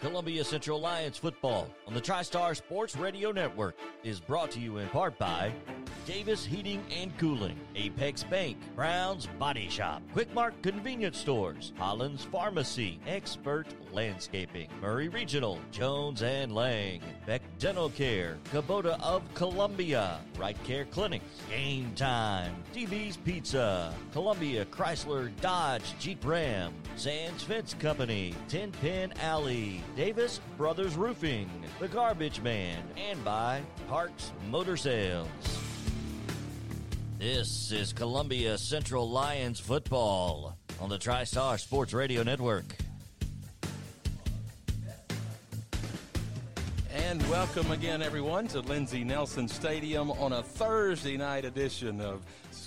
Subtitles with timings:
[0.00, 4.88] Columbia Central Lions football on the TriStar Sports Radio Network is brought to you in
[4.88, 5.52] part by
[6.10, 13.68] Davis Heating and Cooling, Apex Bank, Brown's Body Shop, Quickmart Convenience Stores, Holland's Pharmacy, Expert
[13.92, 21.24] Landscaping, Murray Regional, Jones and Lang, Beck Dental Care, Kubota of Columbia, Right Care Clinics,
[21.48, 29.80] Game Time, DV's Pizza, Columbia Chrysler Dodge Jeep Ram, Sands Fence Company, Tin Pin Alley,
[29.94, 31.48] Davis Brothers Roofing,
[31.78, 35.59] The Garbage Man, and by Parks Motor Sales.
[37.20, 42.64] This is Columbia Central Lions football on the TriStar Sports Radio Network.
[46.90, 52.22] And welcome again, everyone, to Lindsey Nelson Stadium on a Thursday night edition of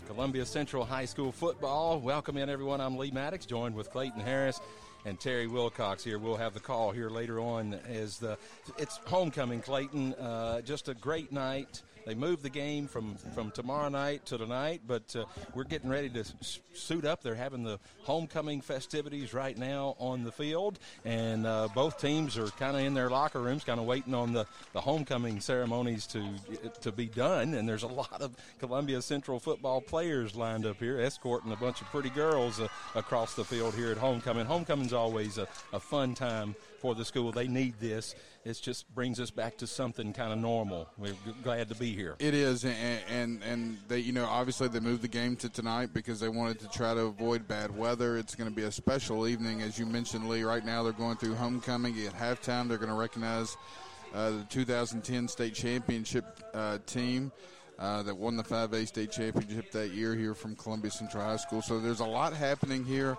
[0.06, 2.00] Columbia Central High School football.
[2.00, 2.80] Welcome in, everyone.
[2.80, 4.62] I'm Lee Maddox, joined with Clayton Harris
[5.04, 6.20] and Terry Wilcox here.
[6.20, 8.38] We'll have the call here later on as the
[8.78, 10.14] it's homecoming, Clayton.
[10.14, 11.82] Uh, just a great night.
[12.06, 16.10] They moved the game from, from tomorrow night to tonight, but uh, we're getting ready
[16.10, 17.24] to s- suit up.
[17.24, 22.48] They're having the homecoming festivities right now on the field, and uh, both teams are
[22.48, 26.24] kind of in their locker rooms, kind of waiting on the, the homecoming ceremonies to
[26.82, 27.54] to be done.
[27.54, 31.82] And there's a lot of Columbia Central football players lined up here, escorting a bunch
[31.82, 34.46] of pretty girls uh, across the field here at homecoming.
[34.46, 37.32] Homecoming's always a, a fun time for the school.
[37.32, 38.14] They need this.
[38.44, 40.90] It just brings us back to something kind of normal.
[40.98, 42.18] We're glad to be here.
[42.20, 45.92] It is, and, and and they, you know, obviously they moved the game to tonight
[45.94, 48.18] because they wanted to try to avoid bad weather.
[48.18, 50.44] It's going to be a special evening, as you mentioned, Lee.
[50.44, 52.68] Right now they're going through homecoming at halftime.
[52.68, 53.56] They're going to recognize
[54.14, 57.32] uh, the 2010 state championship uh, team.
[57.80, 61.62] Uh, that won the 5A state championship that year here from Columbia Central High School.
[61.62, 63.18] So there's a lot happening here,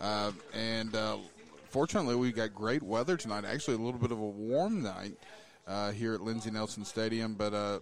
[0.00, 1.18] uh, and uh,
[1.70, 3.44] fortunately we got great weather tonight.
[3.44, 5.14] Actually, a little bit of a warm night
[5.66, 7.78] uh, here at Lindsey Nelson Stadium, but uh,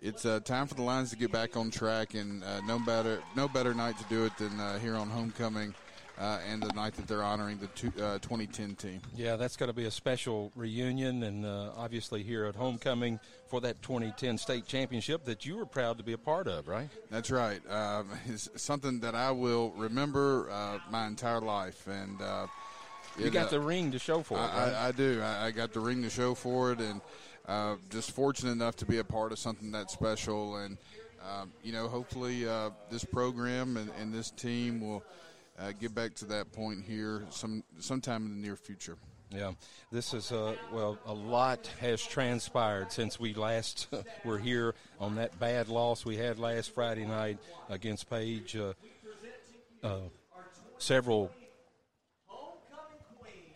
[0.00, 3.22] it's uh, time for the Lions to get back on track, and uh, no better
[3.34, 5.74] no better night to do it than uh, here on homecoming.
[6.18, 9.02] Uh, and the night that they're honoring the two, uh, 2010 team.
[9.14, 13.60] Yeah, that's going to be a special reunion, and uh, obviously here at homecoming for
[13.60, 16.88] that 2010 state championship that you were proud to be a part of, right?
[17.10, 17.60] That's right.
[17.70, 22.18] Um, it's something that I will remember uh, my entire life, and
[23.18, 24.40] you got the ring to show for it.
[24.40, 24.74] I, right?
[24.74, 25.20] I, I do.
[25.22, 27.00] I, I got the ring to show for it, and
[27.46, 30.56] uh, just fortunate enough to be a part of something that special.
[30.56, 30.78] And
[31.22, 35.02] um, you know, hopefully, uh, this program and, and this team will
[35.58, 38.96] uh, get back to that point here some sometime in the near future.
[39.30, 39.52] Yeah,
[39.90, 43.88] this is uh, well, a lot has transpired since we last
[44.24, 47.38] were here on that bad loss we had last Friday night
[47.68, 48.56] against Page.
[48.56, 48.74] Uh,
[49.82, 50.00] uh,
[50.78, 51.45] several se-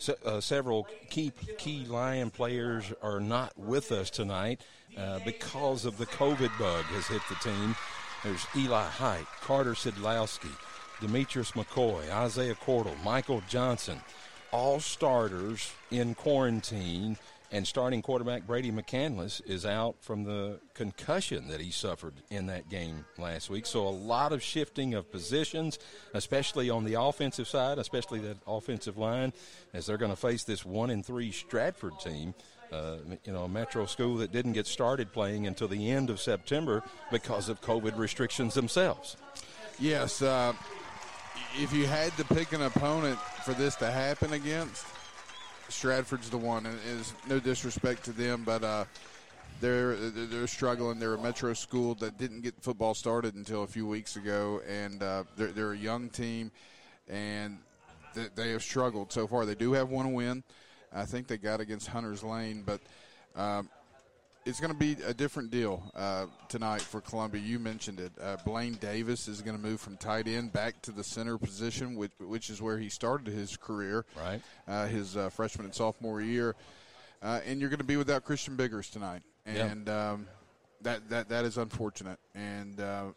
[0.09, 4.61] uh, several key key Lion players are not with us tonight
[4.97, 7.75] uh, because of the COVID bug has hit the team.
[8.25, 10.50] There's Eli Height, Carter Sidlowski,
[11.00, 14.00] Demetrius McCoy, Isaiah Cordell, Michael Johnson,
[14.53, 17.17] all starters in quarantine.
[17.53, 22.69] And starting quarterback Brady McCandless is out from the concussion that he suffered in that
[22.69, 23.66] game last week.
[23.66, 25.78] So a lot of shifting of positions,
[26.15, 29.33] especially on the offensive side, especially that offensive line,
[29.75, 32.34] as they're going to face this one and three Stratford team.
[32.71, 36.21] Uh, you know, a metro school that didn't get started playing until the end of
[36.21, 39.17] September because of COVID restrictions themselves.
[39.81, 40.53] Yes, uh,
[41.56, 44.87] if you had to pick an opponent for this to happen against,
[45.70, 46.66] Stratford's the one.
[46.66, 48.84] And is no disrespect to them, but uh,
[49.60, 50.98] they're they're struggling.
[50.98, 55.03] They're a metro school that didn't get football started until a few weeks ago, and
[55.03, 56.50] uh, they're they're a young team,
[57.08, 57.58] and
[58.14, 59.47] they, they have struggled so far.
[59.47, 60.42] They do have one win.
[60.92, 62.81] I think they got against Hunter's Lane, but.
[63.37, 63.69] Um,
[64.46, 67.40] it's going to be a different deal uh, tonight for Columbia.
[67.42, 68.12] You mentioned it.
[68.20, 71.94] Uh, Blaine Davis is going to move from tight end back to the center position,
[71.96, 74.40] which, which is where he started his career, Right.
[74.66, 76.56] Uh, his uh, freshman and sophomore year.
[77.22, 80.26] Uh, and you're going to be without Christian Biggers tonight, and um,
[80.81, 82.19] that that that is unfortunate.
[82.34, 83.08] And uh,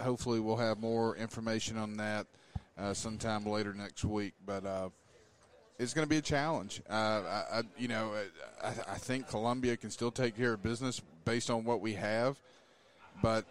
[0.00, 2.26] hopefully, we'll have more information on that
[2.76, 4.34] uh, sometime later next week.
[4.44, 4.88] But uh,
[5.82, 6.80] it's going to be a challenge.
[6.88, 8.12] Uh, I, I, you know,
[8.62, 12.36] I, I think Columbia can still take care of business based on what we have,
[13.20, 13.44] but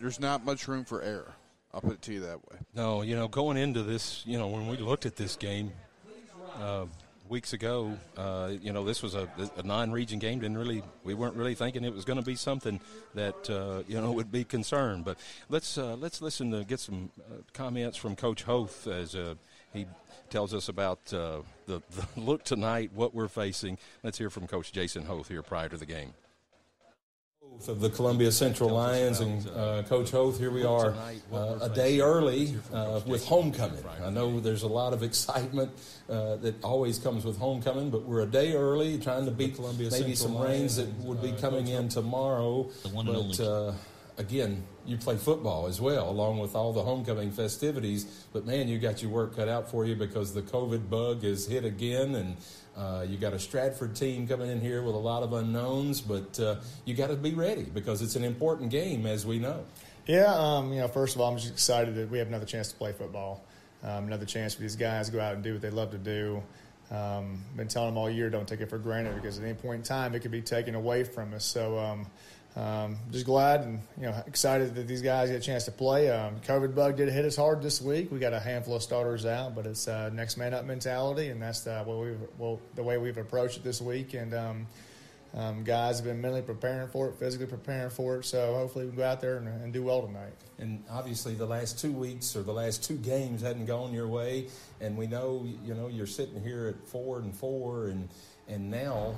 [0.00, 1.34] there's not much room for error.
[1.74, 2.56] I'll put it to you that way.
[2.74, 5.72] No, you know, going into this, you know, when we looked at this game
[6.58, 6.86] uh,
[7.28, 10.38] weeks ago, uh, you know, this was a, a non-region game.
[10.38, 12.80] Didn't really, we weren't really thinking it was going to be something
[13.14, 15.04] that uh, you know would be concerned.
[15.04, 15.18] But
[15.50, 19.14] let's uh, let's listen to get some uh, comments from Coach Hoth as
[19.74, 19.86] he
[20.30, 23.78] tells us about uh, the, the look tonight, what we're facing.
[24.02, 26.14] Let's hear from Coach Jason Hoth here prior to the game
[27.68, 30.38] of the Columbia Central Lions and uh, Coach Hoth.
[30.38, 30.94] Here we are,
[31.32, 33.82] uh, a day early uh, with homecoming.
[34.04, 35.72] I know there's a lot of excitement
[36.08, 39.90] uh, that always comes with homecoming, but we're a day early, trying to beat Columbia
[39.90, 42.70] maybe some rains that would be uh, coming in tomorrow.
[42.94, 43.72] But uh,
[44.18, 48.04] again, you play football as well, along with all the homecoming festivities.
[48.32, 51.46] But man, you got your work cut out for you because the COVID bug is
[51.46, 52.36] hit again, and
[52.76, 56.00] uh, you got a Stratford team coming in here with a lot of unknowns.
[56.00, 59.64] But uh, you got to be ready because it's an important game, as we know.
[60.06, 62.70] Yeah, um, you know, first of all, I'm just excited that we have another chance
[62.70, 63.44] to play football,
[63.82, 65.98] um, another chance for these guys to go out and do what they love to
[65.98, 66.42] do.
[66.88, 69.78] Um, been telling them all year, don't take it for granted because at any point
[69.78, 71.44] in time it could be taken away from us.
[71.44, 71.76] So
[72.56, 76.10] um, just glad and you know excited that these guys get a chance to play.
[76.10, 78.10] Um, COVID bug did hit us hard this week.
[78.10, 81.40] We got a handful of starters out, but it's uh, next man up mentality, and
[81.40, 84.14] that's the, what we've well, the way we've approached it this week.
[84.14, 84.66] And um,
[85.34, 88.24] um, guys have been mentally preparing for it, physically preparing for it.
[88.24, 90.32] So hopefully we can go out there and, and, do well tonight.
[90.58, 94.46] And obviously the last two weeks or the last two games hadn't gone your way,
[94.80, 98.08] and we know you know you're sitting here at four and four, and
[98.48, 99.16] and now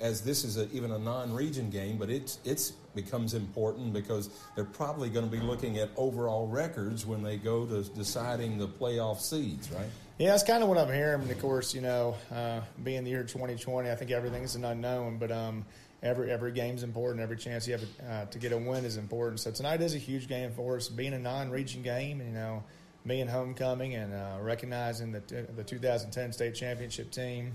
[0.00, 4.64] as this is a, even a non-region game, but it's it's becomes important because they're
[4.64, 9.20] probably going to be looking at overall records when they go to deciding the playoff
[9.20, 9.86] seeds, right?
[10.18, 11.22] Yeah, that's kind of what I'm hearing.
[11.22, 15.18] And of course, you know, uh, being the year 2020, I think everything's an unknown,
[15.18, 15.64] but um,
[16.02, 17.22] every every game's important.
[17.22, 19.40] Every chance you have uh, to get a win is important.
[19.40, 22.20] So tonight is a huge game for us, being a non-region game.
[22.20, 22.64] You know,
[23.06, 25.20] being homecoming and uh, recognizing the
[25.54, 27.54] the 2010 state championship team.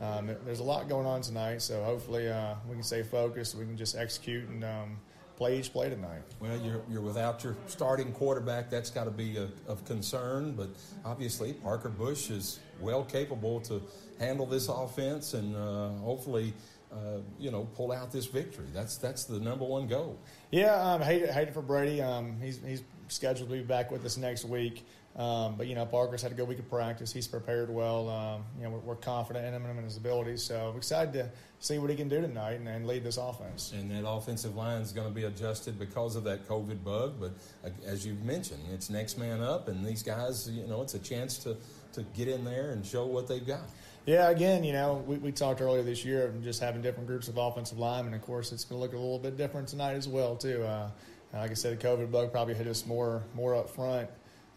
[0.00, 3.54] Um, there's a lot going on tonight, so hopefully uh, we can stay focused.
[3.54, 4.98] We can just execute and um,
[5.36, 6.22] play each play tonight.
[6.40, 8.68] Well, you're, you're without your starting quarterback.
[8.68, 10.68] That's got to be a, of concern, but
[11.04, 13.82] obviously Parker Bush is well capable to
[14.18, 16.52] handle this offense and uh, hopefully.
[16.92, 18.64] Uh, you know, pull out this victory.
[18.72, 20.16] That's that's the number one goal.
[20.52, 22.00] Yeah, um, hate it, hate it for Brady.
[22.00, 24.86] Um, he's he's scheduled to be back with us next week.
[25.16, 27.10] Um, but you know, Parker's had a good week of practice.
[27.10, 28.10] He's prepared well.
[28.10, 30.42] Um, you know, we're, we're, confident in him and his abilities.
[30.42, 33.72] So I'm excited to see what he can do tonight and, and lead this offense.
[33.72, 37.14] And that offensive line is going to be adjusted because of that COVID bug.
[37.18, 37.32] But
[37.64, 40.98] uh, as you've mentioned, it's next man up, and these guys, you know, it's a
[40.98, 41.56] chance to
[41.94, 43.62] to get in there and show what they've got.
[44.04, 47.28] Yeah, again, you know, we, we talked earlier this year of just having different groups
[47.28, 48.12] of offensive linemen.
[48.12, 50.62] Of course, it's going to look a little bit different tonight as well, too.
[50.62, 50.90] Uh,
[51.32, 54.10] like I said, the COVID bug probably hit us more more up front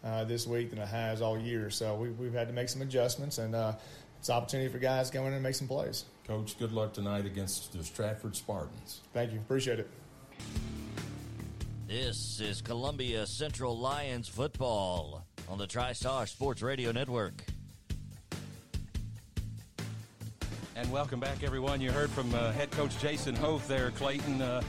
[0.04, 1.70] uh, this week than it has all year.
[1.70, 3.74] So we, we've had to make some adjustments, and uh,
[4.18, 6.04] it's an opportunity for guys to go in and make some plays.
[6.26, 9.00] Coach, good luck tonight against the Stratford Spartans.
[9.12, 9.38] Thank you.
[9.38, 9.88] Appreciate it.
[11.86, 17.44] This is Columbia Central Lions football on the TriStar Sports Radio Network.
[20.76, 21.80] And welcome back, everyone.
[21.80, 24.40] You heard from uh, head coach Jason Hoth there, Clayton.
[24.40, 24.62] Uh,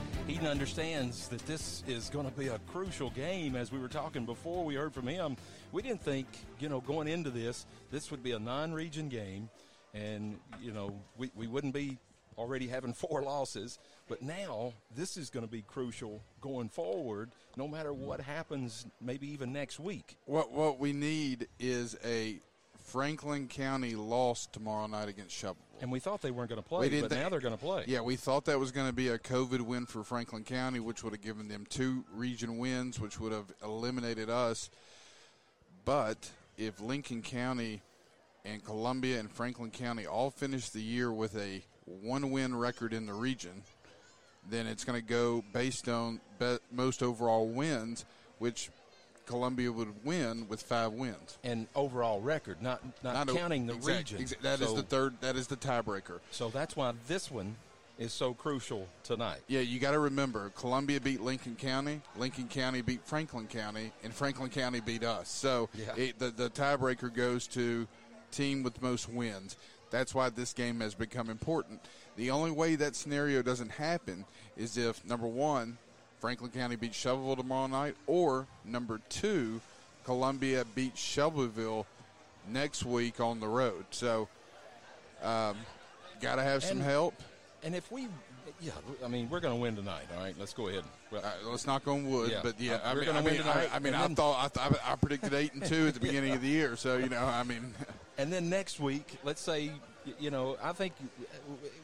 [0.51, 3.55] understands that this is going to be a crucial game.
[3.55, 5.37] As we were talking before, we heard from him.
[5.71, 6.27] We didn't think,
[6.59, 9.49] you know, going into this, this would be a non-region game,
[9.93, 11.97] and you know, we, we wouldn't be
[12.37, 13.79] already having four losses.
[14.09, 19.27] But now this is going to be crucial going forward, no matter what happens, maybe
[19.31, 20.17] even next week.
[20.25, 22.39] What what we need is a
[22.85, 25.70] Franklin County loss tomorrow night against Shelbyville.
[25.81, 27.85] And we thought they weren't going to play, but th- now they're going to play.
[27.87, 31.03] Yeah, we thought that was going to be a COVID win for Franklin County, which
[31.03, 34.69] would have given them two region wins, which would have eliminated us.
[35.83, 37.81] But if Lincoln County
[38.45, 43.07] and Columbia and Franklin County all finish the year with a one win record in
[43.07, 43.63] the region,
[44.49, 46.19] then it's going to go based on
[46.71, 48.05] most overall wins,
[48.37, 48.69] which
[49.31, 54.11] Columbia would win with five wins and overall record, not not, not counting the exact,
[54.11, 54.37] region.
[54.41, 55.15] That so, is the third.
[55.21, 56.19] That is the tiebreaker.
[56.31, 57.55] So that's why this one
[57.97, 59.39] is so crucial tonight.
[59.47, 64.13] Yeah, you got to remember Columbia beat Lincoln County, Lincoln County beat Franklin County, and
[64.13, 65.29] Franklin County beat us.
[65.29, 65.95] So yeah.
[65.95, 67.87] it, the the tiebreaker goes to
[68.31, 69.55] team with most wins.
[69.91, 71.79] That's why this game has become important.
[72.17, 74.25] The only way that scenario doesn't happen
[74.57, 75.77] is if number one
[76.21, 79.59] Franklin County beats Shelbyville tomorrow night, or number two,
[80.05, 81.87] Columbia beats Shelbyville
[82.47, 83.85] next week on the road.
[83.89, 84.29] So,
[85.23, 85.57] um,
[86.21, 87.15] got to have some help.
[87.63, 88.07] And if we,
[88.61, 88.73] yeah,
[89.03, 90.05] I mean, we're going to win tonight.
[90.15, 90.83] All right, let's go ahead.
[91.09, 92.29] Well, let's knock on wood.
[92.29, 94.95] Yeah, but yeah, I, mean, I mean, I, I mean, I thought I, th- I,
[94.95, 96.35] predicted eight and two at the beginning yeah.
[96.35, 96.75] of the year.
[96.75, 97.73] So you know, I mean.
[98.17, 99.71] And then next week, let's say,
[100.19, 100.93] you know, I think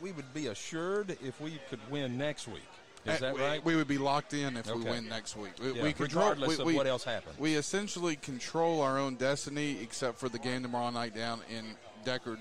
[0.02, 2.62] we would be assured if we could win next week
[3.06, 3.64] Is that we, right?
[3.64, 5.52] We would be locked in if we win next week.
[5.62, 7.38] We, Yeah, we control, regardless we, of we- what else happens.
[7.40, 11.66] We essentially control our own destiny, except for the game tomorrow night down in
[12.06, 12.40] Decherd.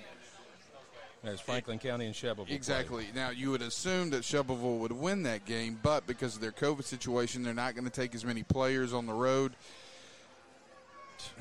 [1.24, 2.54] As Franklin County and Shelbyville.
[2.54, 3.06] Exactly.
[3.14, 6.84] Now you would assume that Shelbyville would win that game, but because of their COVID
[6.84, 9.52] situation, they're not going to take as many players on the road.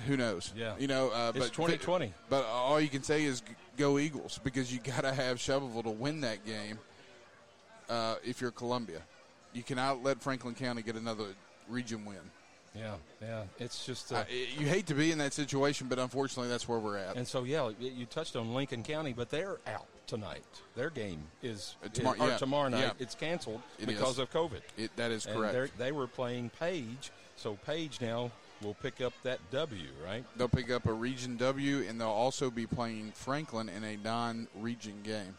[0.07, 0.51] Who knows?
[0.55, 0.73] Yeah.
[0.79, 2.13] You know, uh, It's but 2020.
[2.29, 3.43] But all you can say is
[3.77, 6.79] go Eagles because you got to have Shelbyville to win that game.
[7.89, 9.01] Uh, if you're Columbia,
[9.53, 11.25] you cannot let Franklin County get another
[11.69, 12.17] region win.
[12.75, 13.43] Yeah, yeah.
[13.57, 14.11] It's just.
[14.11, 14.25] Uh,
[14.57, 17.15] you hate to be in that situation, but unfortunately, that's where we're at.
[17.15, 20.43] and so, yeah, you touched on Lincoln County, but they're out tonight.
[20.75, 22.79] Their game is, Uh, tomorrow- is- yeah, tomorrow night.
[22.81, 22.91] yeah.
[22.99, 24.19] It's canceled It because is.
[24.19, 24.61] of COVID.
[24.77, 25.77] It, that is correct.
[25.77, 28.29] they were playing Page, so Page now
[28.61, 30.25] will pick up that W, right?
[30.37, 35.01] They'll pick up a Region W, and they'll also be playing Franklin in a non-region
[35.03, 35.37] game.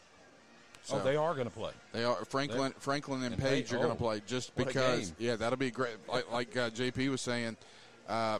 [0.90, 1.72] Oh, So- they are going to play.
[1.92, 5.12] They are Franklin, Franklin, and, and Page Page- are going oh, to play just because.
[5.18, 5.96] Yeah, that'll be great.
[6.08, 7.56] Like, like uh, JP was saying,
[8.08, 8.38] uh,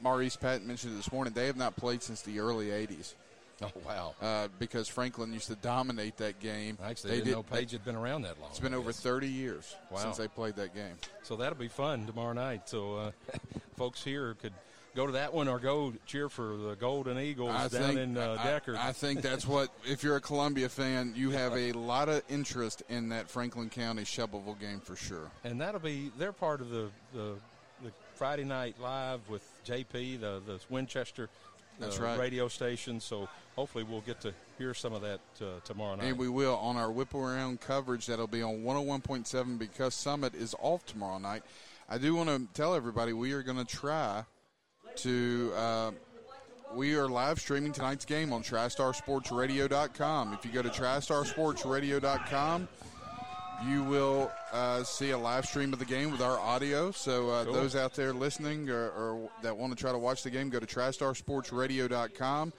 [0.00, 1.32] Maurice Patton mentioned it this morning.
[1.32, 3.14] They have not played since the early '80s
[3.62, 4.14] Oh, wow.
[4.20, 6.76] uh, because Franklin used to dominate that game.
[6.82, 8.50] Actually they didn't did- know Page had been around that long.
[8.50, 9.98] It's been over 30 years Wow.
[9.98, 10.96] since they played that game.
[11.22, 12.68] So that'll be fun tomorrow night.
[12.68, 13.10] So uh,
[13.76, 14.52] folks here could
[14.94, 18.18] go to that one or go cheer for the Golden Eagles I down think, in
[18.18, 18.76] uh, I- Decherd.
[18.76, 19.70] I, think that's what.
[19.84, 24.04] If you're a Columbia fan, you have a lot of interest in that Franklin County
[24.04, 25.30] Shelbyville game for sure.
[25.44, 27.34] and that'll be they're part of the the,
[27.82, 31.28] the Friday night live with JP, the the Winchester.
[31.78, 32.18] That's uh, right.
[32.18, 33.00] Radio station.
[33.00, 36.04] So hopefully we'll get to hear some of that uh, tomorrow night.
[36.04, 40.54] And we will on our whip around coverage that'll be on 101.7 because Summit is
[40.60, 41.42] off tomorrow night.
[41.88, 44.24] I do want to tell everybody we are going to try
[44.96, 45.52] to.
[45.56, 45.90] Uh,
[46.74, 50.32] we are live streaming tonight's game on TriStarSportsRadio.com.
[50.32, 52.68] If you go to TriStarSportsRadio.com,
[53.66, 56.90] you will uh, see a live stream of the game with our audio.
[56.90, 57.52] So uh, Cool.
[57.52, 60.58] those out there listening or, or that want to try to watch the game, go
[60.60, 62.52] to TriStarSportsRadio.com.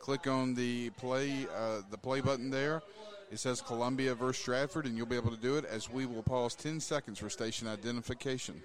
[0.00, 2.82] Click on the play uh, the play button there.
[3.30, 6.22] It says Columbia versus Stratford, and you'll be able to do it as we will
[6.22, 8.62] pause 10 seconds for station identification.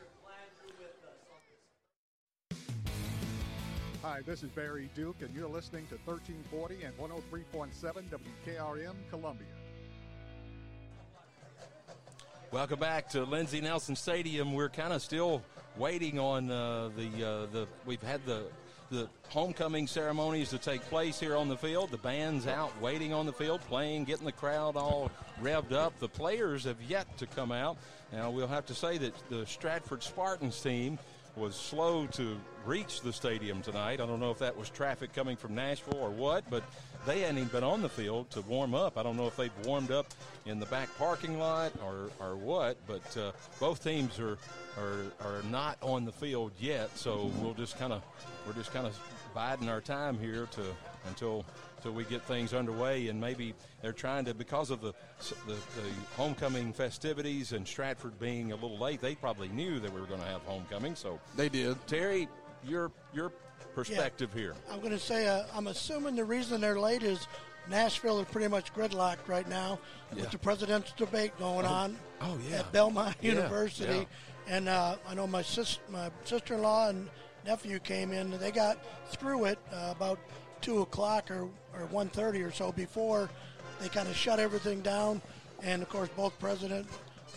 [4.03, 9.47] Hi, this is Barry Duke, and you're listening to 1340 and 103.7 WKRM Columbia.
[12.51, 14.51] Welcome back to Lindsey Nelson Stadium.
[14.51, 15.41] We're kind of still
[15.77, 17.65] waiting on uh, the uh, the.
[17.85, 18.47] We've had the
[18.91, 21.89] the homecoming ceremonies to take place here on the field.
[21.89, 25.97] The band's out waiting on the field, playing, getting the crowd all revved up.
[25.99, 27.77] The players have yet to come out.
[28.11, 30.99] Now we'll have to say that the Stratford Spartans team
[31.37, 33.99] was slow to reach the stadium tonight.
[33.99, 36.63] I don't know if that was traffic coming from Nashville or what, but
[37.05, 38.97] they hadn't even been on the field to warm up.
[38.97, 40.07] I don't know if they've warmed up
[40.45, 44.37] in the back parking lot or, or what, but uh, both teams are,
[44.77, 46.95] are are not on the field yet.
[46.97, 48.01] So we'll just kind of
[48.47, 48.97] we're just kind of
[49.33, 50.61] biding our time here to
[51.07, 51.45] until
[51.77, 54.93] until we get things underway and maybe they're trying to because of the,
[55.47, 59.99] the the homecoming festivities and Stratford being a little late they probably knew that we
[59.99, 61.75] were going to have homecoming so They did.
[61.87, 62.29] Terry
[62.65, 63.31] your your
[63.75, 67.27] perspective here I'm going to say uh, I'm assuming the reason they're late is
[67.69, 69.79] Nashville is pretty much gridlocked right now
[70.11, 70.21] Yeah.
[70.21, 72.59] with the presidential debate going on oh, yeah.
[72.59, 74.07] at Belmont Yeah, University.
[74.47, 77.09] And uh, I know my sis, my sister-in-law and
[77.45, 78.37] nephew came in.
[78.37, 78.77] They got
[79.11, 80.19] through it uh, about
[80.61, 83.29] two o'clock or or 1.30 or so before
[83.79, 85.21] they kind of shut everything down.
[85.63, 86.87] And of course, both President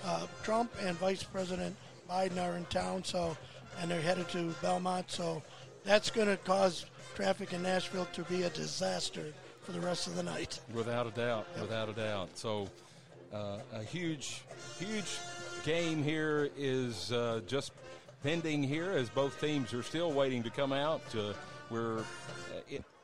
[0.05, 1.75] uh, Trump and Vice President
[2.11, 3.05] Biden are in town.
[3.05, 3.37] So,
[3.81, 5.11] and they're headed to Belmont.
[5.11, 5.43] So,
[5.85, 10.17] that's going to cause traffic in Nashville to be a disaster for the rest of
[10.17, 10.61] the night.
[10.75, 12.31] Without a doubt, without a doubt.
[12.35, 12.69] So,
[13.33, 14.43] uh, a huge,
[14.79, 15.19] huge
[15.65, 17.73] game here is uh, just
[18.23, 21.03] pending here as both teams are still waiting to come out.
[21.15, 21.33] Uh,
[21.71, 22.05] we're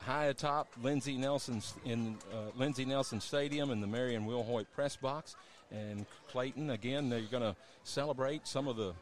[0.02, 5.36] high atop Lindsey Nelson's in uh, Lindsey Nelson Stadium in the Marion Wilhoit press box,
[5.70, 7.08] and Clayton again.
[7.08, 8.94] They're going to celebrate some of the,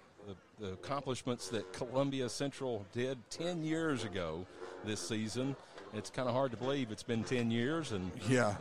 [0.60, 4.46] the, accomplishments that Columbia Central did ten years ago
[4.84, 5.56] this season.
[5.94, 8.54] It's kind of hard to believe it's been ten years, and Yeah.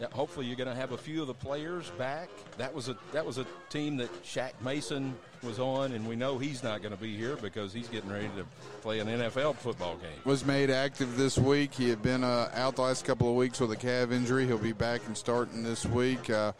[0.00, 2.28] yeah, hopefully, you're going to have a few of the players back.
[2.58, 6.38] That was a that was a team that Shaq Mason was on, and we know
[6.38, 8.44] he's not going to be here because he's getting ready to
[8.82, 10.10] play an NFL football game.
[10.24, 11.72] Was made active this week.
[11.72, 14.46] He had been uh, out the last couple of weeks with a calf injury.
[14.46, 16.28] He'll be back and starting this week.
[16.28, 16.52] Uh,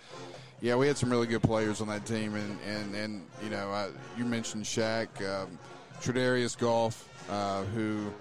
[0.61, 3.71] yeah, we had some really good players on that team, and and, and you know,
[3.71, 5.59] uh, you mentioned Shaq, um,
[6.01, 8.13] Tredarius Golf, uh, who,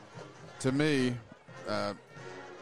[0.59, 1.15] to me,
[1.67, 1.93] uh,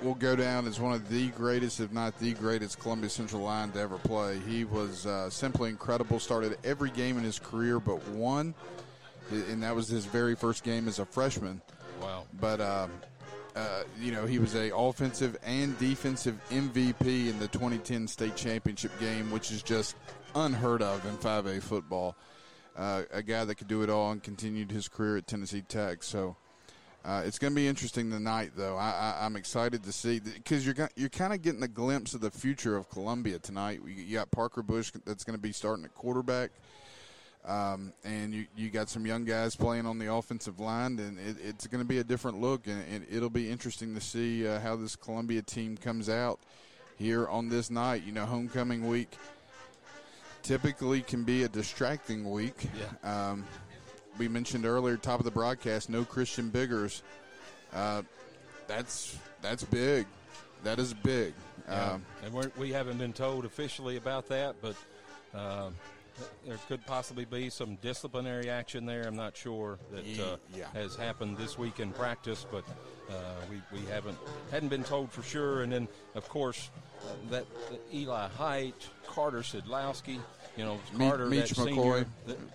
[0.01, 3.71] will go down as one of the greatest, if not the greatest, Columbia Central line
[3.71, 4.39] to ever play.
[4.47, 6.19] He was uh, simply incredible.
[6.19, 8.53] Started every game in his career but one,
[9.31, 11.61] and that was his very first game as a freshman.
[11.99, 12.25] Wow!
[12.39, 12.87] But uh,
[13.55, 18.91] uh, you know, he was a offensive and defensive MVP in the 2010 state championship
[18.99, 19.95] game, which is just
[20.35, 22.15] unheard of in 5A football.
[22.75, 26.01] Uh, a guy that could do it all and continued his career at Tennessee Tech.
[26.01, 26.35] So
[27.05, 28.77] uh, it's going to be interesting tonight, though.
[28.77, 32.31] I, am excited to see because you're you're kind of getting a glimpse of the
[32.31, 33.81] future of Columbia tonight.
[33.85, 36.51] You got Parker Bush that's going to be starting at quarterback.
[37.45, 41.35] Um, and you, you got some young guys playing on the offensive line, and it,
[41.43, 44.61] it's going to be a different look, and, and it'll be interesting to see uh,
[44.61, 46.39] how this Columbia team comes out
[46.95, 48.03] here on this night.
[48.05, 49.17] You know, homecoming week
[50.41, 52.69] typically can be a distracting week.
[53.03, 53.31] Yeah.
[53.31, 53.45] Um,
[54.17, 57.03] we mentioned earlier, top of the broadcast, no Christian Biggers.
[57.73, 58.03] Uh,
[58.67, 60.05] that's that's big.
[60.63, 61.33] That is big.
[61.67, 61.91] Yeah.
[61.91, 64.77] Um, and we're, we have not been told officially about that, but.
[65.33, 65.75] Um,
[66.45, 69.03] there could possibly be some disciplinary action there.
[69.03, 70.65] I'm not sure that uh, yeah.
[70.73, 72.63] has happened this week in practice, but
[73.09, 73.13] uh,
[73.49, 74.17] we, we haven't
[74.51, 75.63] hadn't been told for sure.
[75.63, 76.69] And then, of course,
[77.29, 77.45] that
[77.93, 80.19] Eli Height, Carter Sidlowski,
[80.57, 82.05] you know, Carter, Meach that senior,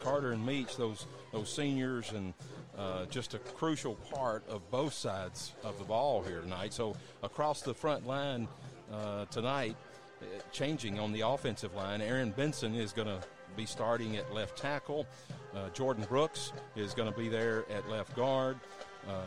[0.01, 2.35] Carter and Meach, those those seniors, and
[2.79, 6.73] uh, just a crucial part of both sides of the ball here tonight.
[6.73, 8.49] So across the front line
[8.93, 9.77] uh, tonight,
[10.23, 13.21] uh, changing on the offensive line, Aaron Benson is going to
[13.59, 15.07] be starting at left tackle.
[15.55, 18.57] Uh, Jordan Brooks is going to be there at left guard.
[19.09, 19.23] Uh,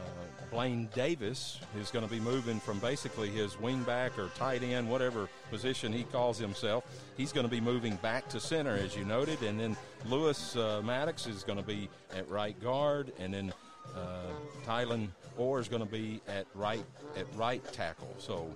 [0.51, 5.27] Blaine Davis is going to be moving from basically his wingback or tight end, whatever
[5.49, 6.85] position he calls himself.
[7.17, 10.81] He's going to be moving back to center, as you noted, and then Lewis uh,
[10.83, 13.53] Maddox is going to be at right guard, and then
[13.95, 14.31] uh,
[14.65, 16.85] Tylen Orr is going to be at right
[17.17, 18.15] at right tackle.
[18.17, 18.55] So.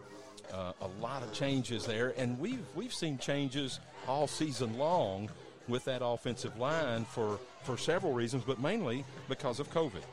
[0.53, 5.27] Uh, a lot of changes there, and we've we've seen changes all season long
[5.67, 10.03] with that offensive line for, for several reasons, but mainly because of COVID.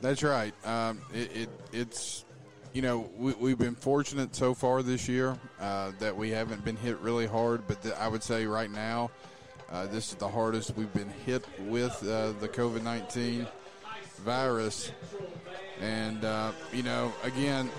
[0.00, 0.54] That's right.
[0.66, 2.24] Um, it, it, it's
[2.72, 6.76] you know we, have been fortunate so far this year uh, that we haven't been
[6.76, 9.10] hit really hard, but I would say right now
[9.70, 13.46] uh, this is the hardest we've been hit with uh, the COVID nineteen
[14.24, 14.92] virus,
[15.80, 17.70] and uh, you know again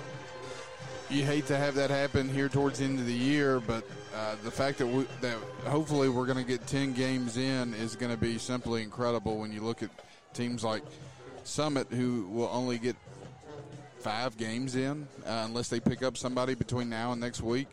[1.09, 3.83] you hate to have that happen here towards the end of the year, but
[4.15, 7.95] uh, the fact that we, that hopefully we're going to get ten games in is
[7.95, 9.37] going to be simply incredible.
[9.37, 9.89] When you look at
[10.33, 10.83] teams like
[11.43, 12.95] Summit, who will only get
[13.99, 17.67] five games in uh, unless they pick up somebody between now and next week.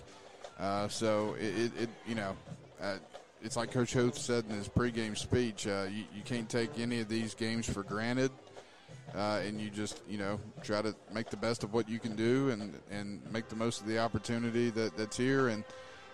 [0.58, 2.36] Uh, so it, it, it, you know,
[2.82, 2.96] uh,
[3.42, 5.66] it's like Coach Hoth said in his pregame speech.
[5.66, 8.30] Uh, you, you can't take any of these games for granted
[9.14, 12.14] uh, and you just you know try to make the best of what you can
[12.16, 15.64] do and and make the most of the opportunity that, that's here and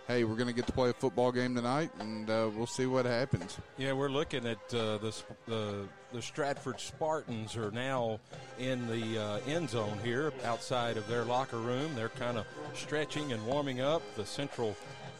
[0.07, 2.85] hey we're going to get to play a football game tonight and uh, we'll see
[2.85, 5.15] what happens yeah we're looking at uh, the,
[5.47, 8.19] the the Stratford Spartans are now
[8.59, 13.33] in the uh, end zone here outside of their locker room they're kind of stretching
[13.33, 14.75] and warming up the central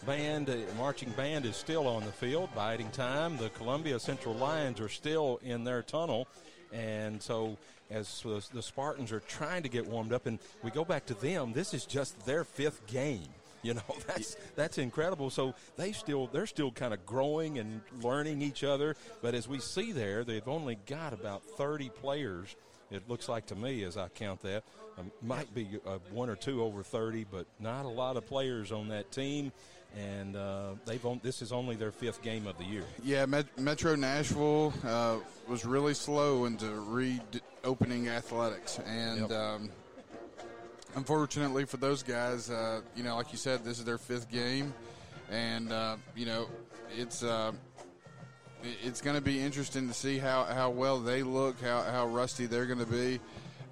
[0.06, 3.38] band, uh, marching band is still on the field, biding time.
[3.38, 6.28] The Columbia Central Lions are still in their tunnel.
[6.72, 7.58] And so,
[7.90, 11.54] as the Spartans are trying to get warmed up, and we go back to them,
[11.54, 13.30] this is just their fifth game.
[13.66, 15.30] You know that's that's incredible.
[15.30, 18.96] So they still they're still kind of growing and learning each other.
[19.22, 22.56] But as we see there, they've only got about 30 players.
[22.92, 24.64] It looks like to me, as I count that,
[25.00, 28.72] um, might be uh, one or two over 30, but not a lot of players
[28.72, 29.52] on that team
[29.98, 32.84] and uh, they've on, this is only their fifth game of the year.
[33.04, 39.32] Yeah, Met- Metro Nashville uh, was really slow into reopening athletics, and yep.
[39.32, 39.70] um,
[40.96, 44.74] unfortunately for those guys, uh, you know, like you said, this is their fifth game,
[45.30, 46.48] and uh, you know,
[46.98, 47.52] it's uh,
[48.84, 52.46] it's going to be interesting to see how, how well they look, how, how rusty
[52.46, 53.20] they're going to be.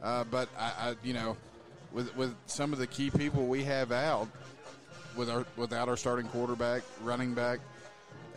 [0.02, 1.38] Uh, but I, I, you know,
[1.94, 4.28] with with some of the key people we have out,
[5.16, 7.60] with our without our starting quarterback, running back,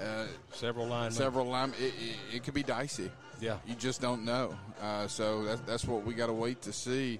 [0.00, 3.10] uh, several line, several line, it, it, it, could be dicey.
[3.40, 4.54] Yeah, you just don't know.
[4.80, 7.18] Uh, so that, that's what we got to wait to see.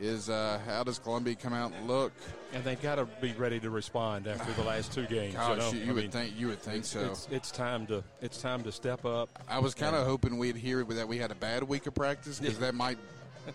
[0.00, 2.12] Is uh, how does Columbia come out and look?
[2.52, 5.34] And they've got to be ready to respond after the last two games.
[5.34, 5.86] Gosh, you, know?
[5.86, 7.00] you, would mean, think you would think it's, so.
[7.00, 9.28] It's, it's, time to it's time to step up.
[9.48, 12.38] I was kind of hoping we'd hear that we had a bad week of practice
[12.38, 12.98] because that might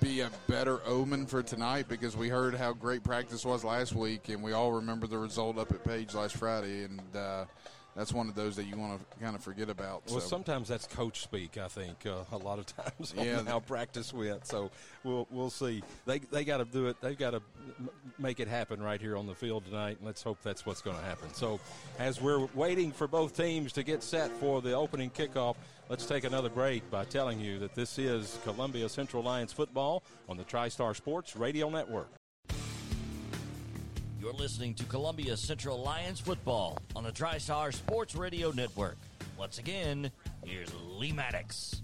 [0.02, 4.30] be a better omen for tonight because we heard how great practice was last week,
[4.30, 7.46] and we all remember the result up at Page last Friday, and uh,
[7.96, 10.04] that's one of those that you want to kind of forget about.
[10.10, 10.28] Well, so.
[10.28, 11.58] sometimes that's coach speak.
[11.58, 13.44] I think uh, a lot of times Yeah.
[13.44, 14.48] how practice went.
[14.48, 14.72] So
[15.04, 15.84] we'll we'll see.
[16.06, 16.98] They they got to do it.
[17.02, 17.42] They've got to
[18.20, 19.98] make it happen right here on the field tonight.
[19.98, 21.34] And let's hope that's what's going to happen.
[21.34, 21.60] So
[22.00, 25.56] as we're waiting for both teams to get set for the opening kickoff,
[25.90, 30.38] let's take another break by telling you that this is Columbia Central Lions football on
[30.38, 32.08] the TriStar Sports Radio Network.
[34.24, 38.96] You're listening to Columbia Central Lions football on the TriStar Sports Radio Network.
[39.38, 40.10] Once again,
[40.46, 41.82] here's Lee Maddox.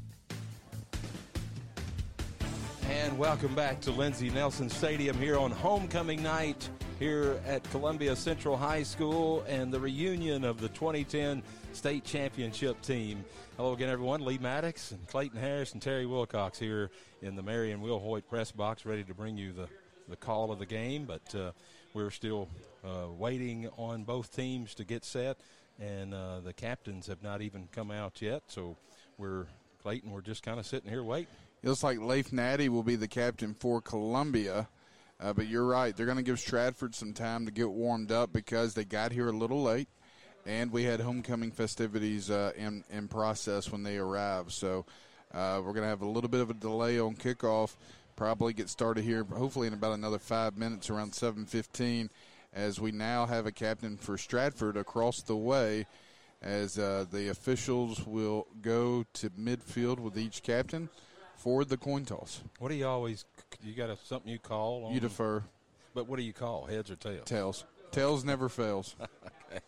[2.87, 8.55] And welcome back to Lindsey Nelson Stadium here on homecoming night here at Columbia Central
[8.55, 13.25] High School and the reunion of the 2010 state championship team.
[13.57, 14.23] Hello again, everyone.
[14.23, 16.89] Lee Maddox and Clayton Harris and Terry Wilcox here
[17.21, 19.67] in the Marion Wilhoit press box, ready to bring you the,
[20.07, 21.03] the call of the game.
[21.03, 21.51] But uh,
[21.93, 22.47] we're still
[22.83, 25.37] uh, waiting on both teams to get set,
[25.79, 28.43] and uh, the captains have not even come out yet.
[28.47, 28.77] So
[29.17, 29.47] we're
[29.81, 30.11] Clayton.
[30.11, 31.27] We're just kind of sitting here waiting.
[31.61, 34.67] It looks like Leif Natty will be the captain for Columbia.
[35.21, 35.95] Uh, but you're right.
[35.95, 39.27] They're going to give Stratford some time to get warmed up because they got here
[39.27, 39.89] a little late,
[40.45, 44.51] and we had homecoming festivities uh, in in process when they arrived.
[44.51, 44.85] So
[45.33, 47.75] uh, we're going to have a little bit of a delay on kickoff.
[48.19, 52.09] Probably get started here, hopefully in about another five minutes, around 7:15,
[52.51, 55.87] as we now have a captain for Stratford across the way.
[56.41, 60.89] As uh, the officials will go to midfield with each captain
[61.37, 62.41] for the coin toss.
[62.57, 63.23] What do you always?
[63.63, 64.83] You got a, something you call?
[64.83, 65.41] On, You defer.
[65.93, 66.65] But what do you call?
[66.65, 67.23] Heads or tails?
[67.23, 67.63] Tails.
[67.91, 68.97] Tails never fails.
[69.01, 69.61] okay.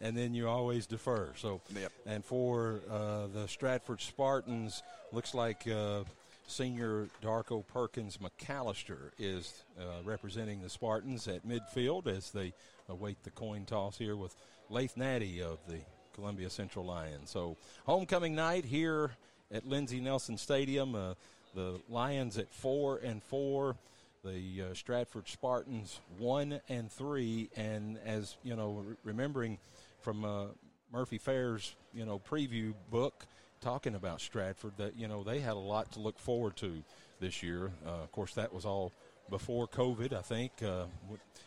[0.00, 1.32] And then you always defer.
[1.36, 1.60] So.
[1.74, 1.90] Yep.
[2.06, 6.04] And for uh, the Stratford Spartans, looks like uh,
[6.46, 12.52] senior Darko Perkins McAllister is uh, representing the Spartans at midfield as they
[12.88, 14.34] await the coin toss here with
[14.70, 15.78] Lath Natty of the
[16.14, 17.30] Columbia Central Lions.
[17.30, 19.12] So homecoming night here
[19.52, 20.94] at Lindsey Nelson Stadium.
[20.94, 21.14] Uh,
[21.54, 23.76] the Lions at four and four.
[24.24, 27.48] The uh, Stratford Spartans one and three.
[27.56, 29.58] And as you know, re- remembering
[30.00, 30.46] from uh,
[30.92, 33.26] Murphy Fair's you know preview book
[33.60, 36.82] talking about Stratford that you know they had a lot to look forward to
[37.20, 37.70] this year.
[37.86, 38.92] Uh, of course, that was all
[39.30, 40.12] before COVID.
[40.12, 40.84] I think uh,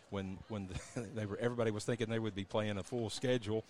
[0.10, 0.70] when when
[1.16, 3.64] they were everybody was thinking they would be playing a full schedule.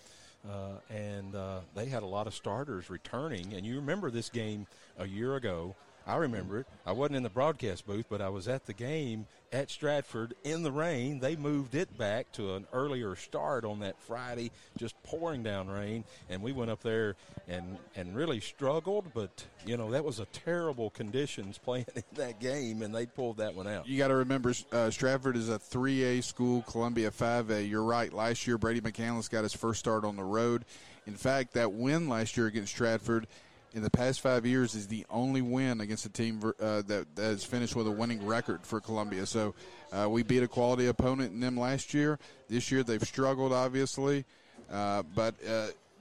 [0.48, 3.52] Uh, and uh, they had a lot of starters returning.
[3.52, 4.66] And you remember this game
[4.98, 5.76] a year ago.
[6.06, 6.66] I remember it.
[6.86, 10.62] I wasn't in the broadcast booth, but I was at the game at Stratford in
[10.62, 11.20] the rain.
[11.20, 16.04] They moved it back to an earlier start on that Friday, just pouring down rain,
[16.28, 17.16] and we went up there
[17.48, 19.12] and and really struggled.
[19.14, 23.38] But you know that was a terrible conditions playing in that game, and they pulled
[23.38, 23.88] that one out.
[23.88, 27.68] You got to remember, uh, Stratford is a 3A school, Columbia 5A.
[27.68, 28.12] You're right.
[28.12, 30.64] Last year, Brady McCandless got his first start on the road.
[31.06, 33.26] In fact, that win last year against Stratford
[33.72, 37.22] in the past five years is the only win against a team uh, that, that
[37.22, 39.26] has finished with a winning record for Columbia.
[39.26, 39.54] So
[39.92, 42.18] uh, we beat a quality opponent in them last year.
[42.48, 44.24] This year they've struggled, obviously,
[44.70, 45.34] uh, but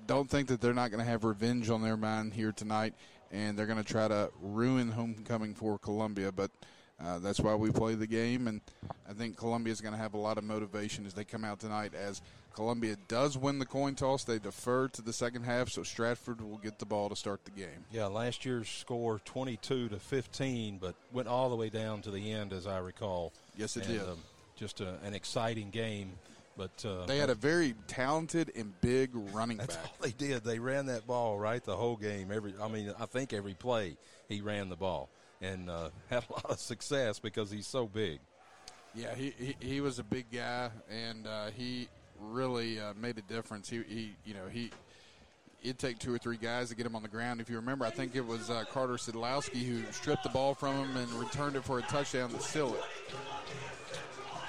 [0.09, 2.95] don't think that they're not going to have revenge on their mind here tonight,
[3.31, 6.31] and they're going to try to ruin homecoming for Columbia.
[6.31, 6.49] But
[6.99, 8.59] uh, that's why we play the game, and
[9.07, 11.59] I think Columbia is going to have a lot of motivation as they come out
[11.59, 11.93] tonight.
[11.93, 12.23] As
[12.59, 16.57] Columbia does win the coin toss, they defer to the second half, so Stratford will
[16.57, 17.85] get the ball to start the game.
[17.89, 22.33] Yeah, last year's score 22 to 15, but went all the way down to the
[22.33, 23.31] end, as I recall.
[23.55, 24.09] Yes, it and, did.
[24.09, 24.17] Um,
[24.57, 26.11] just a, an exciting game.
[26.57, 29.85] But uh, they had a very talented and big running that's back.
[29.87, 30.43] all they did.
[30.43, 32.29] They ran that ball right the whole game.
[32.29, 33.95] Every, I mean, I think every play
[34.27, 35.07] he ran the ball
[35.41, 38.19] and uh, had a lot of success because he's so big.
[38.93, 41.87] Yeah, he he, he was a big guy, and uh, he
[42.21, 43.69] really uh, made a difference.
[43.69, 44.71] He, he you know he
[45.61, 47.41] it'd take two or three guys to get him on the ground.
[47.41, 50.75] If you remember, I think it was uh, Carter Sidlowski who stripped the ball from
[50.75, 52.83] him and returned it for a touchdown to seal it.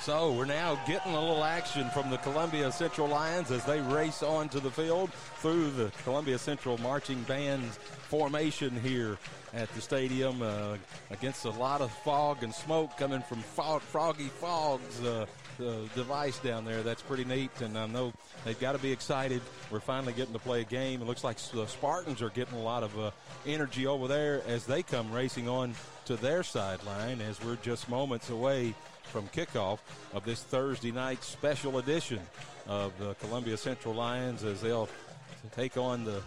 [0.01, 4.23] So we're now getting a little action from the Columbia Central Lions as they race
[4.23, 7.65] onto the field through the Columbia Central marching band
[8.09, 9.19] formation here
[9.53, 10.79] at the stadium uh,
[11.11, 15.27] against a lot of fog and smoke coming from fog, Froggy Fog's uh,
[15.61, 16.83] uh, device down there.
[16.83, 18.13] That's pretty neat, and I know
[18.45, 19.43] they've got to be excited.
[19.71, 21.03] We're finally getting to play a game.
[21.03, 23.11] It looks like the Spartans are getting a lot of uh,
[23.47, 25.75] energy over there as they come racing on
[26.07, 29.79] to their sideline as we're just moments away from kickoff
[30.15, 32.21] of this Thursday night special edition
[32.69, 34.89] of the Columbia Central Lions as they'll
[35.53, 36.23] take on the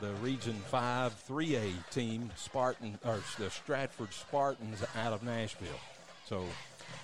[0.00, 5.68] the Region 5 3A team, Spartan or the Stratford Spartans out of Nashville.
[6.26, 6.44] So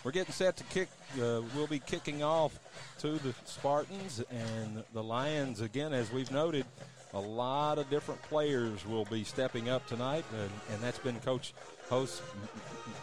[0.05, 0.89] we're getting set to kick.
[1.17, 2.59] Uh, we'll be kicking off
[2.99, 6.67] to the Spartans and the Lions again, as we've noted.
[7.15, 11.53] A lot of different players will be stepping up tonight, and, and that's been Coach
[11.91, 12.23] Hoth's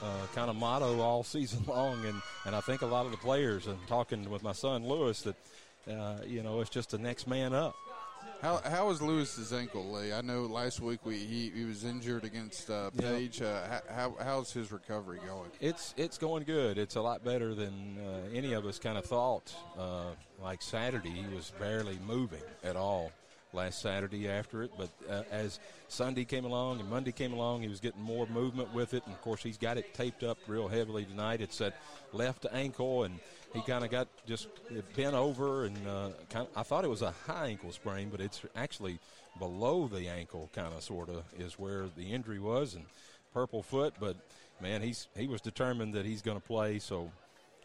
[0.01, 2.03] uh, kind of motto all season long.
[2.05, 5.21] And, and I think a lot of the players, and talking with my son Lewis,
[5.21, 5.35] that
[5.87, 7.75] uh, you know it's just the next man up.
[8.41, 10.13] How how is Lewis's ankle, Lee?
[10.13, 13.41] I know last week we he, he was injured against uh, Page.
[13.41, 15.51] Uh, how how's his recovery going?
[15.59, 16.77] It's it's going good.
[16.77, 19.53] It's a lot better than uh, any of us kind of thought.
[19.77, 23.11] Uh, like Saturday, he was barely moving at all
[23.53, 24.71] last Saturday after it.
[24.77, 28.73] But uh, as Sunday came along and Monday came along, he was getting more movement
[28.73, 29.03] with it.
[29.05, 31.41] And of course, he's got it taped up real heavily tonight.
[31.41, 31.75] It's that
[32.13, 33.19] left ankle, and
[33.53, 34.47] he kind of got just
[34.95, 35.65] bent over.
[35.65, 38.99] And uh, kind of, I thought it was a high ankle sprain, but it's actually
[39.37, 42.75] below the ankle, kind of, sort of, is where the injury was.
[42.75, 42.85] And
[43.33, 44.15] purple foot, but
[44.61, 46.79] man, he's he was determined that he's going to play.
[46.79, 47.11] So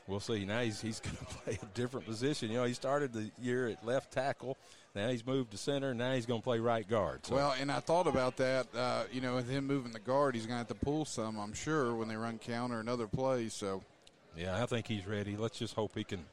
[0.07, 0.45] we'll see.
[0.45, 2.51] Now he's he's going to play a different position.
[2.51, 4.57] You know, he started the year at left tackle.
[4.95, 5.93] Now he's moved to center.
[5.93, 7.27] Now he's going to play right guard.
[7.27, 7.35] So.
[7.35, 8.69] Well, and I thought about that.
[8.75, 11.37] Uh, you know, with him moving the guard, he's going to have to pull some.
[11.39, 13.55] I'm sure when they run counter and other plays.
[13.55, 13.83] So.
[14.37, 15.37] Yeah, I think he's ready.
[15.37, 16.25] Let's just hope he can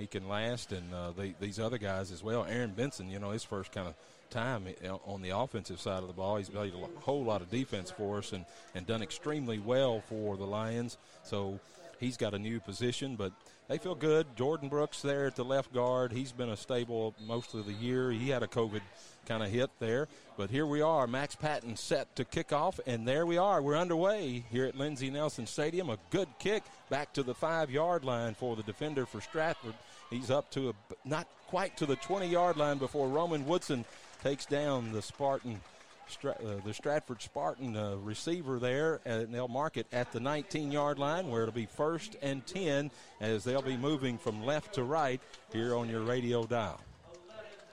[0.00, 2.46] he can last, and uh, they, these other guys as well.
[2.48, 3.94] Aaron Benson, you know, his first kind of
[4.30, 4.64] time
[5.04, 6.36] on the offensive side of the ball.
[6.36, 10.38] He's played a whole lot of defense for us and, and done extremely well for
[10.38, 10.96] the Lions.
[11.22, 11.60] So
[12.00, 13.32] he's got a new position, but
[13.68, 14.26] they feel good.
[14.34, 16.12] Jordan Brooks there at the left guard.
[16.12, 18.10] He's been a stable most of the year.
[18.10, 18.80] He had a COVID
[19.26, 20.08] kind of hit there.
[20.36, 23.62] But here we are, Max Patton set to kick off, and there we are.
[23.62, 25.90] We're underway here at Lindsey Nelson Stadium.
[25.90, 29.74] A good kick back to the five yard line for the defender for Stratford.
[30.08, 33.84] He's up to a, not quite to the 20 yard line before Roman Woodson
[34.22, 35.60] takes down the Spartan
[36.22, 41.28] the Stratford Spartan uh, receiver there, and they'll mark it at the 19 yard line
[41.28, 45.20] where it'll be first and 10 as they'll be moving from left to right
[45.52, 46.80] here on your radio dial.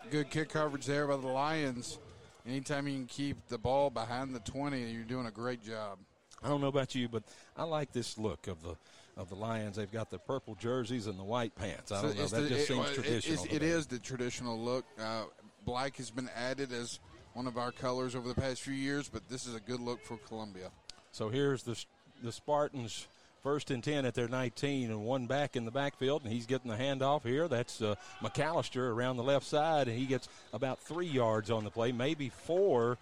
[0.09, 1.99] Good kick coverage there by the Lions.
[2.47, 5.99] Anytime you can keep the ball behind the 20, you're doing a great job.
[6.41, 7.23] I don't know about you, but
[7.57, 8.75] I like this look of the
[9.17, 9.75] of the Lions.
[9.75, 11.91] They've got the purple jerseys and the white pants.
[11.91, 12.27] I don't so know.
[12.27, 13.45] That the, just seems it, traditional.
[13.49, 14.85] it is the traditional look.
[14.99, 15.23] Uh,
[15.65, 16.99] black has been added as
[17.37, 20.03] one of our colors over the past few years, but this is a good look
[20.03, 20.71] for Columbia.
[21.11, 21.77] So here's the
[22.23, 23.05] the Spartans
[23.43, 26.71] first and 10 at their 19 and one back in the backfield and he's getting
[26.71, 27.47] the handoff here.
[27.47, 31.69] That's uh, mcallister around the left side and he gets about three yards on the
[31.69, 32.97] play maybe four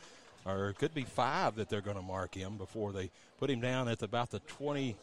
[0.45, 3.61] or it could be five that they're going to mark him before they put him
[3.61, 4.97] down at about the 20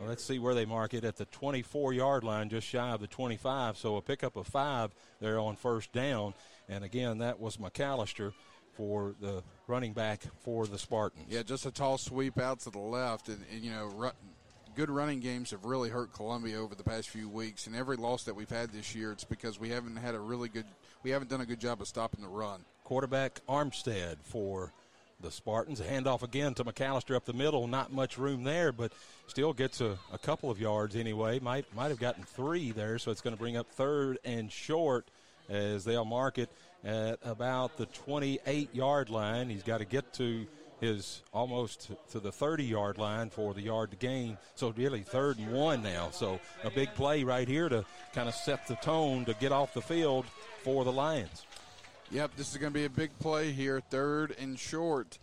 [0.00, 3.00] well, let's see where they mark it at the 24 yard line just shy of
[3.00, 6.34] the 25 so a pickup of five there on first down.
[6.68, 8.32] And again that was mcallister
[8.76, 11.26] for the running back for the Spartans.
[11.28, 14.10] Yeah, just a tall sweep out to the left, and, and you know, ru-
[14.74, 17.66] good running games have really hurt Columbia over the past few weeks.
[17.66, 20.48] And every loss that we've had this year, it's because we haven't had a really
[20.48, 20.66] good,
[21.02, 22.64] we haven't done a good job of stopping the run.
[22.84, 24.72] Quarterback Armstead for
[25.20, 25.80] the Spartans.
[25.80, 27.66] A handoff again to McAllister up the middle.
[27.66, 28.92] Not much room there, but
[29.26, 31.38] still gets a, a couple of yards anyway.
[31.40, 35.06] Might might have gotten three there, so it's going to bring up third and short
[35.48, 36.50] as they'll mark it
[36.84, 39.48] at about the 28 yard line.
[39.48, 40.46] He's got to get to
[40.80, 44.36] his almost to the 30 yard line for the yard to gain.
[44.54, 46.10] So really third and one now.
[46.10, 49.74] So a big play right here to kind of set the tone to get off
[49.74, 50.26] the field
[50.62, 51.46] for the Lions.
[52.10, 55.18] Yep, this is going to be a big play here, third and short.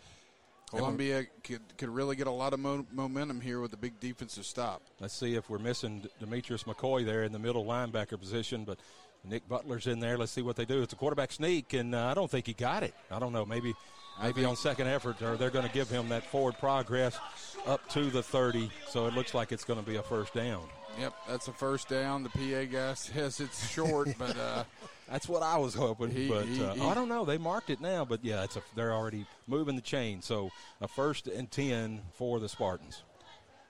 [0.72, 4.46] Columbia could, could really get a lot of mo- momentum here with a big defensive
[4.46, 4.82] stop.
[5.02, 8.80] Let's see if we're missing Demetrius McCoy there in the middle linebacker position, but
[9.24, 10.18] Nick Butler's in there.
[10.18, 10.82] Let's see what they do.
[10.82, 12.94] It's a quarterback sneak, and uh, I don't think he got it.
[13.10, 13.46] I don't know.
[13.46, 13.74] Maybe
[14.22, 17.18] maybe on second effort, or they're going to give him that forward progress
[17.66, 18.70] up to the 30.
[18.90, 20.64] So it looks like it's going to be a first down.
[21.00, 22.24] Yep, that's a first down.
[22.24, 24.64] The PA guy says it's short, but uh,
[25.10, 26.12] that's what I was hoping.
[26.12, 27.26] He, but he, uh, he, I don't know.
[27.26, 30.22] They marked it now, but yeah, it's a, they're already moving the chain.
[30.22, 33.04] So a first and ten for the Spartans.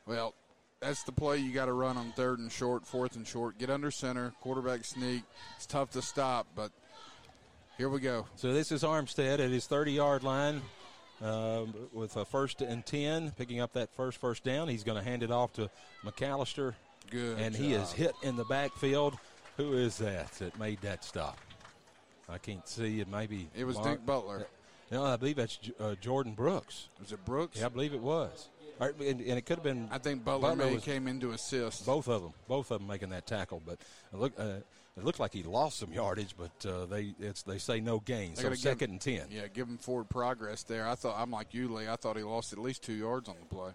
[0.08, 0.34] Well,
[0.82, 3.58] that's the play you got to run on third and short, fourth and short.
[3.58, 5.24] Get under center, quarterback sneak.
[5.56, 6.72] It's tough to stop, but
[7.78, 8.26] here we go.
[8.36, 10.62] So this is Armstead at his 30 yard line.
[11.24, 14.67] Uh, with a first and 10, picking up that first first down.
[14.67, 15.70] He's going to hand it off to
[16.04, 16.74] McAllister.
[17.12, 17.38] Good.
[17.38, 17.63] And job.
[17.63, 19.15] he is hit in the backfield.
[19.58, 21.38] Who is that that made that stop?
[22.28, 23.02] I can't see.
[23.02, 23.89] It maybe it was Mark.
[23.89, 24.48] Dick Butler.
[24.89, 26.89] No, I believe that's uh, Jordan Brooks.
[27.00, 27.60] Was it Brooks?
[27.60, 28.50] Yeah, I believe it was
[28.82, 29.88] and, and, it could have been.
[29.91, 31.86] I think Butler, Butler was, came in to assist.
[31.86, 33.62] Both of them, both of them making that tackle.
[33.65, 33.78] But
[34.12, 34.58] it looked, uh,
[34.98, 37.13] it looked like he lost some yardage, but uh, they
[37.46, 38.36] they say no gain.
[38.36, 39.28] So second and ten.
[39.30, 40.88] Yeah, give him forward progress there.
[40.88, 41.88] I thought I'm like you, Lee.
[41.88, 43.72] I thought he lost at least two yards on the play.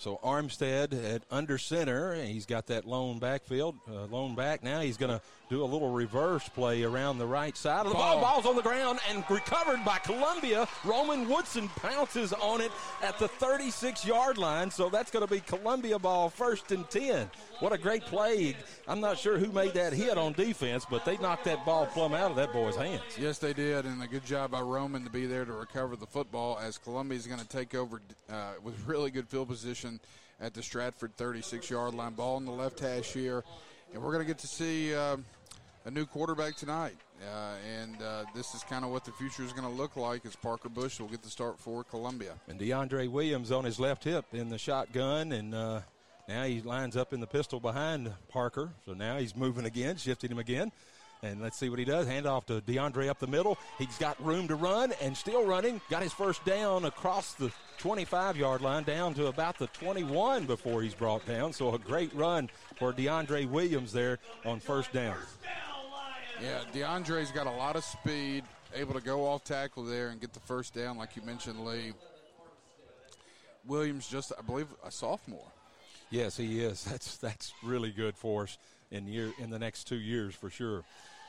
[0.00, 4.62] So Armstead at under center, and he's got that lone backfield, uh, lone back.
[4.64, 7.98] Now he's going to do a little reverse play around the right side of the
[7.98, 8.20] ball.
[8.20, 10.68] Ball's on the ground and recovered by Columbia.
[10.84, 12.70] Roman Woodson pounces on it
[13.02, 14.70] at the 36 yard line.
[14.70, 17.28] So that's going to be Columbia ball first and 10.
[17.58, 18.56] What a great play.
[18.86, 22.14] I'm not sure who made that hit on defense, but they knocked that ball plumb
[22.14, 23.02] out of that boy's hands.
[23.18, 26.06] Yes, they did, and a good job by Roman to be there to recover the
[26.06, 29.98] football as Columbia is going to take over uh, with really good field position
[30.40, 32.14] at the Stratford 36 yard line.
[32.14, 33.42] Ball in the left hash here,
[33.92, 34.94] and we're going to get to see.
[34.94, 35.16] Uh,
[35.84, 36.96] a new quarterback tonight.
[37.22, 40.24] Uh, and uh, this is kind of what the future is going to look like
[40.24, 42.32] as Parker Bush will get the start for Columbia.
[42.48, 45.80] And DeAndre Williams on his left hip in the shotgun, and uh,
[46.28, 48.70] now he lines up in the pistol behind Parker.
[48.86, 50.72] So now he's moving again, shifting him again.
[51.22, 52.06] And let's see what he does.
[52.06, 53.58] Hand off to DeAndre up the middle.
[53.78, 55.80] He's got room to run and still running.
[55.90, 60.82] Got his first down across the 25 yard line down to about the 21 before
[60.82, 61.52] he's brought down.
[61.52, 65.16] So a great run for DeAndre Williams there on first down.
[66.42, 70.32] Yeah, DeAndre's got a lot of speed, able to go off tackle there and get
[70.32, 71.92] the first down, like you mentioned, Lee.
[73.66, 75.52] Williams just, I believe, a sophomore.
[76.08, 76.84] Yes, he is.
[76.90, 78.58] That's that's really good for us
[78.90, 80.82] in year in the next two years for sure.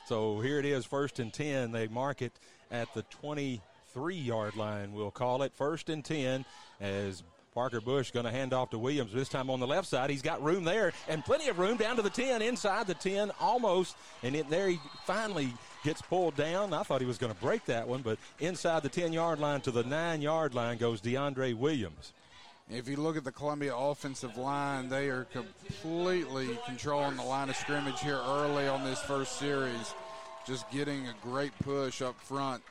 [0.08, 1.72] So here it is, first and ten.
[1.72, 2.34] They mark it
[2.72, 4.94] at the 23 yard line.
[4.94, 6.46] We'll call it first and ten
[6.80, 7.22] as
[7.54, 10.10] Parker Bush going to hand off to Williams this time on the left side.
[10.10, 13.32] He's got room there and plenty of room down to the 10, inside the 10
[13.42, 13.98] almost.
[14.24, 16.74] And it, there he finally gets pulled down.
[16.74, 19.60] I thought he was going to break that one, but inside the 10 yard line
[19.62, 22.14] to the 9 yard line goes DeAndre Williams.
[22.70, 27.58] If you look at the Columbia offensive line, they are completely controlling the line of
[27.58, 29.94] scrimmage here early on this first series,
[30.48, 32.64] just getting a great push up front.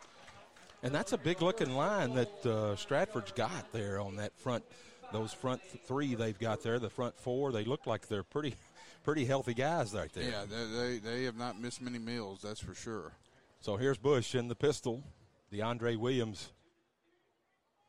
[0.82, 4.64] And that's a big looking line that uh, Stratford's got there on that front.
[5.12, 8.54] Those front three they've got there, the front four, they look like they're pretty,
[9.04, 10.24] pretty healthy guys right there.
[10.24, 13.12] Yeah, they, they, they have not missed many meals, that's for sure.
[13.60, 15.02] So here's Bush in the pistol.
[15.52, 16.50] DeAndre Williams.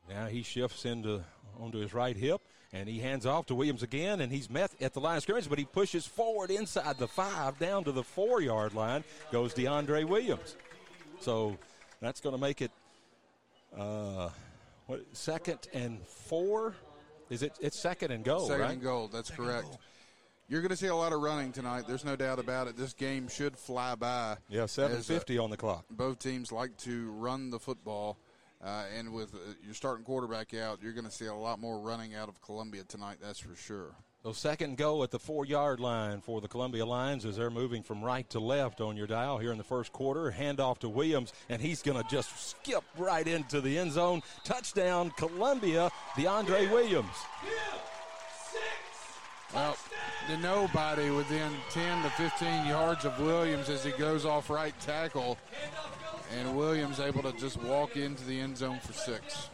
[0.08, 1.22] Now he shifts into
[1.58, 2.40] onto his right hip,
[2.72, 5.48] and he hands off to Williams again, and he's met at the line of scrimmage,
[5.48, 10.04] but he pushes forward inside the five, down to the four yard line, goes DeAndre
[10.04, 10.56] Williams.
[11.20, 11.56] So
[12.00, 12.72] that's going to make it
[13.78, 14.30] uh,
[14.86, 16.74] what second and four?
[17.30, 17.52] Is it?
[17.60, 18.72] It's second and goal, second right?
[18.72, 19.08] and goal.
[19.08, 19.78] That's second correct.
[20.48, 21.84] You're going to see a lot of running tonight.
[21.88, 22.76] There's no doubt about it.
[22.76, 24.36] This game should fly by.
[24.50, 25.86] Yeah, 750 uh, on the clock.
[25.88, 28.18] Both teams like to run the football.
[28.62, 31.78] Uh, and with uh, your starting quarterback out, you're going to see a lot more
[31.80, 33.94] running out of Columbia tonight, that's for sure.
[34.22, 37.82] So second goal at the four yard line for the Columbia Lions as they're moving
[37.82, 40.30] from right to left on your dial here in the first quarter.
[40.30, 44.22] Handoff to Williams, and he's going to just skip right into the end zone.
[44.44, 47.16] Touchdown, Columbia, DeAndre Williams.
[49.52, 49.76] Well,
[50.28, 55.36] to nobody within 10 to 15 yards of Williams as he goes off right tackle.
[56.38, 59.48] And Williams able to just walk into the end zone for six.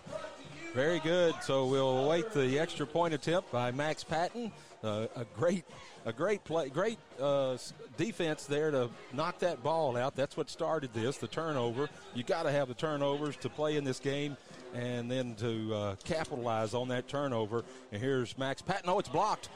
[0.75, 1.35] Very good.
[1.43, 4.53] So we'll await the extra point attempt by Max Patton.
[4.85, 5.65] Uh, a great,
[6.05, 7.57] a great play, great uh,
[7.97, 10.15] defense there to knock that ball out.
[10.15, 11.17] That's what started this.
[11.17, 11.89] The turnover.
[12.15, 14.37] You got to have the turnovers to play in this game,
[14.75, 17.65] and then to uh, capitalize on that turnover.
[17.91, 18.89] And here's Max Patton.
[18.89, 19.49] Oh, it's blocked,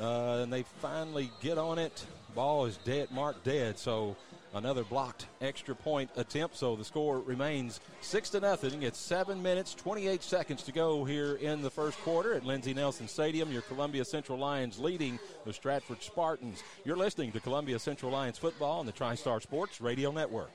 [0.00, 2.06] uh, and they finally get on it.
[2.36, 3.78] Ball is dead, marked dead.
[3.78, 4.16] So
[4.54, 6.56] another blocked extra point attempt.
[6.56, 8.82] So the score remains six to nothing.
[8.82, 13.08] It's seven minutes, 28 seconds to go here in the first quarter at Lindsey Nelson
[13.08, 13.50] Stadium.
[13.52, 16.62] Your Columbia Central Lions leading the Stratford Spartans.
[16.84, 20.50] You're listening to Columbia Central Lions football on the TriStar Sports Radio Network.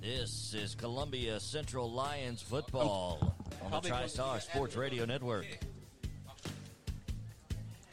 [0.00, 3.66] This is Columbia Central Lions football oh.
[3.66, 5.44] on the TriStar Sports Radio Network.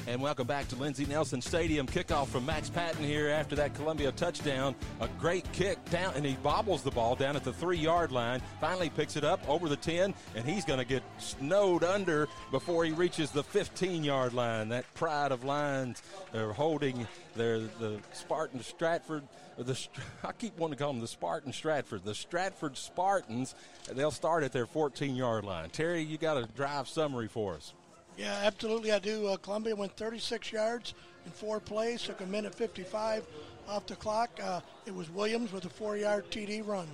[0.08, 1.88] And welcome back to Lindsey Nelson Stadium.
[1.88, 4.76] Kickoff from Max Patton here after that Columbia touchdown.
[5.02, 8.39] A great kick down, and he bobbles the ball down at the three yard line.
[8.62, 12.86] Finally picks it up over the 10, and he's going to get snowed under before
[12.86, 14.70] he reaches the 15 yard line.
[14.70, 19.24] That pride of lines, they're holding their, the Spartan Stratford.
[19.58, 19.88] The,
[20.24, 22.06] I keep wanting to call them the Spartan Stratford.
[22.06, 23.56] The Stratford Spartans,
[23.91, 25.72] they'll start at their 14 yard line.
[25.72, 27.74] Terry, you got a drive summary for us.
[28.17, 29.28] Yeah, absolutely, I do.
[29.28, 30.93] Uh, Columbia went 36 yards
[31.25, 33.25] in four plays, took a minute 55
[33.67, 34.30] off the clock.
[34.41, 36.88] Uh, it was Williams with a four-yard TD run.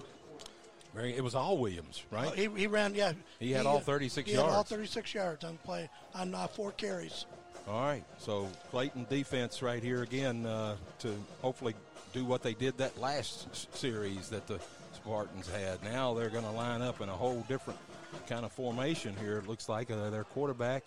[0.94, 2.28] Very, it was all Williams, right?
[2.28, 3.14] Uh, he, he ran, yeah.
[3.40, 4.50] He had all 36 he yards.
[4.50, 7.26] Had all 36 yards on play on uh, four carries.
[7.68, 11.76] All right, so Clayton defense right here again uh, to hopefully
[12.12, 14.60] do what they did that last series that the
[14.94, 15.82] Spartans had.
[15.84, 17.80] Now they're going to line up in a whole different
[18.28, 19.38] kind of formation here.
[19.38, 20.84] It looks like uh, their quarterback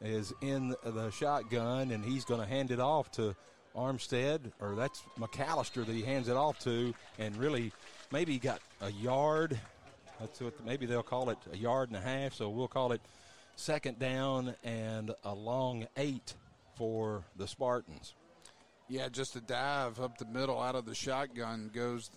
[0.00, 3.34] is in the shotgun, and he's going to hand it off to
[3.76, 7.72] Armstead, or that's McAllister that he hands it off to, and really
[8.12, 9.58] maybe got a yard.
[10.20, 12.34] That's what maybe they'll call it a yard and a half.
[12.34, 13.00] So we'll call it
[13.56, 16.34] second down and a long eight
[16.76, 18.14] for the Spartans.
[18.88, 22.10] Yeah, just a dive up the middle out of the shotgun goes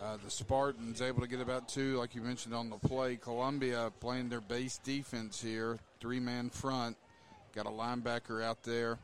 [0.00, 3.16] uh, the Spartans able to get about two, like you mentioned on the play.
[3.16, 6.96] Columbia playing their base defense here, three man front.
[7.54, 8.98] Got a linebacker out there.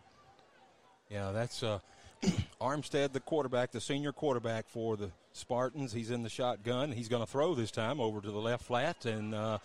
[1.10, 1.78] Yeah, that's uh,
[2.60, 5.92] Armstead, the quarterback, the senior quarterback for the Spartans.
[5.92, 6.92] He's in the shotgun.
[6.92, 9.58] He's going to throw this time over to the left flat and uh,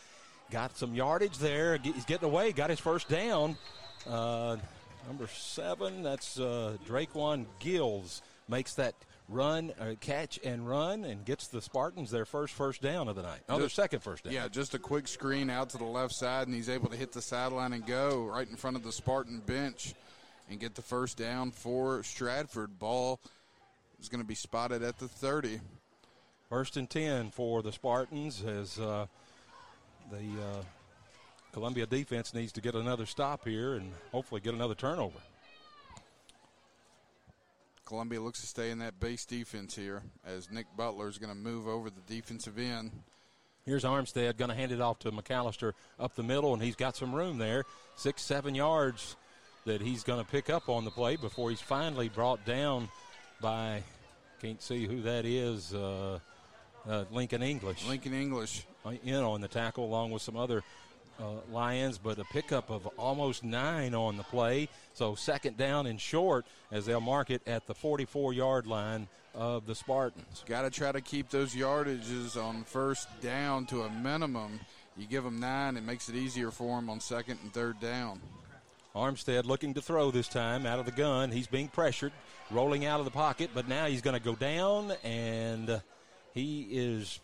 [0.51, 1.77] got some yardage there.
[1.77, 3.57] He's getting away, got his first down.
[4.07, 4.57] Uh,
[5.07, 8.95] number seven, that's uh, Draquan Gills, makes that
[9.29, 13.21] run, uh, catch and run, and gets the Spartans their first first down of the
[13.21, 13.41] night.
[13.47, 14.33] Oh, their second first down.
[14.33, 17.11] Yeah, just a quick screen out to the left side, and he's able to hit
[17.11, 19.93] the sideline and go right in front of the Spartan bench
[20.49, 22.79] and get the first down for Stratford.
[22.79, 23.19] Ball
[24.01, 25.59] is going to be spotted at the 30.
[26.49, 29.05] First and 10 for the Spartans as uh,
[30.09, 30.63] the uh,
[31.53, 35.19] Columbia defense needs to get another stop here and hopefully get another turnover.
[37.89, 41.35] Columbia looks to stay in that base defense here as Nick Butler is going to
[41.35, 42.91] move over the defensive end.
[43.65, 46.95] Here's Armstead going to hand it off to McAllister up the middle, and he's got
[46.95, 47.63] some room there.
[47.95, 49.15] Six, seven yards
[49.65, 52.89] that he's going to pick up on the play before he's finally brought down
[53.41, 53.81] by,
[54.39, 56.19] can't see who that is, uh,
[56.87, 57.87] uh, Lincoln English.
[57.87, 58.67] Lincoln English.
[58.85, 60.63] You know, in on the tackle along with some other
[61.19, 64.69] uh, Lions, but a pickup of almost nine on the play.
[64.93, 69.65] So second down and short as they'll mark it at the 44 yard line of
[69.65, 70.43] the Spartans.
[70.45, 74.59] Got to try to keep those yardages on first down to a minimum.
[74.97, 78.19] You give them nine, it makes it easier for them on second and third down.
[78.95, 81.31] Armstead looking to throw this time out of the gun.
[81.31, 82.11] He's being pressured,
[82.49, 85.81] rolling out of the pocket, but now he's going to go down and
[86.33, 87.19] he is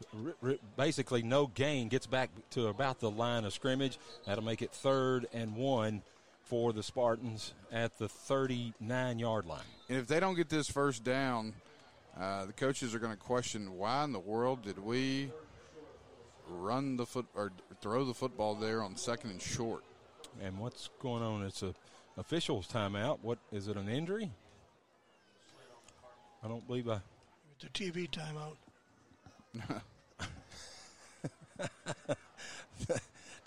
[0.78, 3.98] basically no gain, gets back to about the line of scrimmage.
[4.26, 6.02] That'll make it third and one
[6.44, 9.60] for the Spartans at the 39 yard line.
[9.90, 11.54] And if they don't get this first down,
[12.20, 15.32] uh, the coaches are going to question why in the world did we
[16.48, 17.52] run the foot or
[17.82, 19.84] throw the football there on second and short?
[20.42, 21.44] And what's going on?
[21.44, 21.74] It's a
[22.18, 23.20] officials timeout.
[23.22, 23.78] What is it?
[23.78, 24.32] An injury?
[26.44, 27.02] I don't believe I.
[27.56, 28.56] It's a TV timeout.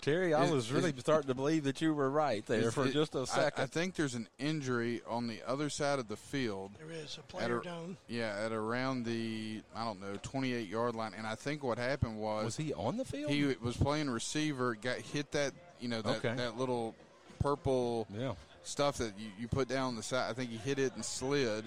[0.01, 3.15] Terry, I was really starting to believe that you were right there for it, just
[3.15, 3.59] a second.
[3.59, 6.71] I, I, think there's an injury on the other side of the field.
[6.79, 7.97] There is a player a, down.
[8.07, 12.17] Yeah, at around the I don't know 28 yard line, and I think what happened
[12.17, 13.29] was was he on the field?
[13.29, 15.51] He was playing receiver, got hit that
[15.81, 16.33] you know that okay.
[16.33, 16.95] that little
[17.39, 18.33] purple yeah.
[18.63, 20.29] stuff that you, you put down the side.
[20.29, 21.65] I think he hit it and slid.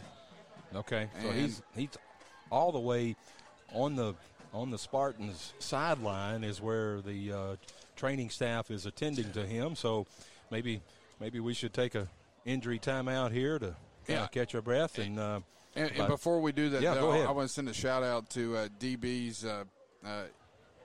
[0.74, 1.90] Okay, so he's he's
[2.50, 3.14] all the way
[3.74, 4.14] on the
[4.52, 7.56] on the Spartans sideline is where the uh,
[7.96, 9.74] training staff is attending to him.
[9.74, 10.06] So
[10.50, 10.82] maybe
[11.20, 12.08] maybe we should take a
[12.44, 13.74] injury timeout here to
[14.08, 14.26] yeah.
[14.28, 15.18] catch our breath and.
[15.18, 15.40] Uh,
[15.74, 18.28] and, and, before we do that, yeah, though, I want to send a shout out
[18.30, 19.64] to uh, DB's uh,
[20.04, 20.24] uh,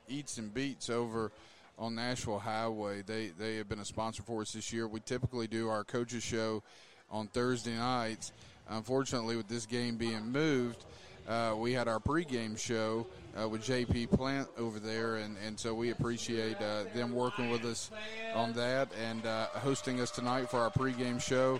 [0.07, 1.33] Eats and Beats over
[1.77, 3.01] on Nashville Highway.
[3.01, 4.87] They they have been a sponsor for us this year.
[4.87, 6.63] We typically do our coaches show
[7.09, 8.31] on Thursday nights.
[8.69, 10.85] Unfortunately, with this game being moved,
[11.27, 13.05] uh, we had our pregame show
[13.39, 17.65] uh, with JP Plant over there, and, and so we appreciate uh, them working with
[17.65, 17.91] us
[18.33, 21.59] on that and uh, hosting us tonight for our pregame show.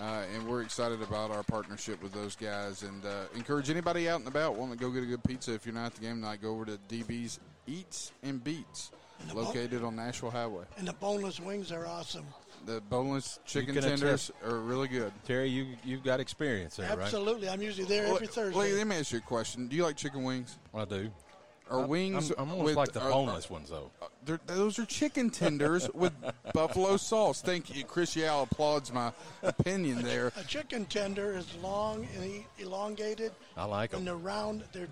[0.00, 4.20] Uh, and we're excited about our partnership with those guys and uh, encourage anybody out
[4.20, 5.52] and about wanting to go get a good pizza.
[5.52, 8.92] If you're not at the game tonight go over to db's eats and beats
[9.34, 10.62] located on nashville highway.
[10.76, 12.24] and the boneless wings are awesome
[12.68, 15.10] the boneless chicken tenders are really good.
[15.26, 17.46] Terry, you you've got experience there, Absolutely.
[17.46, 17.54] right?
[17.54, 18.58] I'm usually there well, every Thursday.
[18.58, 19.68] Wait, let me ask you a question.
[19.68, 20.58] Do you like chicken wings?
[20.74, 21.10] I do.
[21.70, 22.30] Are wings?
[22.30, 23.90] I'm, I'm almost with, like the boneless ones, though.
[24.00, 26.12] Uh, those are chicken tenders with
[26.54, 27.42] buffalo sauce.
[27.42, 29.12] Thank you, Chris Yao applauds my
[29.42, 30.32] opinion there.
[30.36, 33.32] A chicken tender is long and elongated.
[33.56, 33.98] I like them.
[33.98, 34.64] And they're round.
[34.72, 34.88] They're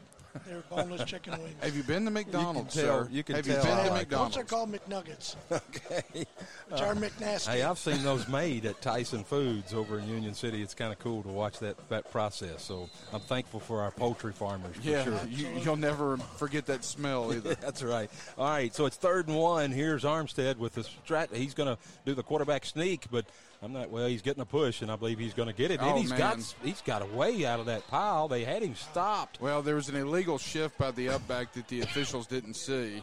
[0.47, 1.55] they're boneless chicken wings.
[1.61, 3.11] Have you been to McDonald's, you tell, sir?
[3.11, 4.37] You can Have tell you been to like McDonald's?
[4.37, 5.37] Those are called McNuggets.
[5.53, 6.26] okay.
[6.68, 7.49] Which uh, are McNasty.
[7.49, 10.62] Hey, I've seen those made at Tyson Foods over in Union City.
[10.62, 12.62] It's kind of cool to watch that, that process.
[12.62, 14.76] So I'm thankful for our poultry farmers.
[14.82, 15.20] yeah, sure.
[15.28, 17.55] you, will never forget that smell either.
[17.55, 18.11] That's right.
[18.39, 19.70] All right, so it's third and one.
[19.70, 21.34] Here's Armstead with the strat.
[21.34, 23.26] He's going to do the quarterback sneak, but
[23.63, 23.91] I'm not.
[23.91, 25.81] Well, he's getting a push, and I believe he's going to get it.
[25.83, 26.19] Oh, and he's man.
[26.19, 28.29] got he's got a way out of that pile.
[28.29, 29.41] They had him stopped.
[29.41, 33.03] Well, there was an illegal shift by the upback that the officials didn't see.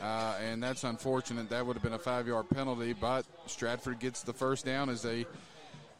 [0.00, 1.48] uh, and that's unfortunate.
[1.50, 5.26] That would have been a five-yard penalty, but Stratford gets the first down as they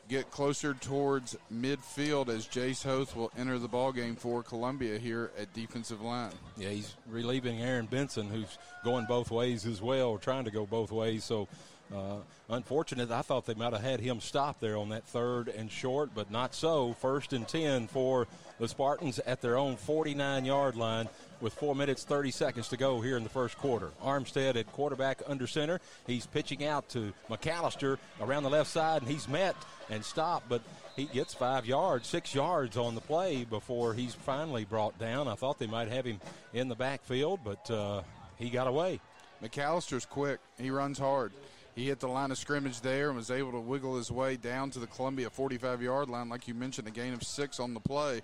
[0.09, 5.31] get closer towards midfield as Jace Hoth will enter the ball game for Columbia here
[5.39, 6.33] at defensive line.
[6.57, 10.91] Yeah, he's relieving Aaron Benson, who's going both ways as well, trying to go both
[10.91, 11.23] ways.
[11.23, 11.47] So
[11.95, 12.17] uh,
[12.49, 13.11] unfortunate.
[13.11, 16.31] I thought they might have had him stop there on that third and short, but
[16.31, 16.95] not so.
[16.95, 18.29] First and 10 for
[18.59, 21.09] the Spartans at their own 49 yard line
[21.41, 23.91] with 4 minutes 30 seconds to go here in the first quarter.
[24.05, 25.81] Armstead at quarterback under center.
[26.07, 29.57] He's pitching out to McAllister around the left side, and he's met
[29.89, 30.63] and stopped, but
[30.97, 35.29] he gets five yards, six yards on the play before he's finally brought down.
[35.29, 36.21] I thought they might have him
[36.53, 38.03] in the backfield, but uh,
[38.37, 39.01] he got away.
[39.43, 40.41] McAllister's quick.
[40.59, 41.33] He runs hard.
[41.75, 44.71] He hit the line of scrimmage there and was able to wiggle his way down
[44.71, 46.29] to the Columbia 45 yard line.
[46.29, 48.17] Like you mentioned, a gain of six on the play.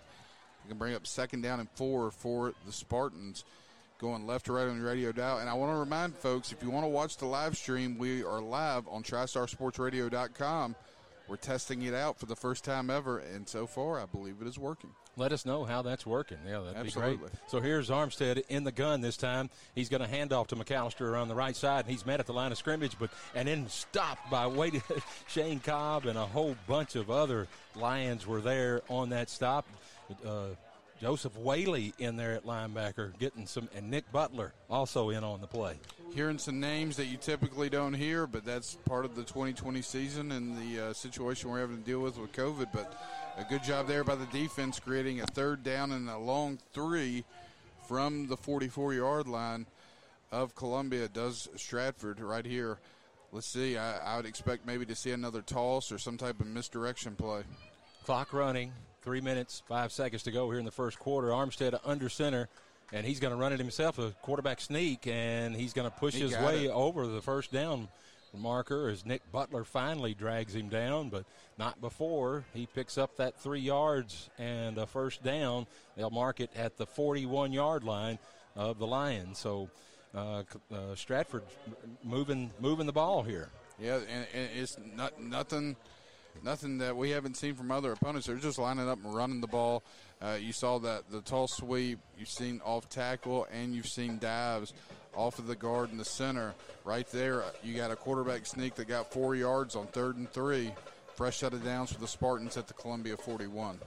[0.62, 3.44] He can bring up second down and four for the Spartans
[3.98, 5.38] going left to right on the radio dial.
[5.38, 8.22] And I want to remind folks if you want to watch the live stream, we
[8.24, 10.74] are live on TriStarSportsRadio.com.
[11.28, 14.46] We're testing it out for the first time ever, and so far, I believe it
[14.46, 16.38] is working let us know how that's working.
[16.46, 17.12] Yeah, that'd Absolutely.
[17.12, 17.32] be great.
[17.48, 19.50] So here's Armstead in the gun this time.
[19.74, 22.26] He's going to hand off to McAllister around the right side, and he's met at
[22.26, 24.82] the line of scrimmage, but and then stopped by waiting.
[25.28, 29.66] Shane Cobb and a whole bunch of other Lions were there on that stop.
[30.24, 30.48] Uh,
[31.00, 35.46] Joseph Whaley in there at linebacker, getting some, and Nick Butler also in on the
[35.46, 35.78] play.
[36.14, 40.32] Hearing some names that you typically don't hear, but that's part of the 2020 season
[40.32, 42.68] and the uh, situation we're having to deal with with COVID.
[42.72, 42.94] But
[43.36, 47.24] a good job there by the defense, creating a third down and a long three
[47.86, 49.66] from the 44 yard line
[50.32, 51.08] of Columbia.
[51.08, 52.78] Does Stratford right here.
[53.32, 53.76] Let's see.
[53.76, 57.42] I, I, would expect maybe to see another toss or some type of misdirection play.
[58.04, 58.72] Clock running.
[59.02, 61.28] Three minutes, five seconds to go here in the first quarter.
[61.28, 62.48] Armstead under center,
[62.92, 66.14] and he's going to run it himself, a quarterback sneak, and he's going to push
[66.14, 66.70] he his way it.
[66.70, 67.88] over the first down
[68.36, 71.24] marker as Nick Butler finally drags him down, but
[71.58, 75.66] not before he picks up that three yards and a first down.
[75.96, 78.18] They'll mark it at the 41 yard line
[78.54, 79.38] of the Lions.
[79.38, 79.68] So
[80.14, 81.42] uh, uh, Stratford
[82.02, 83.50] moving moving the ball here.
[83.78, 85.76] Yeah, and, and it's not nothing
[86.42, 88.26] nothing that we haven't seen from other opponents.
[88.26, 89.82] They're just lining up and running the ball.
[90.20, 91.98] Uh, you saw that the tall sweep.
[92.18, 94.72] You've seen off tackle, and you've seen dives
[95.16, 96.54] off of the guard in the center.
[96.84, 100.72] Right there, you got a quarterback sneak that got four yards on third and three.
[101.14, 103.78] Fresh set of downs for the Spartans at the Columbia 41.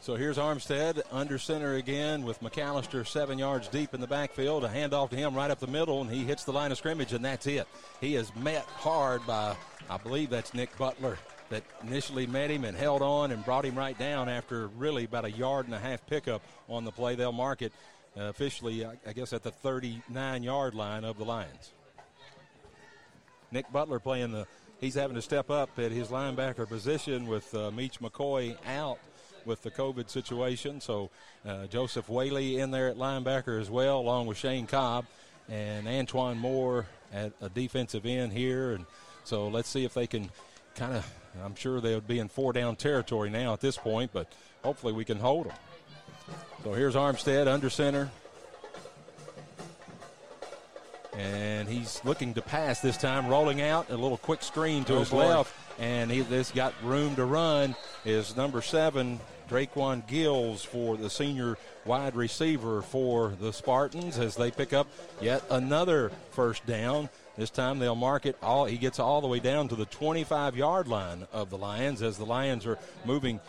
[0.00, 4.64] So here's Armstead under center again with McAllister seven yards deep in the backfield.
[4.64, 7.12] A handoff to him right up the middle, and he hits the line of scrimmage,
[7.12, 7.66] and that's it.
[8.00, 9.54] He is met hard by,
[9.90, 11.18] I believe that's Nick Butler,
[11.50, 15.24] that initially met him and held on and brought him right down after really about
[15.24, 17.14] a yard and a half pickup on the play.
[17.14, 17.72] They'll mark it
[18.16, 21.72] officially, I guess, at the 39 yard line of the Lions.
[23.50, 24.46] Nick Butler playing the,
[24.80, 28.98] he's having to step up at his linebacker position with uh, Meach McCoy out
[29.44, 30.80] with the COVID situation.
[30.80, 31.10] So
[31.46, 35.06] uh, Joseph Whaley in there at linebacker as well, along with Shane Cobb
[35.48, 38.72] and Antoine Moore at a defensive end here.
[38.72, 38.84] And
[39.24, 40.30] so let's see if they can
[40.74, 41.10] kind of,
[41.42, 44.30] I'm sure they would be in four down territory now at this point, but
[44.62, 45.56] hopefully we can hold them.
[46.64, 48.10] So here's Armstead under center.
[51.16, 54.98] And he's looking to pass this time, rolling out a little quick screen to oh
[55.00, 55.26] his boy.
[55.26, 57.74] left, and he this got room to run.
[58.04, 59.18] Is number seven
[59.48, 64.86] Draquan Gills for the senior wide receiver for the Spartans as they pick up
[65.20, 67.08] yet another first down.
[67.36, 68.66] This time they'll mark it all.
[68.66, 72.18] He gets all the way down to the 25 yard line of the Lions as
[72.18, 73.40] the Lions are moving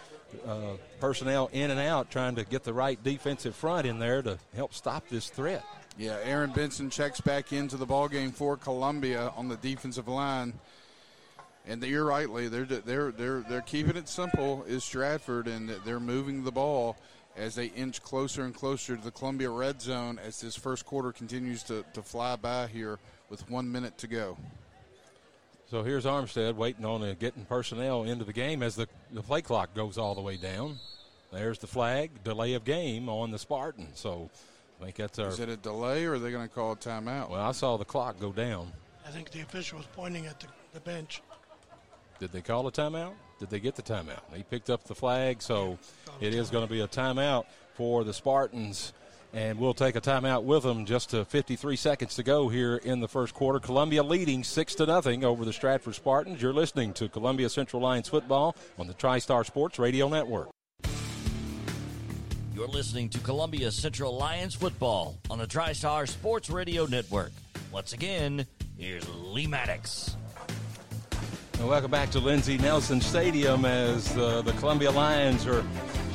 [0.47, 4.37] uh, personnel in and out, trying to get the right defensive front in there to
[4.55, 5.63] help stop this threat.
[5.97, 10.53] Yeah, Aaron Benson checks back into the ball game for Columbia on the defensive line.
[11.67, 12.47] And you're right, Lee.
[12.47, 14.63] They're they're they're they're keeping it simple.
[14.63, 16.95] Is Stratford, and they're moving the ball
[17.35, 21.11] as they inch closer and closer to the Columbia red zone as this first quarter
[21.11, 22.99] continues to, to fly by here
[23.29, 24.37] with one minute to go.
[25.69, 29.43] So here's Armstead waiting on uh, getting personnel into the game as the, the play
[29.43, 30.79] clock goes all the way down.
[31.31, 33.89] There's the flag, delay of game on the Spartan.
[33.93, 34.31] So
[34.81, 35.27] I think that's our.
[35.27, 37.29] Is it a delay or are they going to call a timeout?
[37.29, 38.71] Well, I saw the clock go down.
[39.05, 41.21] I think the official was pointing at the, the bench.
[42.17, 43.13] Did they call a timeout?
[43.37, 44.21] Did they get the timeout?
[44.35, 45.77] He picked up the flag, so
[46.19, 47.45] it is going to be a timeout
[47.75, 48.91] for the Spartans
[49.33, 50.85] and we'll take a timeout with them.
[50.85, 53.59] Just uh, 53 seconds to go here in the first quarter.
[53.59, 56.41] Columbia leading six to nothing over the Stratford Spartans.
[56.41, 60.49] You're listening to Columbia Central Lions football on the TriStar Sports Radio Network.
[62.55, 67.31] You're listening to Columbia Central Lions football on the TriStar Sports Radio Network.
[67.71, 68.45] Once again,
[68.77, 70.17] here's Lee Maddox.
[71.61, 75.61] Welcome back to Lindsey Nelson Stadium as uh, the Columbia Lions are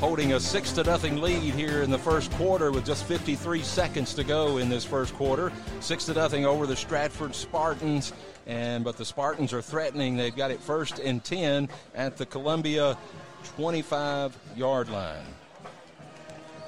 [0.00, 4.14] holding a six to nothing lead here in the first quarter with just 53 seconds
[4.14, 5.52] to go in this first quarter.
[5.80, 8.14] Six to nothing over the Stratford Spartans,
[8.46, 10.16] and but the Spartans are threatening.
[10.16, 12.96] They've got it first and 10 at the Columbia
[13.56, 15.26] 25 yard line.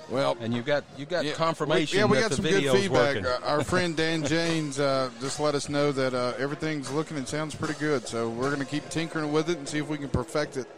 [0.09, 3.16] Well, And you got you got yeah, confirmation We, yeah, we got some good feedback.
[3.16, 3.26] working.
[3.44, 7.54] Our friend Dan James uh, just let us know that uh, everything's looking and sounds
[7.54, 8.07] pretty good.
[8.07, 10.68] So we're going to keep tinkering with it and see if we can perfect it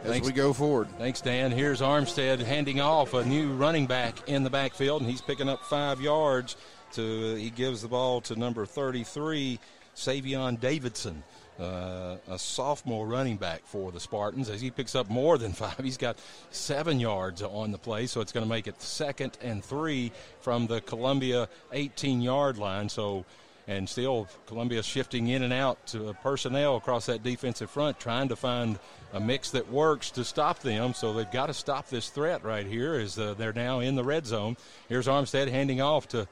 [0.00, 0.26] as Thanks.
[0.26, 0.88] we go forward.
[0.98, 1.52] Thanks, Dan.
[1.52, 5.64] Here's Armstead handing off a new running back in the backfield, and he's picking up
[5.64, 6.56] five yards.
[6.94, 9.58] To he gives the ball to number 33,
[9.96, 11.22] Savion Davidson,
[11.62, 14.50] uh, a sophomore running back for the Spartans.
[14.50, 16.18] As he picks up more than five, he's got
[16.50, 20.66] seven yards on the play, so it's going to make it second and three from
[20.66, 22.88] the Columbia 18-yard line.
[22.88, 23.24] So
[23.68, 28.36] and still Columbia shifting in and out to personnel across that defensive front, trying to
[28.36, 28.78] find
[29.12, 30.94] a mix that works to stop them.
[30.94, 34.02] So they've got to stop this threat right here as uh, they're now in the
[34.02, 34.56] red zone.
[34.88, 36.26] Here's Armstead handing off to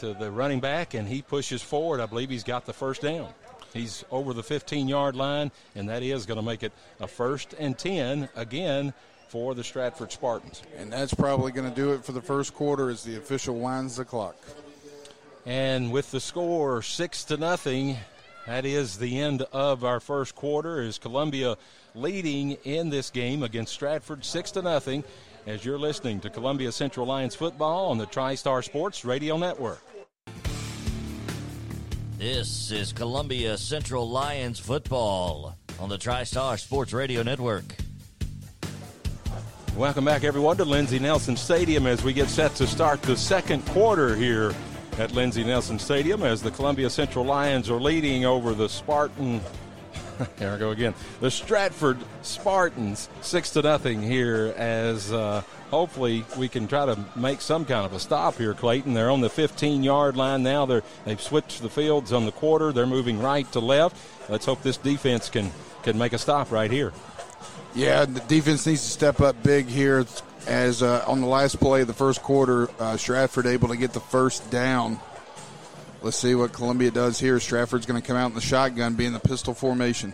[0.00, 2.00] to the running back, and he pushes forward.
[2.00, 3.32] I believe he's got the first down.
[3.76, 7.76] He's over the 15-yard line, and that is going to make it a first and
[7.78, 8.92] 10 again
[9.28, 10.62] for the Stratford Spartans.
[10.76, 13.96] And that's probably going to do it for the first quarter as the official winds
[13.96, 14.36] the clock.
[15.44, 17.96] And with the score six to nothing,
[18.46, 20.80] that is the end of our first quarter.
[20.80, 21.56] Is Columbia
[21.94, 25.04] leading in this game against Stratford six to nothing?
[25.46, 29.80] As you're listening to Columbia Central Lions football on the TriStar Sports Radio Network.
[32.18, 37.64] This is Columbia Central Lions football on the TriStar Sports Radio Network.
[39.76, 43.66] Welcome back, everyone, to Lindsey Nelson Stadium as we get set to start the second
[43.66, 44.54] quarter here
[44.98, 49.42] at Lindsey Nelson Stadium as the Columbia Central Lions are leading over the Spartan.
[50.38, 50.94] Here I go again.
[51.20, 54.54] The Stratford Spartans, six to nothing here.
[54.56, 58.94] As uh, hopefully we can try to make some kind of a stop here, Clayton.
[58.94, 60.66] They're on the 15-yard line now.
[60.66, 62.72] They're they've switched the fields on the quarter.
[62.72, 63.96] They're moving right to left.
[64.28, 65.50] Let's hope this defense can
[65.82, 66.92] can make a stop right here.
[67.74, 70.06] Yeah, the defense needs to step up big here.
[70.46, 73.92] As uh, on the last play of the first quarter, uh, Stratford able to get
[73.92, 75.00] the first down.
[76.02, 77.40] Let's see what Columbia does here.
[77.40, 80.12] Stratford's going to come out in the shotgun, be in the pistol formation.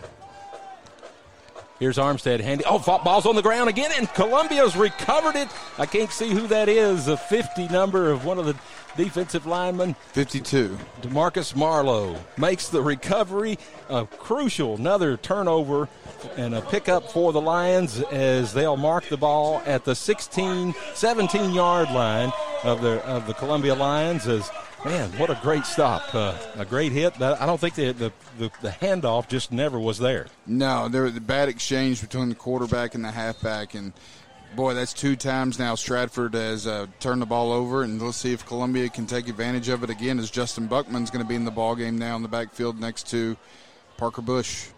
[1.83, 2.63] Here's Armstead handy.
[2.65, 5.49] Oh, ball's on the ground again, and Columbia's recovered it.
[5.79, 7.09] I can't see who that is.
[7.09, 8.55] A 50 number of one of the
[8.97, 9.95] defensive linemen.
[10.13, 10.79] 52.
[11.01, 13.59] Demarcus Marlowe makes the recovery.
[13.89, 15.89] A crucial, another turnover
[16.37, 21.53] and a pickup for the Lions as they'll mark the ball at the 16, 17
[21.53, 24.29] yard line of the of the Columbia Lions.
[24.29, 24.49] As
[24.85, 27.21] man, what a great stop, uh, a great hit.
[27.21, 30.27] I don't think the, the the the handoff just never was there.
[30.47, 33.93] No, there was a bad exchange between the quarterback and the halfback, and
[34.57, 38.33] boy, that's two times now Stratford has uh, turned the ball over, and let's see
[38.33, 40.19] if Columbia can take advantage of it again.
[40.19, 43.09] As Justin Buckman's going to be in the ball game now in the backfield next
[43.11, 43.37] to
[43.97, 44.69] Parker Bush.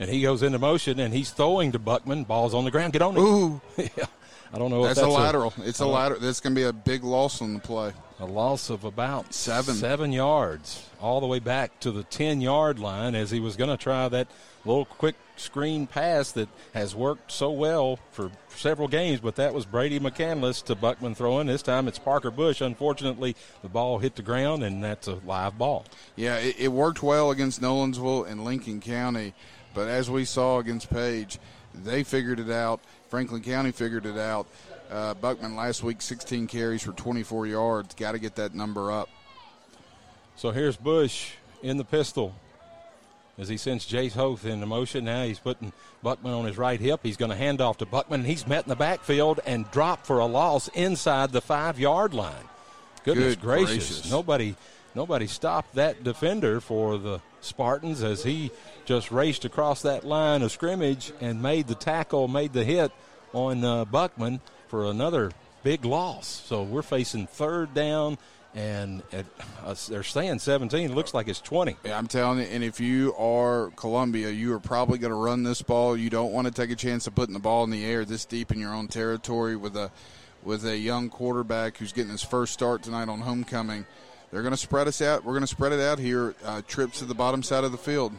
[0.00, 2.24] And he goes into motion, and he's throwing to Buckman.
[2.24, 2.92] Ball's on the ground.
[2.92, 3.20] Get on it.
[3.20, 4.06] Ooh, yeah.
[4.52, 5.52] I don't know if that's, that's a lateral.
[5.58, 6.20] it's a lateral.
[6.20, 7.92] That's going to be a big loss on the play.
[8.20, 9.74] A loss of about Seven.
[9.74, 13.70] seven yards, all the way back to the ten yard line, as he was going
[13.70, 14.28] to try that
[14.64, 19.18] little quick screen pass that has worked so well for several games.
[19.18, 21.48] But that was Brady McCandless to Buckman throwing.
[21.48, 22.60] This time it's Parker Bush.
[22.60, 25.84] Unfortunately, the ball hit the ground, and that's a live ball.
[26.14, 29.34] Yeah, it, it worked well against Nolensville and Lincoln County,
[29.74, 31.40] but as we saw against Page,
[31.74, 32.80] they figured it out.
[33.08, 34.46] Franklin County figured it out.
[34.94, 37.96] Uh, Buckman last week, 16 carries for 24 yards.
[37.96, 39.08] Got to get that number up.
[40.36, 41.32] So here's Bush
[41.64, 42.32] in the pistol
[43.36, 45.06] as he sends Jace Hoth into motion.
[45.06, 47.00] Now he's putting Buckman on his right hip.
[47.02, 48.22] He's going to hand off to Buckman.
[48.22, 52.44] He's met in the backfield and dropped for a loss inside the five yard line.
[53.02, 53.88] Goodness Good gracious.
[53.88, 54.10] gracious.
[54.12, 54.54] Nobody
[54.94, 58.52] nobody stopped that defender for the Spartans as he
[58.84, 62.92] just raced across that line of scrimmage and made the tackle, made the hit
[63.32, 64.40] on uh, Buckman
[64.74, 65.30] for another
[65.62, 66.26] big loss.
[66.26, 68.18] So we're facing third down
[68.56, 69.24] and at,
[69.64, 70.90] uh, they're saying 17.
[70.90, 71.76] It looks like it's 20.
[71.84, 75.44] Yeah, I'm telling you, and if you are Columbia, you are probably going to run
[75.44, 75.96] this ball.
[75.96, 78.24] You don't want to take a chance of putting the ball in the air this
[78.24, 79.92] deep in your own territory with a
[80.42, 83.86] with a young quarterback who's getting his first start tonight on homecoming.
[84.32, 85.24] They're going to spread us out.
[85.24, 86.34] We're going to spread it out here.
[86.44, 88.12] Uh, trips to the bottom side of the field.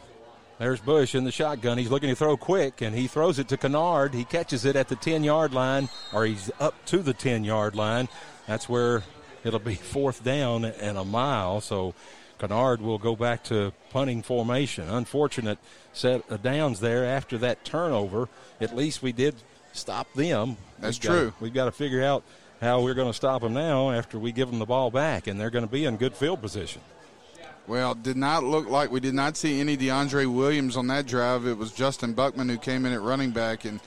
[0.58, 1.76] There's Bush in the shotgun.
[1.76, 4.14] He's looking to throw quick, and he throws it to Kennard.
[4.14, 7.74] He catches it at the 10 yard line, or he's up to the 10 yard
[7.74, 8.08] line.
[8.46, 9.02] That's where
[9.44, 11.60] it'll be fourth down and a mile.
[11.60, 11.94] So
[12.38, 14.88] Kennard will go back to punting formation.
[14.88, 15.58] Unfortunate
[15.92, 18.28] set of downs there after that turnover.
[18.58, 19.34] At least we did
[19.74, 20.56] stop them.
[20.78, 21.30] That's we've true.
[21.32, 22.24] Got, we've got to figure out
[22.62, 25.38] how we're going to stop them now after we give them the ball back, and
[25.38, 26.80] they're going to be in good field position.
[27.66, 31.46] Well, did not look like we did not see any DeAndre Williams on that drive.
[31.46, 33.80] It was Justin Buckman who came in at running back, and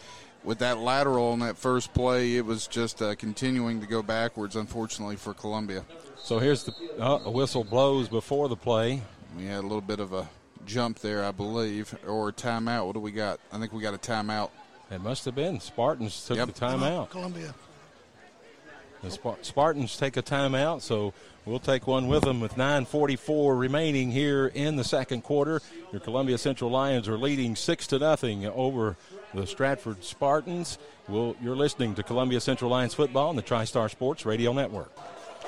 [0.43, 4.57] with that lateral on that first play, it was just uh, continuing to go backwards,
[4.57, 5.85] unfortunately, for Columbia.
[6.17, 9.01] So here's the uh, whistle blows before the play.
[9.37, 10.27] We had a little bit of a
[10.65, 12.85] jump there, I believe, or a timeout.
[12.85, 13.39] What do we got?
[13.51, 14.49] I think we got a timeout.
[14.91, 16.47] It must have been Spartans took Yep.
[16.47, 17.09] the timeout.
[17.11, 17.53] Columbia.
[19.03, 21.13] The Spar- Spartans take a timeout, so
[21.45, 25.61] we'll take one with them with 9:44 remaining here in the second quarter.
[25.91, 28.97] Your Columbia Central Lions are leading six to nothing over
[29.33, 30.77] the Stratford Spartans.
[31.07, 34.91] We'll, you're listening to Columbia Central Lions football on the TriStar Sports Radio Network.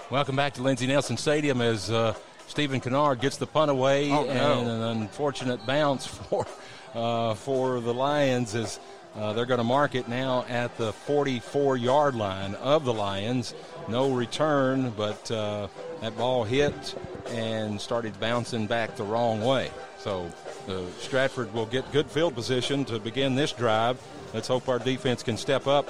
[0.10, 2.14] Welcome back to Lindsey Nelson Stadium as uh,
[2.48, 4.60] Stephen Kennard gets the punt away Oh, no.
[4.60, 6.46] and an unfortunate bounce for
[6.94, 8.80] uh, for the Lions as
[9.16, 13.54] uh, they're going to mark it now at the 44 yard line of the Lions.
[13.90, 15.68] No return, but uh,
[16.00, 16.96] that ball hit
[17.28, 19.70] and started bouncing back the wrong way.
[19.98, 20.32] So
[20.70, 24.02] uh, Stratford will get good field position to begin this drive.
[24.34, 25.90] Let's hope our defense can step up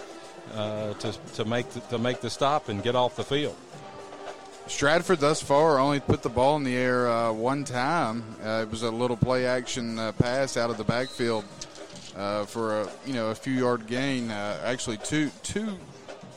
[0.56, 3.56] uh, to, to make the, to make the stop and get off the field.
[4.66, 8.24] Stratford thus far only put the ball in the air uh, one time.
[8.44, 11.46] Uh, it was a little play action pass out of the backfield
[12.16, 14.32] uh, for a you know a few yard gain.
[14.32, 15.78] Uh, actually, two two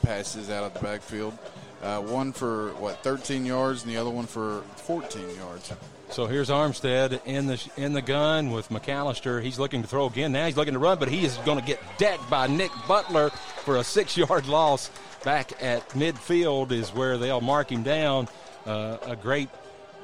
[0.03, 1.37] passes out of the backfield.
[1.83, 5.71] Uh, one for what 13 yards and the other one for 14 yards.
[6.09, 9.43] So here's Armstead in the in the gun with McAllister.
[9.43, 10.33] He's looking to throw again.
[10.33, 13.31] Now he's looking to run, but he is going to get decked by Nick Butler
[13.31, 14.91] for a six-yard loss.
[15.25, 18.29] Back at midfield is where they'll mark him down.
[18.65, 19.49] Uh, a great,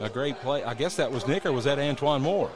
[0.00, 0.64] a great play.
[0.64, 2.50] I guess that was Nick or was that Antoine Moore?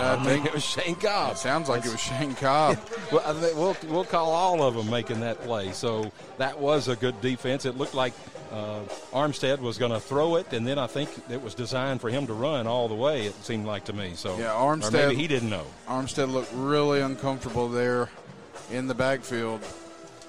[0.00, 1.32] I think it was Shane Cobb.
[1.32, 2.78] it sounds like it was Shane Cobb.
[3.12, 5.72] Well, I think we'll, we'll call all of them making that play.
[5.72, 7.64] So that was a good defense.
[7.66, 8.12] It looked like
[8.52, 8.80] uh,
[9.12, 12.28] Armstead was going to throw it, and then I think it was designed for him
[12.28, 13.26] to run all the way.
[13.26, 14.12] It seemed like to me.
[14.14, 15.64] So Yeah, or Armstead- maybe he didn't know.
[15.88, 18.08] Armstead looked really uncomfortable there
[18.70, 19.60] in the backfield.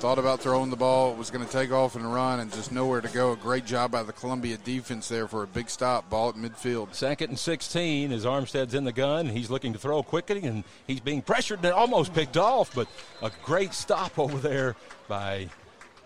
[0.02, 3.02] Thought about throwing the ball, was going to take off and run, and just nowhere
[3.02, 3.34] to go.
[3.34, 6.10] A great job by the Columbia defense there for a big stop.
[6.10, 6.96] Ball at midfield.
[6.96, 9.28] Second and 16 as Armstead's in the gun.
[9.28, 12.88] He's looking to throw quickly, and he's being pressured and almost picked off, but
[13.22, 14.76] a great stop over there
[15.08, 15.50] by,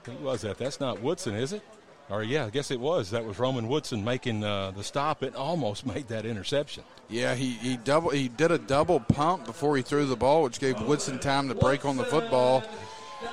[0.04, 0.58] who was that?
[0.58, 1.62] That's not Woodson, is it?
[2.10, 3.12] Or, yeah, I guess it was.
[3.12, 5.24] That was Roman Woodson making uh, the stop.
[5.24, 6.84] It almost made that interception.
[7.08, 10.60] Yeah, he, he double he did a double pump before he threw the ball, which
[10.60, 12.62] gave Woodson time to break on the football.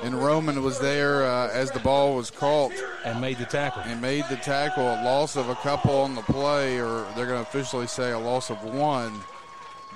[0.03, 2.73] And Roman was there uh, as the ball was caught
[3.05, 3.83] And made the tackle.
[3.83, 4.85] and made the tackle.
[4.85, 8.19] A loss of a couple on the play, or they're going to officially say a
[8.19, 9.13] loss of one.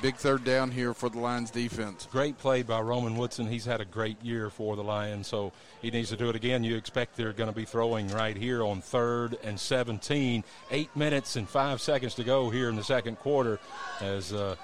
[0.03, 2.07] Big third down here for the Lions defense.
[2.13, 3.47] Great play by Roman Woodson.
[3.47, 6.63] He's had a great year for the Lions, so he needs to do it again.
[6.63, 10.45] You expect they're going to be throwing right here on third and 17.
[10.71, 13.59] Eight minutes and five seconds to go here in the second quarter
[14.03, 14.57] as uh,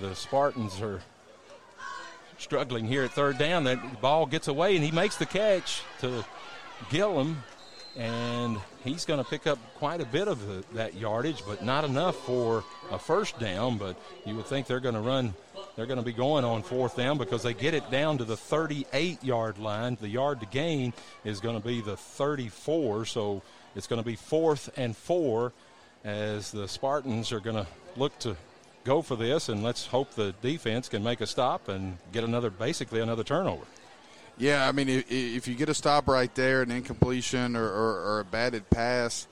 [0.00, 1.02] the Spartans are
[2.38, 3.64] struggling here at third down.
[3.64, 6.24] That ball gets away, and he makes the catch to
[6.90, 7.42] Gillum,
[7.96, 11.84] and he's going to pick up quite a bit of the, that yardage, but not
[11.84, 13.76] enough for a first down.
[13.76, 15.34] But you would think they're going to run.
[15.76, 18.36] They're going to be going on fourth down because they get it down to the
[18.36, 19.96] 38 yard line.
[20.00, 20.92] The yard to gain
[21.24, 23.42] is going to be the 34, so
[23.76, 25.52] it's going to be fourth and four
[26.04, 27.66] as the Spartans are going to
[27.96, 28.36] look to
[28.88, 32.48] go for this, and let's hope the defense can make a stop and get another,
[32.48, 33.64] basically another turnover.
[34.38, 37.92] Yeah, I mean, if, if you get a stop right there, an incompletion or, or,
[38.06, 39.26] or a batted pass,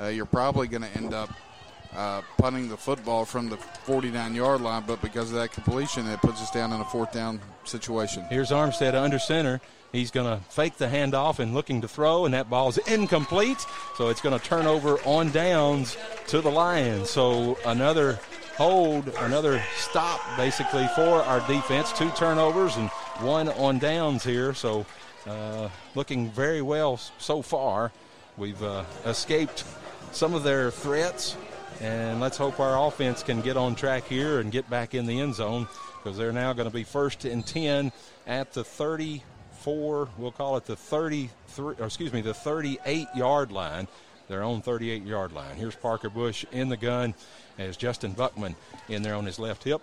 [0.00, 1.30] uh, you're probably going to end up
[1.94, 4.84] uh, punting the football from the 49 yard line.
[4.86, 8.24] But because of that completion, it puts us down in a fourth down situation.
[8.30, 9.60] Here's Armstead under center.
[9.90, 13.58] He's going to fake the handoff and looking to throw, and that ball's incomplete.
[13.96, 15.96] So it's going to turn over on downs
[16.28, 17.10] to the Lions.
[17.10, 18.20] So another
[18.60, 21.94] hold, another stop basically for our defense.
[21.94, 22.90] Two turnovers and
[23.20, 24.52] one on downs here.
[24.52, 24.84] So
[25.26, 27.90] uh, looking very well so far.
[28.36, 29.64] We've uh, escaped
[30.12, 31.38] some of their threats,
[31.80, 35.20] and let's hope our offense can get on track here and get back in the
[35.20, 37.90] end zone because they're now going to be first and 10
[38.26, 43.88] at the 34, we'll call it the 33, or excuse me, the 38 yard line.
[44.28, 45.56] their own 38 yard line.
[45.56, 47.14] Here's Parker Bush in the gun
[47.60, 48.56] as Justin Buckman
[48.88, 49.82] in there on his left hip.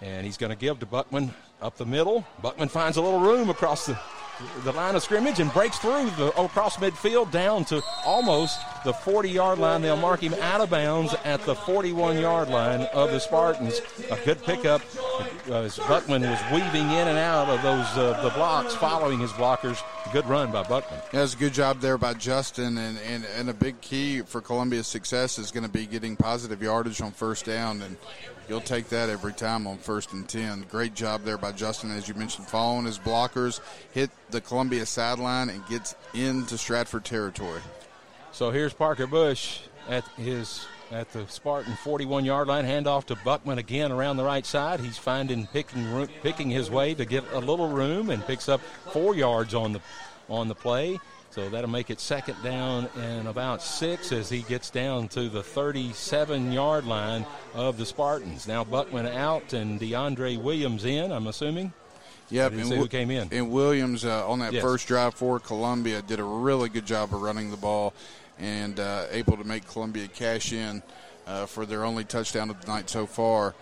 [0.00, 2.26] And he's going to give to Buckman up the middle.
[2.42, 3.98] Buckman finds a little room across the
[4.62, 9.30] the line of scrimmage and breaks through the across midfield down to almost the 40
[9.30, 9.82] yard line.
[9.82, 13.80] They'll mark him out of bounds at the 41 yard line of the Spartans.
[14.10, 14.82] A good pickup
[15.46, 19.82] as Buckman was weaving in and out of those uh, the blocks, following his blockers.
[20.12, 21.00] Good run by Buckman.
[21.12, 24.40] Yeah, it's a good job there by Justin, and, and, and a big key for
[24.40, 27.96] Columbia's success is going to be getting positive yardage on first down, and
[28.48, 30.66] you'll take that every time on first and 10.
[30.70, 33.60] Great job there by Justin, as you mentioned, following his blockers,
[33.92, 37.60] hit the Columbia sideline, and gets into Stratford territory.
[38.32, 42.64] So here's Parker Bush at his at the Spartan 41 yard line.
[42.64, 44.80] Handoff to Buckman again around the right side.
[44.80, 48.60] He's finding picking picking his way to get a little room and picks up
[48.92, 49.80] four yards on the
[50.28, 50.98] on the play.
[51.34, 55.42] So that'll make it second down and about six as he gets down to the
[55.42, 58.46] 37 yard line of the Spartans.
[58.46, 61.72] Now Buckman out and DeAndre Williams in, I'm assuming.
[62.30, 63.30] Yep, and who came in.
[63.32, 64.62] And Williams uh, on that Yes.
[64.62, 67.94] first drive for Columbia did a really good job of running the ball
[68.38, 70.84] and uh, able to make Columbia cash in
[71.26, 73.56] uh, for their only touchdown of the night so far.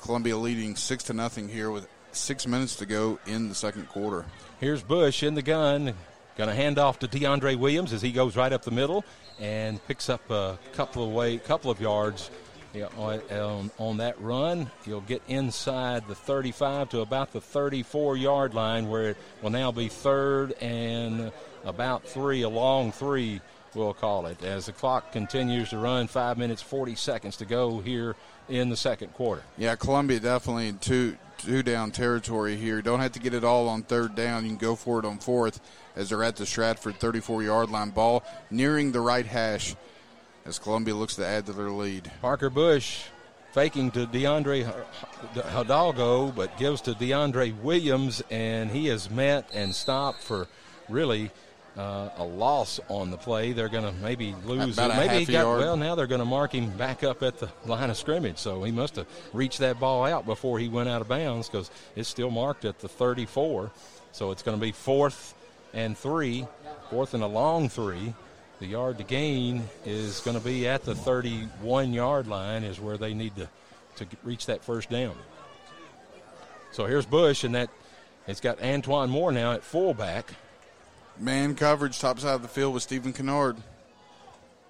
[0.00, 4.24] Columbia leading six to nothing here with six minutes to go in the second quarter.
[4.58, 5.94] Here's Bush in the gun.
[6.36, 9.04] Going to hand off to DeAndre Williams as he goes right up the middle
[9.40, 12.30] and picks up a couple of way, couple of yards
[12.98, 14.70] on, on, on that run.
[14.84, 19.72] He'll get inside the 35 to about the 34 yard line, where it will now
[19.72, 21.32] be third and
[21.64, 23.40] about three, a long three,
[23.74, 26.06] we'll call it, as the clock continues to run.
[26.06, 28.14] Five minutes, 40 seconds to go here
[28.48, 29.42] in the second quarter.
[29.56, 32.82] Yeah, Columbia definitely in two two down territory here.
[32.82, 34.44] Don't have to get it all on third down.
[34.44, 35.60] You can go for it on fourth
[35.94, 37.90] as they're at the Stratford 34 yard line.
[37.90, 39.74] Ball nearing the right hash
[40.44, 42.10] as Columbia looks to add to their lead.
[42.20, 43.04] Parker Bush
[43.52, 44.70] faking to DeAndre
[45.34, 50.46] Hidalgo, but gives to DeAndre Williams, and he is met and stopped for
[50.90, 51.30] really
[51.76, 53.52] uh, a loss on the play.
[53.52, 54.78] They're going to maybe lose.
[54.78, 55.60] About maybe he got yard.
[55.60, 55.76] well.
[55.76, 58.38] Now they're going to mark him back up at the line of scrimmage.
[58.38, 61.70] So he must have reached that ball out before he went out of bounds because
[61.94, 63.70] it's still marked at the 34.
[64.12, 65.34] So it's going to be fourth
[65.74, 66.46] and three,
[66.90, 68.14] fourth and a long three.
[68.58, 72.96] The yard to gain is going to be at the 31 yard line, is where
[72.96, 73.48] they need to,
[73.96, 75.14] to reach that first down.
[76.72, 77.68] So here's Bush, and that
[78.26, 80.32] it's got Antoine Moore now at fullback.
[81.18, 83.56] Man coverage top side of the field with Stephen Kennard.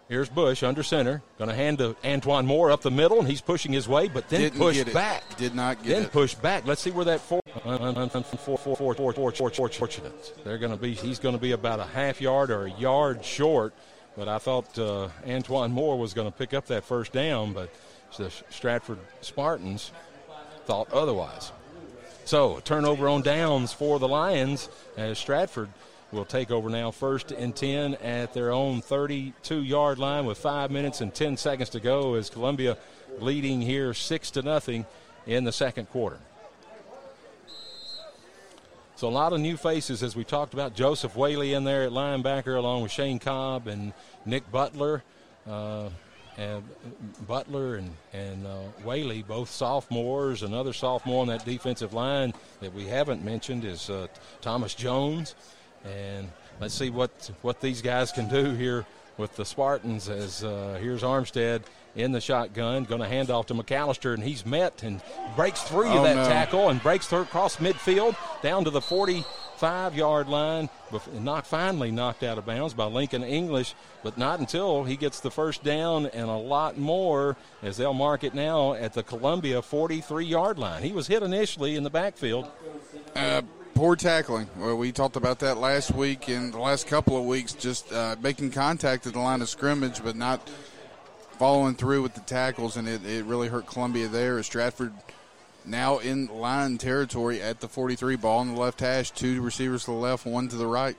[0.09, 3.41] Here's Bush under center, going to hand to Antoine Moore up the middle, and he's
[3.41, 5.25] pushing his way, but then Didn't push back.
[5.37, 5.95] Did not get it.
[5.95, 6.13] then it.
[6.13, 6.65] push back.
[6.65, 9.69] Let's see where that four, un- un- un- four, four, four, four, four, four, four,
[9.69, 10.45] fortunate.
[10.45, 10.95] They're going to be.
[10.95, 13.75] He's going to be about a half yard or a yard short.
[14.17, 17.69] But I thought uh, Antoine Moore was going to pick up that first down, but
[18.17, 19.91] the Stratford Spartans
[20.67, 21.51] thought otherwise.
[22.25, 25.69] So a turnover on downs for the Lions as Stratford
[26.13, 30.71] will take over now first and 10 at their own 32 yard line with five
[30.71, 32.77] minutes and 10 seconds to go as Columbia
[33.19, 34.87] leading here six to nothing
[35.27, 36.19] in the second quarter.
[38.97, 40.75] So a lot of new faces as we talked about.
[40.75, 43.93] Joseph Whaley in there at linebacker along with Shane Cobb and
[44.25, 45.03] Nick Butler.
[45.47, 45.91] Uh,
[46.39, 46.63] and
[47.27, 50.43] Butler and, and uh, Whaley, both sophomores.
[50.43, 54.07] Another sophomore on that defensive line that we haven't mentioned is uh,
[54.41, 55.35] Thomas Jones.
[55.87, 56.29] And
[56.61, 58.85] let's see what, what these guys can do here
[59.19, 61.63] with the Spartans as uh, here's Armstead
[61.95, 65.01] in the shotgun, going to hand off to McAllister, and he's met and
[65.35, 66.25] breaks through Oh, that no.
[66.29, 70.69] tackle and breaks through across midfield down to the 45 yard line.
[71.15, 75.31] Knock, finally knocked out of bounds by Lincoln English, but not until he gets the
[75.31, 80.27] first down and a lot more as they'll mark it now at the Columbia 43
[80.27, 80.83] yard line.
[80.83, 82.51] He was hit initially in the backfield.
[83.15, 83.41] Uh,
[83.77, 84.49] poor tackling.
[84.57, 88.17] Well, we talked about that last week and the last couple of weeks, just uh,
[88.23, 90.49] making contact at the line of scrimmage, but not
[91.33, 94.43] following through with the tackles, and it, it really hurt Columbia there.
[94.43, 94.95] Stratford
[95.67, 99.91] now in line territory at the 43 ball on the left hash, two receivers to
[99.91, 100.97] the left, one to the right.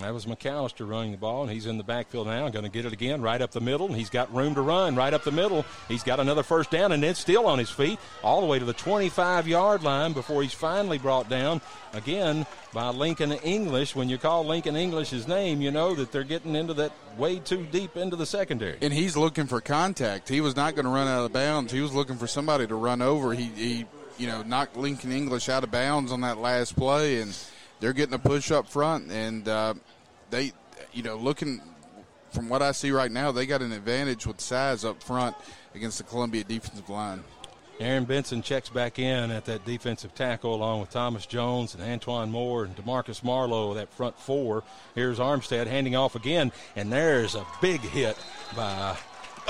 [0.00, 2.48] That was McAllister running the ball, and he's in the backfield now.
[2.48, 4.94] Going to get it again right up the middle, and he's got room to run
[4.94, 5.64] right up the middle.
[5.88, 8.64] He's got another first down, and then still on his feet all the way to
[8.64, 11.60] the 25 yard line before he's finally brought down
[11.94, 13.96] again by Lincoln English.
[13.96, 17.38] When you call Lincoln English his name, you know that they're getting into that way
[17.38, 18.78] too deep into the secondary.
[18.80, 20.28] And he's looking for contact.
[20.28, 21.72] He was not going to run out of bounds.
[21.72, 23.34] He was looking for somebody to run over.
[23.34, 23.86] He, he,
[24.16, 27.36] you know, knocked Lincoln English out of bounds on that last play, and
[27.80, 29.10] they're getting a push up front.
[29.10, 29.74] And uh,
[30.30, 30.52] they,
[30.92, 31.60] you know, looking
[32.30, 35.36] from what I see right now, they got an advantage with size up front
[35.74, 37.22] against the Columbia defensive line.
[37.80, 42.30] Aaron Benson checks back in at that defensive tackle along with Thomas Jones and Antoine
[42.30, 44.64] Moore and Demarcus Marlowe, that front four.
[44.96, 48.16] Here's Armstead handing off again, and there's a big hit
[48.56, 48.96] by.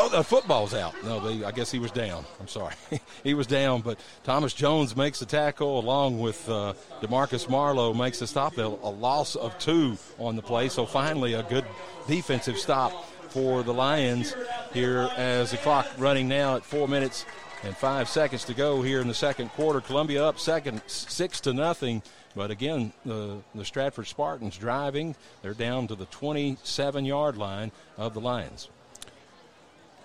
[0.01, 0.94] Oh, the football's out.
[1.03, 2.24] No, they, I guess he was down.
[2.38, 2.74] I'm sorry.
[3.24, 8.20] he was down, but Thomas Jones makes the tackle along with uh, Demarcus Marlowe makes
[8.20, 8.57] the stop.
[8.59, 11.64] A, a loss of two on the play, so finally a good
[12.07, 12.92] defensive stop
[13.30, 14.36] for the Lions
[14.72, 17.26] here as the clock running now at four minutes
[17.64, 19.80] and five seconds to go here in the second quarter.
[19.80, 22.03] Columbia up second, six to nothing.
[22.36, 25.16] But again, the, the Stratford Spartans driving.
[25.42, 28.68] They're down to the 27 yard line of the Lions.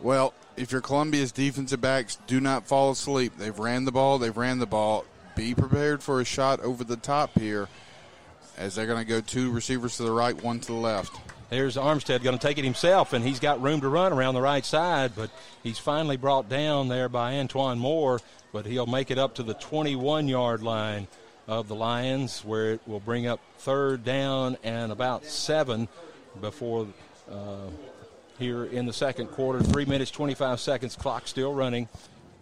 [0.04, 4.36] Well, if your Columbia's defensive backs do not fall asleep, they've ran the ball, they've
[4.36, 5.06] ran the ball.
[5.38, 7.70] Be prepared for a shot over the top here
[8.58, 11.18] as they're going to go two receivers to the right, one to the left.
[11.49, 14.41] There's Armstead going to take it himself, and he's got room to run around the
[14.41, 15.32] right side, but
[15.64, 18.20] he's finally brought down there by Antoine Moore,
[18.51, 21.08] but he'll make it up to the 21 yard line
[21.47, 25.88] of the Lions, where it will bring up third down and about seven
[26.41, 26.88] before
[27.32, 27.68] uh,
[28.38, 29.62] here in the second quarter.
[29.62, 31.88] Three minutes, 25 seconds, clock still running.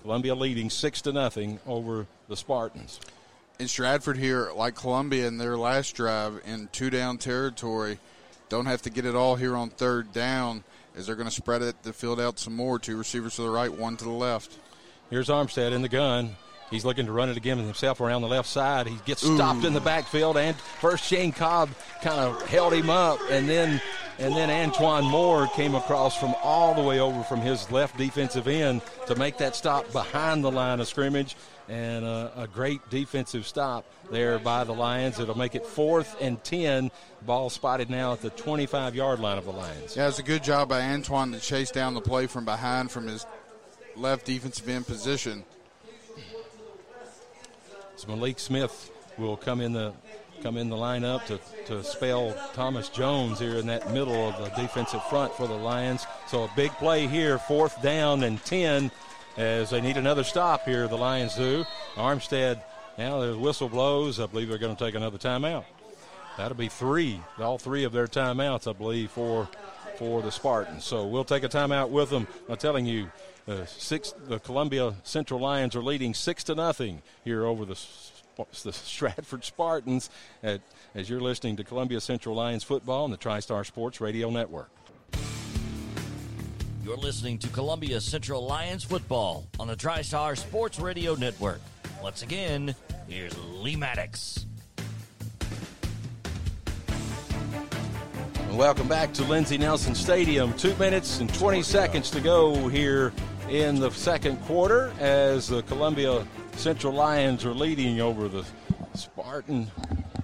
[0.02, 3.00] Columbia leading six to nothing over the Spartans.
[3.60, 8.00] In Stratford here, like Columbia in their last drive in two down territory,
[8.50, 10.64] don't have to get it all here on third down
[10.96, 12.80] as they're going to spread it the field out some more.
[12.80, 14.58] Two receivers to the right, one to the left.
[15.10, 16.36] Here's Armstead in the gun.
[16.72, 18.88] He's looking to run it again himself around the left side.
[18.88, 19.68] He gets stopped Ooh.
[19.68, 21.70] in the backfield, and first Shane Cobb
[22.02, 23.82] kind of held him up, and then
[24.22, 28.48] and then Antoine Moore came across from all the way over from his left defensive
[28.48, 31.36] end to make that stop behind the line of scrimmage
[31.68, 35.20] and a, a, great defensive stop there by the Lions.
[35.20, 36.92] It'll make it fourth and 10.
[37.26, 39.98] Ball spotted now at the 25 yard line of the Lions.
[39.98, 43.08] Yeah, it's a good job by Antoine to chase down the play from behind from
[43.08, 43.26] his
[43.96, 45.44] left defensive end position.
[47.96, 49.94] So Malik Smith will come in the
[50.42, 54.62] come in the lineup to, to spell Thomas Jones here in that middle of the
[54.62, 56.06] defensive front for the Lions.
[56.28, 58.92] So a big play here, fourth down and 10
[59.38, 61.66] as they need another stop here, the Lions do.
[61.96, 62.62] Armstead,
[62.98, 64.20] now the whistle blows.
[64.20, 65.66] I believe they're going to take another timeout.
[66.38, 69.48] That'll be three, all three of their timeouts, I believe, for
[69.98, 70.84] for the Spartans.
[70.84, 72.26] So we'll take a timeout with them.
[72.50, 73.12] I'm telling you,
[73.48, 77.76] uh, six, the Columbia Central Lions are leading six to nothing here over the
[78.36, 80.10] the Stratford Spartans
[80.44, 80.62] at,
[80.96, 84.70] as you're listening to Columbia Central Lions football on the TriStar Sports Radio Network.
[86.84, 91.62] You're listening to Columbia Central Lions football on the TriStar Sports Radio Network.
[92.02, 92.76] Once again,
[93.08, 94.48] here's Lee Maddox.
[98.52, 100.54] Welcome back to Lindsey Nelson Stadium.
[100.56, 103.14] Two minutes and 20 seconds to go here
[103.50, 106.26] in the second quarter as the Columbia
[106.56, 108.46] Central Lions are leading over the
[108.94, 109.72] Spartan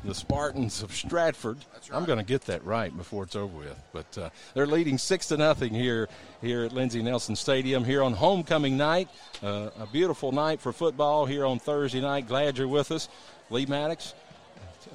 [0.07, 1.57] the Spartans of Stratford.
[1.57, 1.89] Right.
[1.91, 3.83] I'm going to get that right before it's over with.
[3.91, 6.07] But uh, they're leading six to nothing here
[6.41, 9.09] here at Lindsey Nelson Stadium here on homecoming night.
[9.43, 12.27] Uh, a beautiful night for football here on Thursday night.
[12.27, 13.09] Glad you're with us,
[13.49, 14.13] Lee Maddox,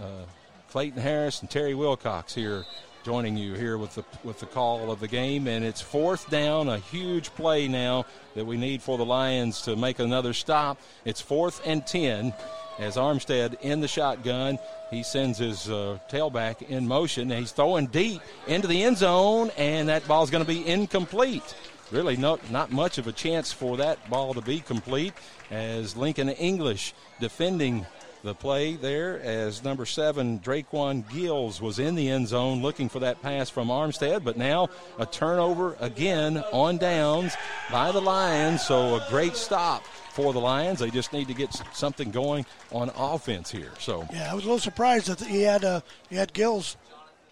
[0.01, 0.24] uh,
[0.70, 2.64] Clayton Harris, and Terry Wilcox here.
[3.05, 6.68] Joining you here with the with the call of the game, and it's fourth down,
[6.68, 10.80] a huge play now that we need for the Lions to make another stop.
[11.05, 12.32] It's fourth and ten,
[12.78, 14.57] as Armstead in the shotgun.
[14.92, 17.28] He sends his uh, tailback in motion.
[17.30, 21.57] He's throwing deep into the end zone, and that ball's going to be incomplete.
[21.90, 25.12] Really, not, not much of a chance for that ball to be complete
[25.50, 27.84] as Lincoln English defending
[28.23, 33.01] the play there as number seven, Draquan Gills, was in the end zone looking for
[33.01, 34.68] that pass from Armstead, but now
[34.99, 37.35] a turnover again on downs
[37.70, 38.62] by the Lions.
[38.62, 40.79] So a great stop for the Lions.
[40.79, 43.73] They just need to get something going on offense here.
[43.79, 46.77] So yeah, I was a little surprised that he had uh, he had Gills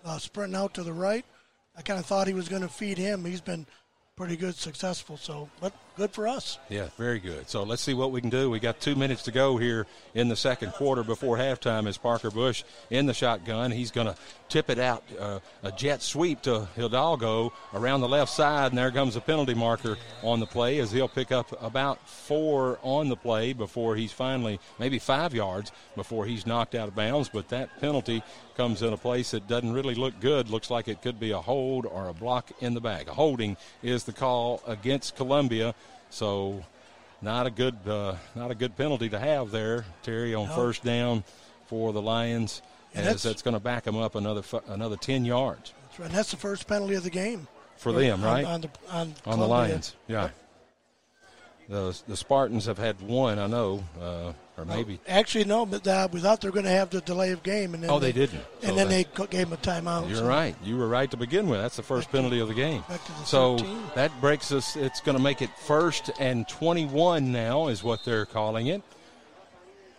[0.04, 1.24] uh, sprinting out to the right.
[1.76, 3.24] I kind of thought he was going to feed him.
[3.24, 3.66] He's been
[4.16, 5.16] pretty good, successful.
[5.16, 6.58] So, but good for us.
[6.70, 7.50] Yeah, very good.
[7.50, 8.48] So let's see what we can do.
[8.48, 11.86] We got two minutes to go here in the second quarter before halftime.
[11.86, 14.16] As Parker Bush in the shotgun, he's going to
[14.48, 18.90] tip it out uh, a jet sweep to Hidalgo around the left side, and there
[18.90, 23.16] comes a penalty marker on the play as he'll pick up about four on the
[23.16, 27.28] play before he's finally maybe five yards before he's knocked out of bounds.
[27.28, 28.22] But that penalty
[28.60, 30.50] comes in a place that doesn't really look good.
[30.50, 33.08] Looks like it could be a hold or a block in the bag.
[33.08, 35.74] A holding is the call against Columbia.
[36.10, 36.62] So
[37.22, 40.54] not a good uh, not a good penalty to have there, Terry, on no.
[40.54, 41.24] first down
[41.68, 42.60] for the Lions,
[42.94, 45.72] as that's, that's going to back them up another another ten yards.
[45.84, 46.06] That's right.
[46.10, 47.48] And that's the first penalty of the game
[47.78, 48.44] for them, right?
[48.44, 49.96] On, on the on, on the Lions.
[50.06, 50.28] Yeah.
[51.70, 55.00] The the Spartans have had one, I know, uh, or maybe.
[55.08, 57.72] Actually, no, but uh, we thought they were going to have the delay of game,
[57.74, 58.42] and then Oh, they didn't.
[58.62, 60.08] and So then they gave him a timeout.
[60.08, 60.54] You're so- right.
[60.62, 61.60] You were right to begin with.
[61.60, 62.82] That's the first penalty of the game.
[62.88, 63.82] Back to the So 13.
[63.94, 64.76] that breaks us.
[64.76, 68.82] It's going to make it first and 21 now, is what they're calling it.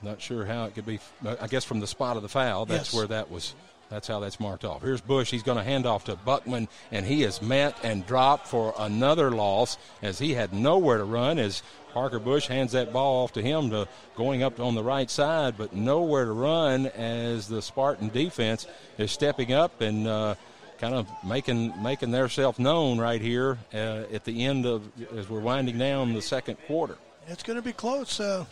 [0.04, 1.00] Not sure how it could be.
[1.26, 2.94] I guess from the spot of the foul, that's Yes.
[2.94, 3.54] where that was.
[3.92, 4.82] That's how that's marked off.
[4.82, 5.30] Here's Bush.
[5.30, 9.32] He's going to hand off to Buckman, and he is met and dropped for another
[9.32, 11.38] loss as he had nowhere to run.
[11.38, 11.62] As
[11.94, 15.58] Parker Bush hands that ball off to him to going up on the right side,
[15.58, 18.66] but nowhere to run as the Spartan defense
[18.98, 20.36] is stepping up and uh,
[20.78, 25.42] kind of making making themselves known right here uh, at the end of as we're
[25.42, 26.98] winding down the second quarter.
[27.28, 28.22] It's going to be close.
[28.22, 28.46] Uh,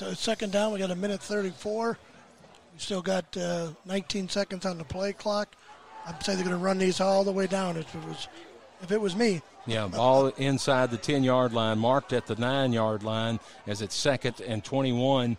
[0.00, 0.72] a second down.
[0.72, 1.98] We got a minute 34.
[2.80, 5.54] Still got uh, 19 seconds on the play clock.
[6.06, 7.76] I'd say they're going to run these all the way down.
[7.76, 8.26] If it was,
[8.82, 12.72] if it was me, Yeah, ball inside the 10 yard line, marked at the 9
[12.72, 15.36] yard line as it's second and 21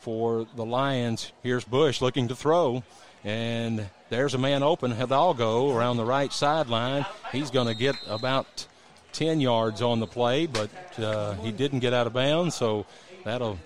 [0.00, 1.32] for the Lions.
[1.42, 2.84] Here's Bush looking to throw,
[3.24, 4.90] and there's a man open.
[4.90, 7.06] Hidalgo around the right sideline.
[7.32, 8.66] He's going to get about
[9.14, 12.84] 10 yards on the play, but uh, he didn't get out of bounds, so
[13.24, 13.58] that'll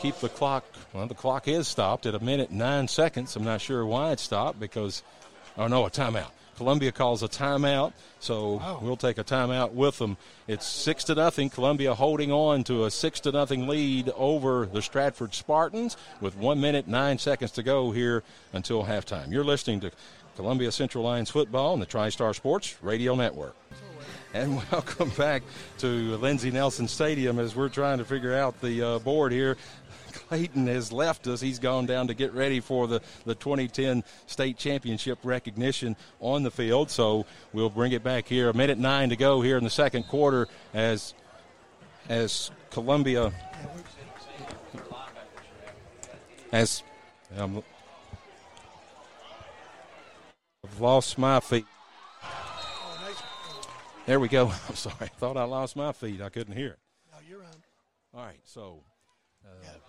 [0.00, 0.64] keep the clock.
[0.92, 3.36] Well, the clock is stopped at a minute nine seconds.
[3.36, 5.02] I'm not sure why it stopped because,
[5.56, 6.30] oh no, a timeout.
[6.56, 10.16] Columbia calls a timeout, so we'll take a timeout with them.
[10.48, 11.50] It's six to nothing.
[11.50, 16.60] Columbia holding on to a six to nothing lead over the Stratford Spartans with one
[16.60, 19.30] minute nine seconds to go here until halftime.
[19.30, 19.92] You're listening to
[20.34, 23.54] Columbia Central Lions football on the TriStar Sports Radio Network.
[24.34, 25.42] And welcome back
[25.78, 29.56] to Lindsey Nelson Stadium as we're trying to figure out the uh, board here.
[30.12, 31.40] Clayton has left us.
[31.40, 36.50] He's gone down to get ready for the, the 2010 state championship recognition on the
[36.50, 36.90] field.
[36.90, 38.48] So we'll bring it back here.
[38.48, 41.14] A minute nine to go here in the second quarter as
[42.08, 43.32] as Columbia
[46.52, 46.82] as
[47.36, 47.62] um,
[50.64, 51.66] I've lost my feet.
[54.06, 54.46] There we go.
[54.68, 54.96] I'm sorry.
[55.02, 56.22] I thought I lost my feet.
[56.22, 56.78] I couldn't hear it.
[57.12, 57.50] no, you're on.
[58.14, 58.82] All right, so
[59.44, 59.80] uh, I'm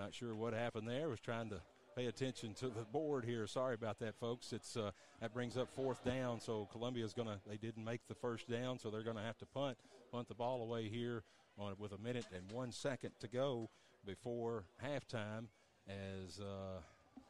[0.00, 1.04] not sure what happened there.
[1.04, 1.60] I was trying to
[1.94, 3.46] pay attention to the board here.
[3.46, 4.54] Sorry about that, folks.
[4.54, 6.40] It's uh, that brings up fourth down.
[6.40, 7.38] So Columbia's to.
[7.46, 9.76] They didn't make the first down, so they're going to have to punt
[10.10, 11.22] punt the ball away here
[11.58, 13.68] on with a minute and one second to go
[14.06, 15.48] before halftime.
[15.86, 16.80] As uh,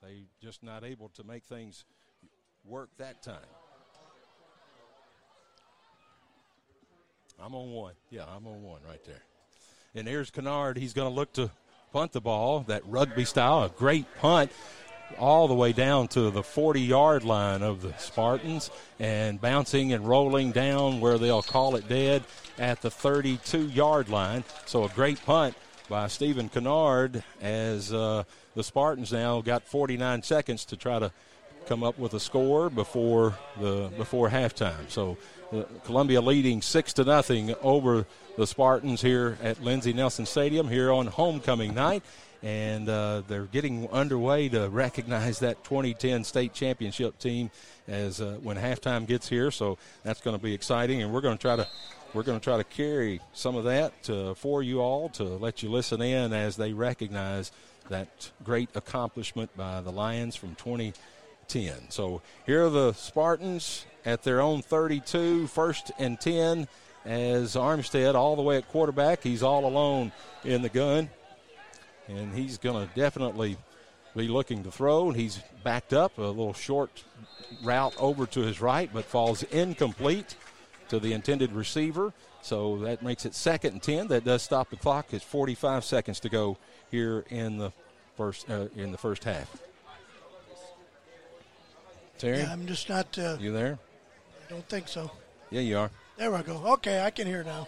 [0.01, 1.85] they just not able to make things
[2.65, 3.37] work that time.
[7.43, 7.95] I'm on one.
[8.11, 9.23] Yeah, I'm on one right there.
[9.93, 10.79] And here's Kennard.
[10.79, 11.51] He's going to look to
[11.93, 14.53] punt the ball, that rugby style, a great punt
[15.19, 20.07] all the way down to the 40 yard line of the Spartans and bouncing and
[20.07, 22.23] rolling down where they'll call it dead
[22.59, 24.45] at the 32 yard line.
[24.67, 25.57] So a great punt
[25.89, 28.23] by Stephen Kennard as uh,
[28.55, 31.11] the Spartans now got 49 seconds to try to
[31.67, 34.89] come up with a score before the before halftime.
[34.89, 35.17] So
[35.53, 38.07] uh, Columbia leading six to nothing over
[38.37, 42.03] the Spartans here at Lindsey Nelson Stadium here on homecoming night.
[42.43, 47.51] And uh, they're getting underway to recognize that 2010 state championship team
[47.87, 49.51] as uh, when halftime gets here.
[49.51, 51.67] So that's going to be exciting, and we're going to try to
[52.15, 55.63] we're going to try to carry some of that uh, for you all to let
[55.63, 57.53] you listen in as they recognize
[57.89, 60.55] that great accomplishment by the Lions from
[61.51, 61.91] 2010.
[61.91, 66.69] So here are the Spartans at their own 32, first and 10,
[67.05, 69.23] as Armstead all the way at quarterback.
[69.23, 70.13] He's all alone
[70.45, 71.11] in the gun,
[72.09, 73.57] and he's going to definitely
[74.17, 75.09] be looking to throw.
[75.09, 77.05] And he's backed up a little short
[77.63, 80.37] route over to his right, but falls incomplete
[80.89, 82.13] to the intended receiver.
[82.43, 84.09] So that makes it second and 10.
[84.09, 85.13] That does stop the clock.
[85.13, 86.57] It's 45 seconds to go
[86.91, 87.73] here in the
[88.17, 89.70] first uh, in the first half.
[92.21, 93.19] Terry, Yeah, I'm just not.
[93.19, 93.79] Uh, you there?
[94.47, 95.11] I don't think so.
[95.51, 95.91] Yeah, you are.
[96.19, 96.63] There we go.
[96.75, 97.67] Okay, I can hear now.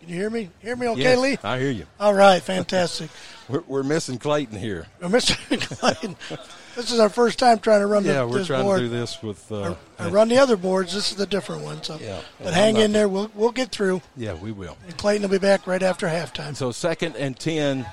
[0.00, 0.50] Can you hear me?
[0.58, 1.38] Hear me okay, Yes, Lee?
[1.44, 1.86] I hear you.
[2.00, 3.08] All right, fantastic.
[3.48, 4.86] We're, we're missing Clayton here.
[5.00, 5.36] Well, Mr.
[5.78, 6.16] Clayton,
[6.74, 8.78] this is our first time trying to run Yeah, the, we're trying board.
[8.80, 9.50] to do this with.
[9.52, 10.92] Uh, I run the other boards.
[10.94, 11.82] This is the different one.
[11.82, 12.20] So, Yeah.
[12.42, 13.08] but hang in there.
[13.08, 14.00] We'll we'll get through.
[14.16, 14.76] yeah, we will.
[14.86, 16.56] And Clayton will be back right after halftime.
[16.56, 17.84] So second and 10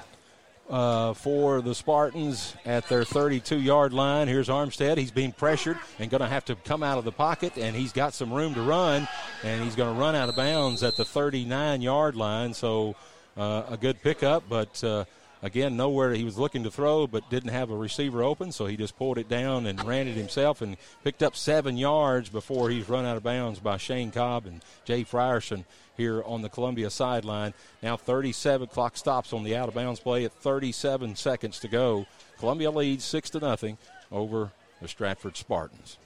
[0.70, 4.28] uh, for the Spartans at their 32-yard line.
[4.28, 4.98] Here's Armstead.
[4.98, 7.92] He's being pressured and going to have to come out of the pocket, and he's
[7.92, 9.08] got some room to run,
[9.44, 12.54] and he's going to run out of bounds at the 39-yard line.
[12.54, 12.96] So
[13.36, 15.06] uh, a good pickup, but uh,
[15.42, 18.78] again, nowhere he was looking to throw, but didn't have a receiver open, so he
[18.78, 22.90] just pulled it down and ran it himself and picked up seven yards before he's
[22.90, 25.66] run out of bounds by Shane Cobb and Jay Frierson
[26.00, 27.54] here on the Columbia sideline.
[27.84, 32.08] Now 37 clock stops on the out of bounds play at 37 seconds to go.
[32.40, 33.78] Columbia leads six to nothing
[34.12, 34.52] over
[34.82, 35.98] the Stratford Spartans.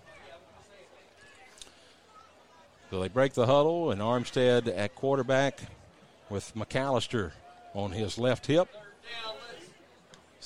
[2.89, 5.61] So they break the huddle, and Armstead at quarterback
[6.29, 7.31] with McAllister
[7.73, 8.67] on his left hip.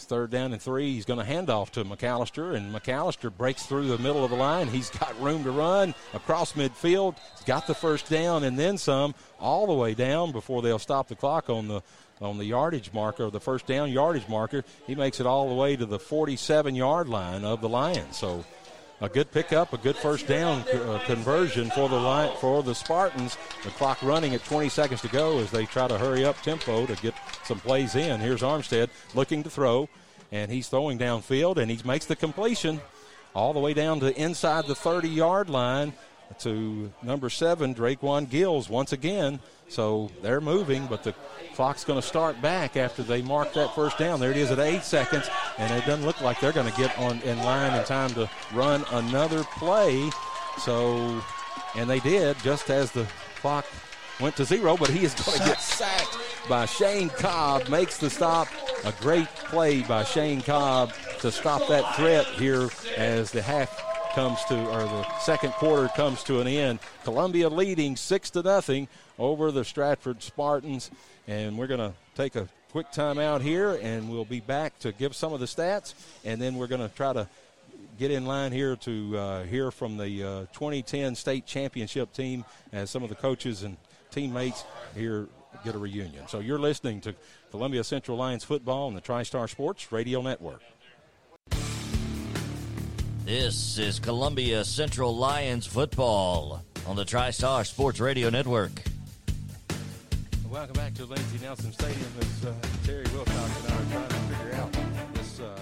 [0.07, 0.93] Third down and three.
[0.93, 4.37] He's going to hand off to McAllister, and McAllister breaks through the middle of the
[4.37, 4.67] line.
[4.67, 7.17] He's got room to run across midfield.
[7.35, 11.07] He's got the first down and then some, all the way down before they'll stop
[11.09, 11.81] the clock on the
[12.19, 14.63] on the yardage marker, the first down yardage marker.
[14.87, 18.17] He makes it all the way to the 47 yard line of the Lions.
[18.17, 18.43] So
[19.01, 23.37] a good pickup, a good first down uh, conversion for the line, for the Spartans.
[23.63, 26.85] The clock running at 20 seconds to go as they try to hurry up tempo
[26.85, 27.13] to get
[27.43, 28.19] some plays in.
[28.19, 29.87] Here's Armstead looking to throw,
[30.31, 32.81] and he's throwing downfield, and he makes the completion
[33.35, 35.93] all the way down to inside the 30 yard line
[36.39, 39.39] to number seven, Drakewan Gills, once again.
[39.69, 41.13] So they're moving, but the
[41.55, 44.19] clock's going to start back after they mark that first down.
[44.19, 46.97] There it is at eight seconds, and it doesn't look like they're going to get
[46.97, 50.09] on in line in time to run another play.
[50.59, 51.21] So,
[51.75, 53.07] and they did just as the
[53.41, 53.65] clock
[54.19, 56.17] went to zero, but he is going to get sacked
[56.47, 57.67] by Shane Cobb.
[57.69, 58.47] Makes the stop.
[58.85, 63.86] A great play by Shane Cobb to stop that threat here as the half
[64.17, 66.79] comes to, or the second quarter comes to an end.
[67.03, 68.87] Columbia leading six to nothing
[69.19, 70.89] over the Stratford Spartans.
[71.27, 74.91] And we're going to take a quick time out here, and we'll be back to
[74.91, 75.93] give some of the stats,
[76.25, 77.27] and then we're going to try to
[77.99, 82.89] get in line here to uh, hear from the uh, 2010 state championship team as
[82.89, 83.77] some of the coaches and
[84.09, 84.63] teammates
[84.95, 85.27] here
[85.63, 86.27] get a reunion.
[86.27, 87.13] So you're listening to
[87.51, 90.63] Columbia Central Lions football on the TriStar Sports Radio Network.
[93.27, 98.71] This is Columbia Central Lions football on the TriStar Sports Radio Network.
[100.49, 102.53] Welcome back to Lindsey Nelson Stadium as uh,
[102.85, 105.59] Terry Wilcox and I are trying to figure out this uh,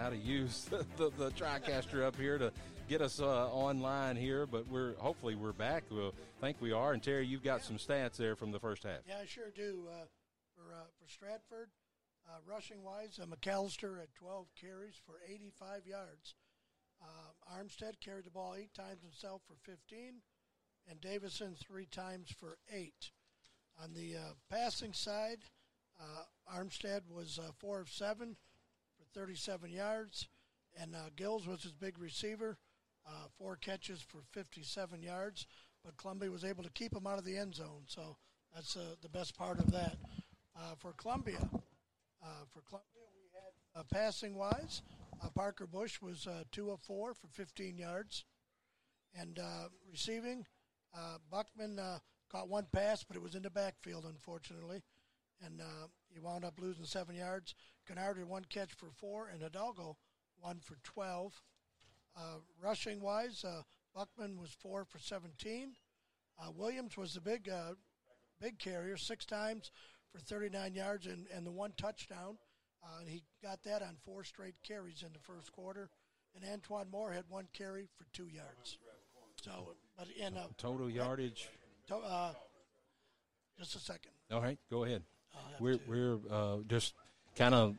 [0.00, 2.50] how to use the, the, the, TriCaster up here to
[2.88, 4.44] get us uh, online here.
[4.44, 5.84] But we're hopefully we're back.
[5.92, 6.92] We'll think we are.
[6.92, 8.98] And Terry, you've got some stats there from the first half.
[9.06, 9.84] Yeah, I sure do.
[9.88, 10.06] Uh,
[10.56, 11.68] for uh, for Stratford,
[12.28, 16.34] uh, rushing wise, McAllister at 12 carries for 85 yards.
[17.50, 20.14] Armstead carried the ball eight times himself for 15,
[20.88, 23.10] and Davison three times for eight.
[23.82, 25.38] On the uh, passing side,
[26.00, 28.36] uh, Armstead was uh, four of seven
[28.96, 30.28] for 37 yards,
[30.80, 32.58] and uh, Gills was his big receiver,
[33.06, 35.46] uh, four catches for 57 yards.
[35.84, 38.16] But Columbia was able to keep him out of the end zone, so
[38.54, 39.96] that's uh, the best part of that.
[40.78, 41.40] for Columbia,
[42.52, 43.30] for Columbia, we
[43.74, 44.82] had passing wise,
[45.34, 48.24] Parker Bush was two of four for 15 yards,
[49.14, 49.38] and
[49.90, 50.46] receiving,
[51.30, 51.78] Buckman
[52.30, 54.82] Caught one pass, but it was in the backfield, unfortunately.
[55.44, 57.54] And uh, he wound up losing seven yards.
[57.88, 59.96] Kennard had one catch for four, and Hidalgo
[60.38, 61.42] one for 12.
[62.16, 63.62] Uh, rushing wise, uh,
[63.94, 65.74] Buckman was four for 17.
[66.38, 67.74] Uh, Williams was the big, uh,
[68.40, 69.72] big carrier, six times
[70.12, 72.38] for 39 yards and, and the one touchdown.
[72.82, 75.90] Uh, and he got that on four straight carries in the first quarter.
[76.34, 78.78] And Antoine Moore had one carry for two yards.
[79.42, 81.48] So, but in a total yardage
[81.98, 82.32] uh,
[83.58, 84.12] just a second.
[84.30, 85.02] All right, go ahead.
[85.58, 85.80] We're to.
[85.88, 86.94] we're uh, just
[87.36, 87.76] kind of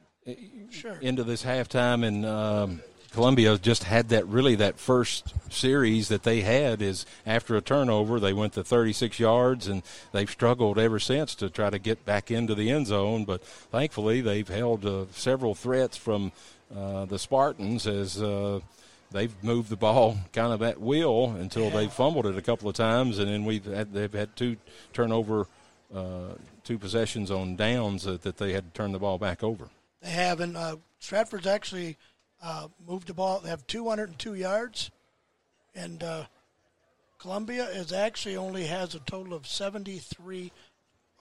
[0.70, 0.98] sure.
[1.02, 2.82] into this halftime, and um,
[3.12, 8.20] Columbia just had that really that first series that they had is after a turnover
[8.20, 9.84] they went to 36 yards, and
[10.14, 13.26] they've struggled ever since to try to get back into the end zone.
[13.26, 16.32] But thankfully, they've held uh, several threats from
[16.74, 18.62] uh, the Spartans as uh,
[19.12, 21.70] they've moved the ball kind of at will until yeah.
[21.72, 24.56] they fumbled it a couple of times, and then we've had, they've had two
[24.94, 25.48] turnover,
[25.94, 26.30] uh,
[26.64, 29.68] two possessions on downs that, that, they had to turn the ball back over.
[30.02, 31.98] They have, and uh, Stratford's actually
[32.42, 33.40] uh, moved the ball.
[33.40, 34.92] They have 202 yards,
[35.76, 36.24] and uh,
[37.20, 40.52] Columbia is actually only has a total of 73.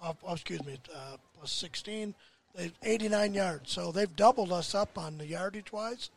[0.03, 2.15] oh, excuse me, uh, plus 16.
[2.55, 6.11] They've 89 yards, so they've doubled us up on the yardage wise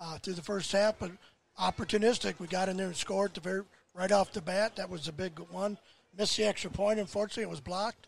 [0.00, 1.10] uh, through the first half, but
[1.58, 2.38] opportunistic.
[2.38, 3.62] We got in there and scored the very
[3.94, 4.76] right off the bat.
[4.76, 5.78] That was a big one.
[6.16, 7.00] Missed the extra point.
[7.00, 8.06] Unfortunately, it was blocked.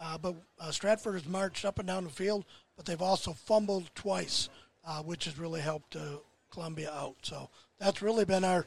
[0.00, 2.44] Uh, but uh, Stratford has marched up and down the field,
[2.76, 4.48] but they've also fumbled twice,
[4.86, 6.18] uh, which has really helped uh,
[6.50, 7.16] Columbia out.
[7.22, 8.66] So that's really been our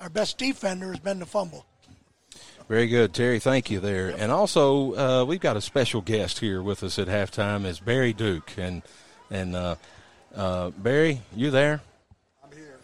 [0.00, 1.66] our best defender has been the fumble.
[2.68, 3.40] Very good, Terry.
[3.40, 4.14] Thank you there.
[4.16, 8.12] And also, uh, we've got a special guest here with us at halftime is Barry
[8.12, 8.52] Duke.
[8.56, 8.82] And
[9.30, 9.74] and uh,
[10.34, 11.80] uh, Barry, you there?
[12.44, 12.78] I'm here.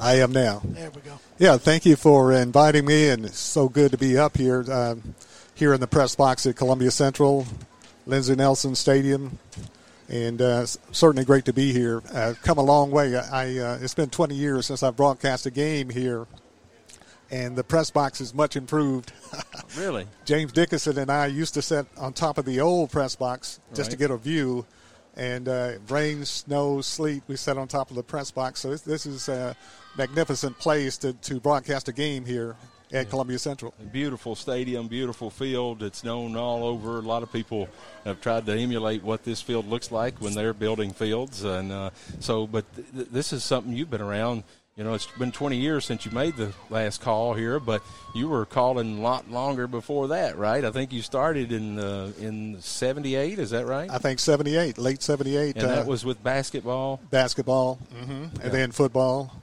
[0.00, 0.62] I am now.
[0.64, 1.18] There we go.
[1.38, 4.96] Yeah, thank you for inviting me, and it's so good to be up here, uh,
[5.54, 7.46] here in the press box at Columbia Central,
[8.08, 9.38] Lindsey Nelson Stadium,
[10.08, 12.02] and uh, certainly great to be here.
[12.14, 13.14] I've come a long way.
[13.14, 16.26] I, uh, it's been 20 years since I've broadcast a game here,
[17.30, 19.12] and the press box is much improved.
[19.76, 20.06] really?
[20.24, 23.88] James Dickinson and I used to sit on top of the old press box just
[23.88, 23.90] Right.
[23.90, 24.64] to get a view.
[25.14, 28.60] And uh, rain, snow, sleet, we sat on top of the press box.
[28.60, 29.54] So this, this is a
[29.98, 32.56] magnificent place to, to broadcast a game here
[32.92, 33.74] at Columbia Central.
[33.92, 35.82] Beautiful stadium, beautiful field.
[35.82, 36.98] It's known all over.
[36.98, 37.68] A lot of people
[38.04, 41.90] have tried to emulate what this field looks like when they're building fields, and uh,
[42.20, 42.46] so.
[42.46, 44.44] But th- th- this is something you've been around.
[44.76, 47.82] You know, it's been 20 years since you made the last call here, but
[48.14, 50.64] you were calling a lot longer before that, right?
[50.64, 53.40] I think you started in uh, in '78.
[53.40, 53.90] Is that right?
[53.90, 55.56] I think 78, late 78.
[55.56, 57.00] and uh, that was with basketball.
[57.10, 59.34] basketball, and then football,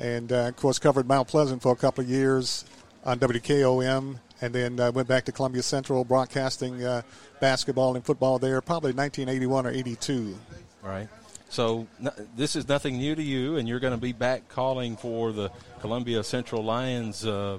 [0.00, 2.64] and uh, of course covered Mount Pleasant for a couple of years
[3.04, 7.02] on WKOM, and then uh, went back to Columbia Central broadcasting uh,
[7.40, 10.36] basketball and football there, probably 1981 or 82.
[10.82, 11.08] Right.
[11.48, 14.96] So n- this is nothing new to you, and you're going to be back calling
[14.96, 15.50] for the
[15.80, 17.58] Columbia Central Lions uh,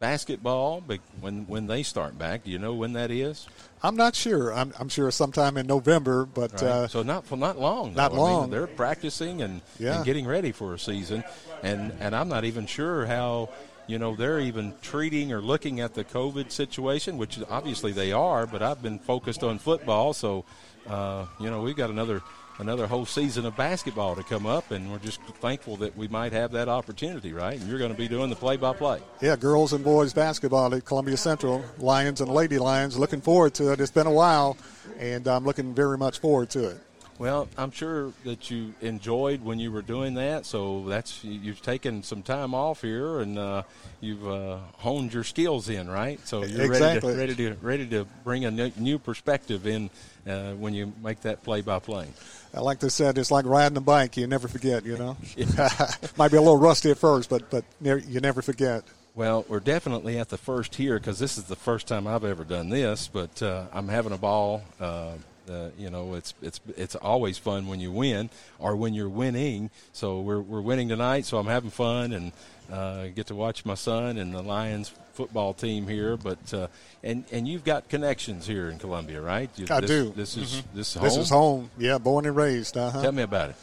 [0.00, 2.44] basketball but when when they start back.
[2.44, 3.46] Do you know when that is?
[3.82, 4.52] I'm not sure.
[4.52, 6.62] I'm, I'm sure sometime in November, but Right.
[6.62, 7.94] uh, so not for not long.
[7.94, 8.24] not though.
[8.24, 8.50] I mean, long.
[8.50, 9.96] they're practicing and, Yeah.
[9.96, 11.22] and getting ready for a season,
[11.62, 13.50] and and I'm not even sure how.
[13.86, 18.46] You know they're even treating or looking at the COVID situation, which obviously they are.
[18.46, 20.44] But I've been focused on football, so
[20.88, 22.22] uh, you know we've got another
[22.58, 26.32] another whole season of basketball to come up, and we're just thankful that we might
[26.32, 27.58] have that opportunity, right?
[27.58, 29.00] And you're going to be doing the play-by-play.
[29.20, 32.98] yeah, girls and boys basketball at Columbia Central, Lions and Lady Lions.
[32.98, 33.80] Looking forward to it.
[33.80, 34.56] It's been a while,
[34.98, 36.80] and I'm looking very much forward to it.
[37.18, 40.46] Well, I'm sure that you enjoyed when you were doing that.
[40.46, 43.62] So that's you- you've taken some time off here, and uh,
[44.00, 46.18] you've uh, honed your skills in, right?
[46.26, 47.14] So you're Exactly.
[47.14, 49.90] ready to ready to ready to bring a new- new perspective in
[50.28, 52.08] uh, when you make that play-by-play.
[52.52, 54.16] I like they said, it's like riding a bike.
[54.16, 55.16] You never forget, you know.
[56.16, 58.82] Might be a little rusty at first, but but ne- you never forget.
[59.14, 62.42] Well, we're definitely at the first here because this is the first time I've ever
[62.42, 64.62] done this, but uh, I'm having a ball.
[64.80, 65.12] Uh,
[65.48, 69.70] uh, you know, it's it's it's always fun when you win or when you're winning.
[69.92, 72.32] So we're we're winning tonight, so I'm having fun and
[72.72, 76.16] uh, get to watch my son and the Lions football team here.
[76.16, 76.68] But uh,
[77.02, 79.50] and and you've got connections here in Columbia, right?
[79.56, 80.12] You- I this, do.
[80.16, 81.04] This is this is home.
[81.04, 81.70] This is home.
[81.78, 82.76] Yeah, born and raised.
[82.76, 83.56] Uh Tell me about it.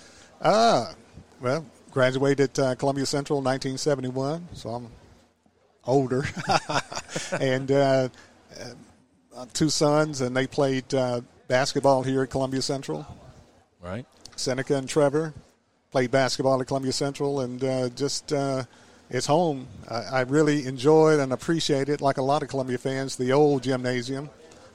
[0.44, 0.96] Ah,
[1.40, 4.88] well, graduated uh, Columbia Central in 1971, so I'm
[5.86, 6.26] older.
[7.40, 8.10] and uh,
[9.36, 11.22] uh, two sons, and they played uh,
[11.52, 13.06] basketball here at Columbia Central.
[13.82, 14.06] Right.
[14.38, 15.34] Seneca and Trevor
[15.92, 18.64] played basketball at Columbia Central, and uh, just uh,
[19.10, 19.68] it's home.
[19.90, 23.18] I, I really enjoyed and appreciate it, like a lot of Columbia fans.
[23.18, 24.30] The old gymnasium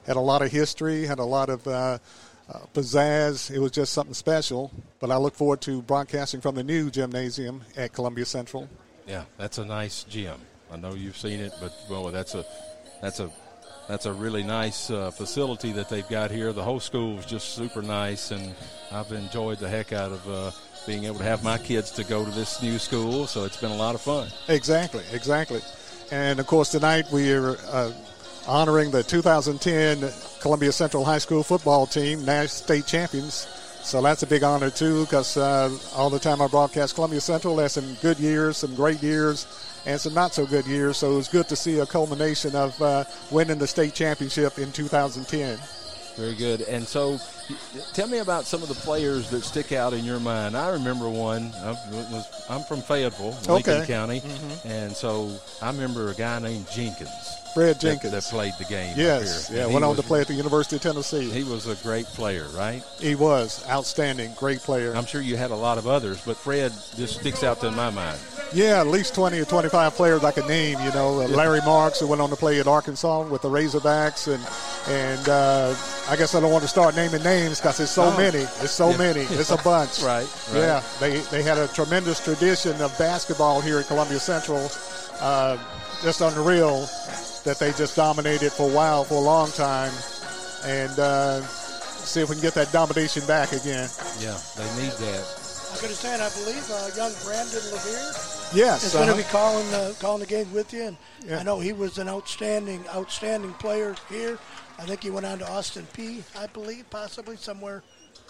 [0.06, 1.96] had a lot of history, had a lot of uh,
[2.52, 3.50] uh, pizzazz.
[3.50, 4.70] It was just something special.
[5.00, 8.68] But I look forward to broadcasting from the new gymnasium at Columbia Central.
[9.06, 10.38] Yeah, that's a nice gym.
[10.70, 12.44] I know you've seen it, but well, that's a
[13.00, 13.30] that's a
[13.88, 16.52] that's a really nice uh, facility that they've got here.
[16.52, 18.54] The whole school is just super nice, and
[18.90, 20.50] I've enjoyed the heck out of uh,
[20.86, 23.26] being able to have my kids to go to this new school.
[23.26, 24.28] So it's been a lot of fun.
[24.48, 25.60] Exactly, exactly.
[26.10, 27.92] And of course, tonight we are uh,
[28.46, 30.10] honoring the 2010
[30.40, 33.48] Columbia Central High School football team, national state champions.
[33.82, 37.54] So that's a big honor too, because uh, all the time I broadcast Columbia Central,
[37.54, 39.46] there's some good years, some great years,
[39.86, 40.98] and some not so good years.
[40.98, 44.72] So it was good to see a culmination of uh, winning the state championship in
[44.72, 45.58] 2010.
[46.16, 46.62] Very good.
[46.62, 47.18] And so,
[47.92, 50.56] tell me about some of the players that stick out in your mind.
[50.56, 51.52] I remember one.
[51.56, 53.86] I was, I'm from Fayetteville, Lincoln Okay.
[53.86, 54.22] County,
[54.64, 55.30] and so
[55.60, 57.10] I remember a guy named Jenkins.
[57.56, 58.12] Fred Jenkins.
[58.12, 58.92] that, played the game.
[58.96, 61.30] Yes, yeah, And went on was- to play at the University of Tennessee.
[61.30, 62.82] He was a great player, right?
[63.00, 64.94] He was outstanding, great player.
[64.94, 67.88] I'm sure you had a lot of others, but Fred just sticks out in my
[67.88, 68.18] mind.
[68.52, 70.78] Yeah, at least 20 or 25 players I could name.
[70.84, 74.32] You know, uh, Larry Marks, who went on to play at Arkansas with the Razorbacks,
[74.32, 74.42] and
[74.88, 75.74] and uh,
[76.08, 78.16] I guess I don't want to start naming names because there's so No.
[78.18, 78.38] many.
[78.38, 78.96] It's so Yeah.
[78.98, 79.20] many.
[79.22, 80.00] It's a bunch.
[80.02, 80.58] Right, right.
[80.60, 84.70] Yeah, they they had a tremendous tradition of basketball here at Columbia Central.
[85.20, 85.56] Uh,
[86.02, 86.86] just unreal
[87.46, 89.92] that they just dominated for a while, for a long time,
[90.64, 93.88] and uh, see if we can get that domination back again.
[94.20, 95.24] Yeah, they need that.
[95.72, 98.12] I could have said, I believe, uh, young Brandon Levere
[98.52, 99.22] Yes, is going to uh-huh.
[99.22, 100.82] be calling the calling the games with you.
[100.84, 101.38] And Yeah.
[101.38, 104.38] I know he was an outstanding outstanding player here.
[104.78, 107.82] I think he went on to Austin Peay I believe possibly somewhere.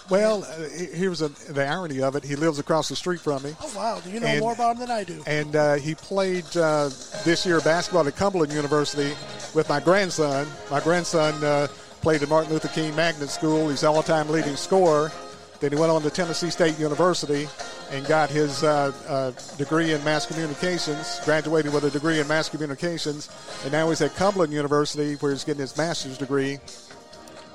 [0.08, 2.22] Well, uh, he- here's a, the irony of it.
[2.24, 3.54] He lives across the street from me.
[3.60, 5.22] Oh wow, do you know And- more about him than I do.
[5.26, 6.90] And uh, he played uh,
[7.24, 9.12] this year basketball at Cumberland University
[9.54, 10.46] with my grandson.
[10.70, 11.66] My grandson uh,
[12.02, 13.68] played at Martin Luther King Magnet School.
[13.68, 15.10] He's all-time leading scorer.
[15.58, 17.48] Then he went on to Tennessee State University
[17.90, 22.48] and got his uh, uh, degree in mass communications, graduated with a degree in mass
[22.50, 23.30] communications,
[23.62, 26.58] and now he's at Cumberland University where he's getting his master's degree.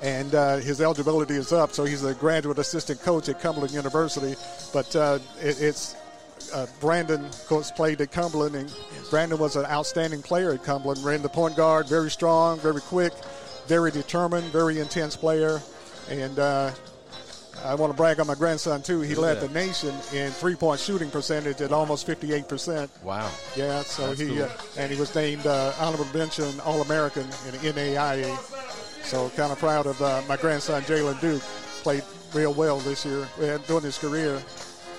[0.02, 4.34] And uh, his eligibility is up, so he's a graduate assistant coach at Cumberland University.
[4.72, 5.94] But uh, it, it's
[6.52, 8.72] uh, Brandon, of course, played at Cumberland, and
[9.10, 11.04] Brandon was an outstanding player at Cumberland.
[11.04, 13.12] Ran the point guard, very strong, very quick,
[13.68, 15.60] very determined, very intense player.
[16.10, 16.72] And uh,
[17.64, 19.02] I want to brag on my grandson too.
[19.02, 22.90] He led the nation in three-point shooting percentage at almost 58 percent.
[23.04, 23.30] Wow.
[23.56, 24.42] Yeah, so That's he cool.
[24.42, 28.36] uh, and he was named uh, honorable mention All-American in the NAIA.
[29.04, 31.42] So kind of proud of uh, my grandson Jalen Duke.
[31.82, 34.40] Played real well this year uh, during his career.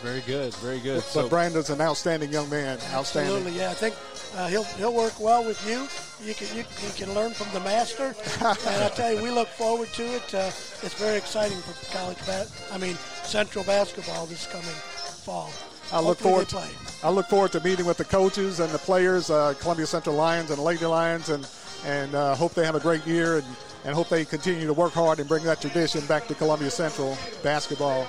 [0.02, 0.54] Very good.
[0.56, 0.96] Very good.
[0.96, 2.78] But So, Brandon's an outstanding young man.
[2.92, 3.34] Outstanding.
[3.34, 3.72] Absolutely, yeah.
[3.72, 3.96] I think
[4.36, 5.88] uh, he'll he'll work well with you.
[6.28, 8.08] You can you, you can learn from the master,
[8.42, 10.34] and I tell you, we look forward to it.
[10.36, 10.48] Uh,
[10.84, 12.52] it's very exciting for college bat.
[12.72, 15.52] I mean, Central basketball this coming fall.
[15.94, 16.48] I look forward.
[16.48, 16.70] they play.
[17.02, 20.52] I look forward to meeting with the coaches and the players, uh, Columbia Central Lions
[20.52, 21.48] and Lady Lions, and
[21.86, 23.46] and uh, hope they have a great year and,
[23.86, 27.18] and hope they continue to work hard and bring that tradition back to Columbia Central
[27.44, 28.06] basketball,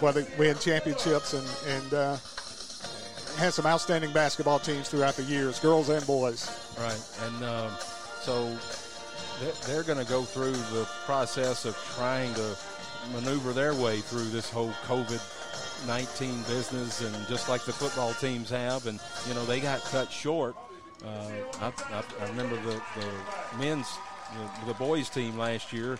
[0.00, 2.16] where they win championships and and uh,
[3.36, 6.50] had some outstanding basketball teams throughout the years, girls and boys.
[6.78, 7.00] right.
[7.26, 7.70] And um,
[8.22, 8.56] so
[9.40, 12.56] they're, they're going to go through the process of trying to
[13.12, 15.20] maneuver their way through this whole COVID
[15.86, 18.86] 19 business, and just like the football teams have.
[18.86, 18.98] And,
[19.28, 20.56] you know, they got cut short.
[21.04, 21.30] Uh,
[21.60, 23.86] I, I, I remember the, the men's,
[24.34, 25.98] the, the boys' team last year.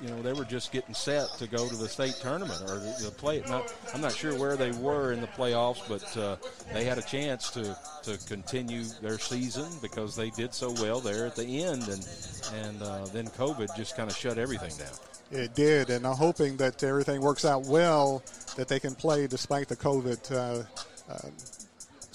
[0.00, 3.06] You know, they were just getting set to go to the state tournament or the,
[3.06, 3.42] the play.
[3.48, 6.36] Not, I'm not sure where they were in the playoffs, but uh,
[6.72, 11.26] they had a chance to, to continue their season because they did so well there
[11.26, 12.08] at the end, and
[12.54, 14.94] and uh, then COVID just kind of shut everything down.
[15.30, 18.22] It did, and I'm hoping that everything works out well,
[18.56, 21.28] that they can play despite the COVID uh, uh,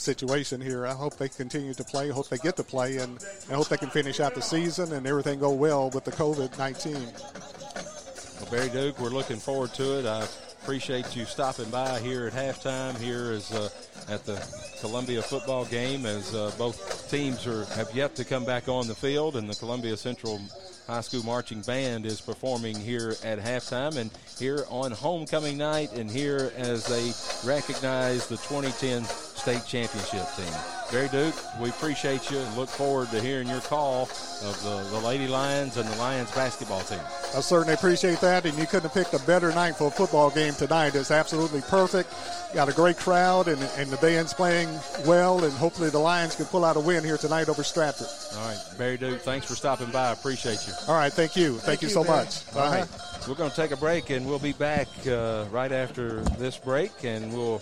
[0.04, 0.86] situation here.
[0.86, 2.10] I hope they continue to play.
[2.10, 5.08] hope they get to play, and I hope they can finish out the season and
[5.08, 8.42] everything go well with the COVID-19.
[8.42, 10.06] Well, Barry Duke, we're looking forward to it.
[10.06, 10.28] I
[10.62, 13.00] appreciate you stopping by here at halftime.
[13.00, 13.70] Here is uh,
[14.10, 14.46] at the
[14.82, 18.96] Columbia football game, as uh, both teams are have yet to come back on the
[18.96, 20.42] field, and the Columbia Central
[20.88, 26.12] High School marching band is performing here at halftime, and here on homecoming night, and
[26.12, 27.14] here as they
[27.50, 29.04] recognize the 2010
[29.44, 30.53] state championship team.
[30.90, 35.06] Barry Duke, we appreciate you and look forward to hearing your call of the, the
[35.06, 37.02] Lady Lions and the Lions basketball team.
[37.36, 40.30] I certainly appreciate that, and you couldn't have picked a better night for a football
[40.30, 40.95] game tonight.
[40.95, 42.14] It's absolutely perfect.
[42.53, 44.70] Got a great crowd, and, and the band's playing
[45.06, 48.07] well, and hopefully the Lions can pull out a win here tonight over Stratford.
[48.38, 50.07] All right, Barry Duke, thanks for stopping by.
[50.07, 50.74] I appreciate you.
[50.88, 51.57] All right, thank you.
[51.57, 52.24] Thank, you you, so Barry.
[52.24, 52.56] much.
[52.56, 52.88] All right,
[53.28, 56.91] we're going to take a break, and we'll be back uh, right after this break,
[57.03, 57.61] and we'll.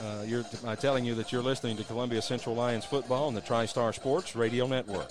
[0.00, 3.40] Uh, you're uh, telling you that you're listening to Columbia Central Lions football on the
[3.40, 5.10] TriStar Sports Radio Network.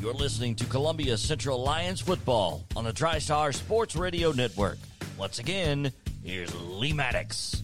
[0.00, 4.78] You're listening to Columbia Central Lions football on the TriStar Sports Radio Network.
[5.18, 5.92] Once again,
[6.24, 7.62] here's Lee Maddox.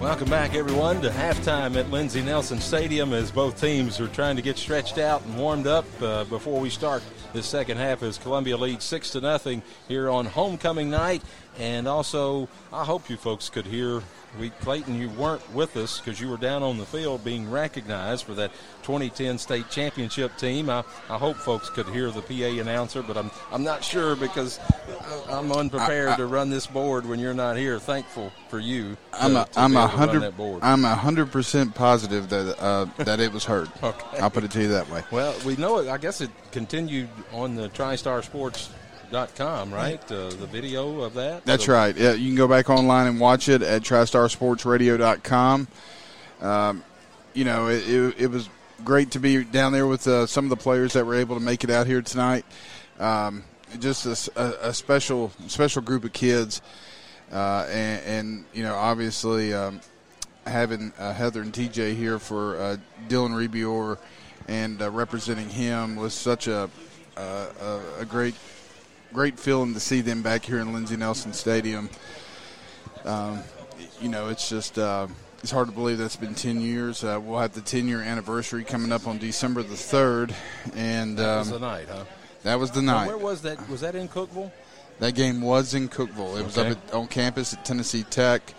[0.00, 4.42] Welcome back, everyone, to halftime at Lindsey Nelson Stadium as both teams are trying to
[4.42, 7.02] get stretched out and warmed up uh, before we start
[7.32, 11.22] the second half as Columbia leads six to nothing here on homecoming night.
[11.58, 14.02] And also, I hope you folks could hear.
[14.38, 18.24] We, Clayton, you weren't with us because you were down on the field being recognized
[18.24, 18.50] for that
[18.82, 20.68] 2010 state championship team.
[20.68, 24.60] I, I hope folks could hear the PA announcer, but I'm I'm not sure because
[25.28, 27.78] I'm unprepared to run this board when you're not here.
[27.78, 28.94] Thankful for you.
[28.94, 30.58] To, I'm a, to I'm a able to run hundred.
[30.62, 33.68] I'm a hundred percent positive that uh, that it was heard.
[33.86, 34.18] Okay.
[34.18, 35.04] I'll put it to you that way.
[35.12, 35.88] Well, we know it.
[35.88, 37.68] I guess it continued on the
[39.10, 40.12] TriStarSports.com, right?
[40.12, 41.44] Uh, the video of that.
[41.44, 41.96] That's right.
[41.96, 45.68] Yeah, you can go back online and watch it at TriStarSportsRadio.com.
[46.40, 46.84] Um,
[47.34, 48.48] you know, it, it, it was
[48.84, 51.42] great to be down there with uh, some of the players that were able to
[51.42, 52.44] make it out here tonight.
[52.98, 53.44] Um,
[53.78, 56.62] just a special special group of kids,
[57.32, 59.80] uh, and, and you know, obviously um,
[60.46, 62.76] having uh, Heather and TJ here for uh,
[63.08, 63.98] Dylan Rebior
[64.48, 66.70] and uh, representing him was such a,
[67.16, 68.36] uh, a a great
[69.16, 71.88] great feeling to see them back here in Lindsey Nelson Stadium.
[73.06, 73.40] Um,
[73.98, 75.06] you know, it's just uh,
[75.42, 77.02] it's hard to believe that's been 10 years.
[77.02, 80.34] Uh, we'll have the 10 year anniversary coming up on December the 3rd,
[80.74, 82.04] and That was um, the night, huh?
[82.42, 83.06] that was the Now, night.
[83.06, 83.66] where was that?
[83.70, 84.52] Was that in Cookeville?
[84.98, 86.38] That game was in Cookeville.
[86.38, 86.72] It was Okay.
[86.72, 88.52] up at, on campus at Tennessee Tech,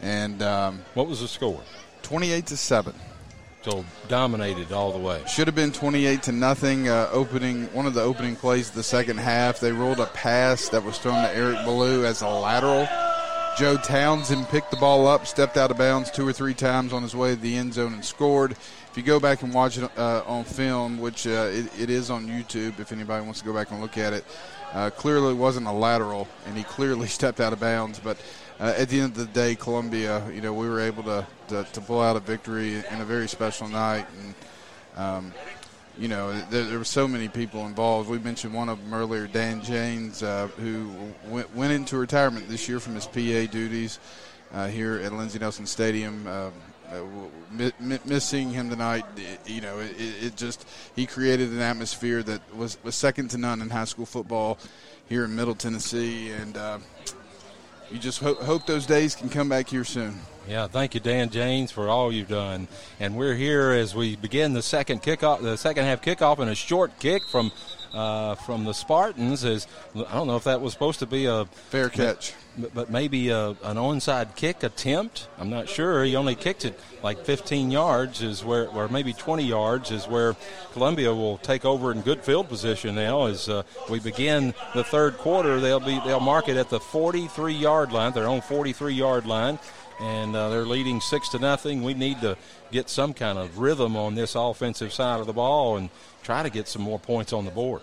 [0.00, 1.62] and um, What was the score?
[2.02, 2.94] 28 to seven.
[3.62, 5.22] So dominated all the way.
[5.28, 6.88] Should have been 28 to nothing.
[6.88, 10.68] Uh, opening one of the opening plays of the second half, they rolled a pass
[10.70, 12.88] that was thrown to Eric Ballou as a lateral.
[13.56, 17.02] Joe Townsend picked the ball up, stepped out of bounds two or three times on
[17.02, 18.52] his way to the end zone, and scored.
[18.52, 22.10] If you go back and watch it uh, on film, which uh, it, it is
[22.10, 24.24] on YouTube, if anybody wants to go back and look at it,
[24.72, 28.00] uh, clearly wasn't a lateral, and he clearly stepped out of bounds.
[28.00, 28.16] But
[28.60, 31.64] uh, at the end of the day, Columbia, you know, we were able to, to,
[31.64, 34.34] to pull out a victory in a very special night, and
[34.96, 35.34] um,
[35.98, 38.08] you know, there, there were so many people involved.
[38.08, 40.90] We mentioned one of them earlier, Dan James, uh, who
[41.26, 43.98] went, went into retirement this year from his PA duties
[44.54, 46.26] uh, here at Lindsey Nelson Stadium.
[46.26, 46.50] Uh,
[46.92, 47.02] uh,
[47.50, 49.04] mi- mi- missing him tonight,
[49.46, 53.62] you know, it, it just he created an atmosphere that was, was second to none
[53.62, 54.58] in high school football
[55.08, 56.78] here in Middle Tennessee, and uh,
[57.92, 60.18] you just hope, hope those days can come back here soon.
[60.48, 62.66] Yeah, thank you, Dan James, for all you've done.
[62.98, 66.54] And we're here as we begin the second kickoff, the second half kickoff, and a
[66.54, 67.52] short kick from
[67.94, 69.44] uh, from the Spartans.
[69.44, 72.34] Is I don't know if that was supposed to be a Fair catch.
[72.58, 75.28] but, but maybe a, an onside kick attempt.
[75.38, 76.04] I'm not sure.
[76.04, 80.36] He only kicked it like 15 yards, is where, or maybe 20 yards, is where
[80.72, 83.26] Columbia will take over in good field position now.
[83.26, 87.54] As uh, we begin the third quarter, they'll be they'll mark it at the 43
[87.54, 89.58] yard line, their own 43 yard line,
[90.00, 91.82] and uh, they're leading six to nothing.
[91.82, 92.36] We need to
[92.70, 95.90] get some kind of rhythm on this offensive side of the ball and
[96.22, 97.82] try to get some more points on the board.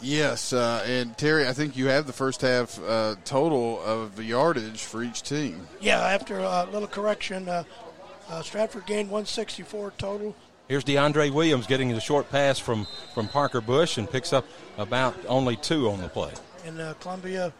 [0.00, 4.82] Yes, uh, and Terry, I think you have the first half uh, total of yardage
[4.82, 5.66] for each team.
[5.80, 7.64] Yeah, after a little correction, uh,
[8.28, 10.34] uh, Stratford gained 164 total.
[10.68, 14.44] Here's DeAndre Williams getting the short pass from, from Parker Bush and picks up
[14.78, 16.32] about only two on the play.
[16.66, 17.52] in uh, Columbia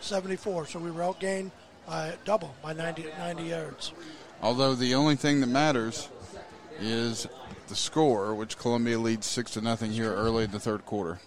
[0.00, 0.66] 74.
[0.66, 1.50] So we were outgained
[1.86, 3.92] by double, by 90, 90 yards.
[4.42, 6.08] Although the only thing that matters
[6.80, 7.26] is
[7.68, 11.20] the score, which Columbia leads six to nothing here early in the third quarter.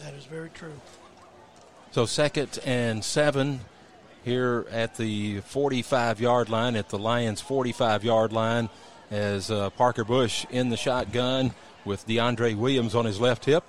[0.00, 0.74] That is very true.
[1.92, 3.60] So second and seven
[4.24, 8.68] here at the 45 yard line, at the Lions 45 yard line,
[9.10, 11.52] as uh, Parker Bush in the shotgun
[11.84, 13.64] with DeAndre Williams on his left hip.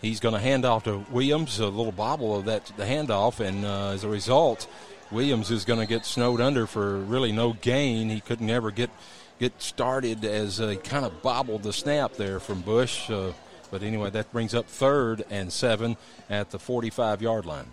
[0.00, 3.64] He's going to hand off to Williams, a little bobble of that the handoff, and
[3.64, 4.66] uh, as a result,
[5.10, 8.10] Williams is going to get snowed under for really no gain.
[8.10, 8.90] He couldn't ever get
[9.38, 13.10] get started as he kind of bobbled the snap there from Bush.
[13.10, 13.32] Uh,
[13.70, 15.96] but anyway, that brings up third and seven
[16.30, 17.66] at the 45 yard line.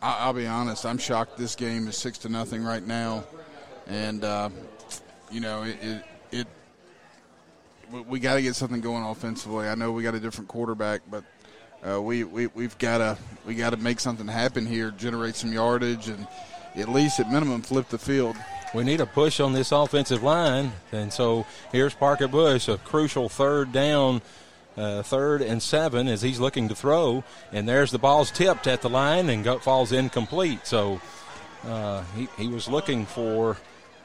[0.00, 3.22] I'll be honest, I'm shocked this game is six to nothing right now,
[3.86, 4.48] and uh,
[5.30, 5.76] you know it.
[5.80, 6.46] it, it
[8.08, 9.68] we- got to get something going offensively.
[9.68, 11.22] I know we got a different quarterback, but
[11.88, 15.52] uh, we, we we've got to we got to make something happen here, generate some
[15.52, 16.26] yardage, and
[16.76, 18.36] at least at minimum flip the field.
[18.74, 23.28] We need a push on this offensive line, and so here's Parker Bush, a crucial
[23.28, 24.22] third down,
[24.78, 27.22] uh, third and seven as he's looking to throw,
[27.52, 30.66] and there's the ball's tipped at the line and go, falls incomplete.
[30.66, 31.02] So
[31.66, 33.58] uh, he he was looking for,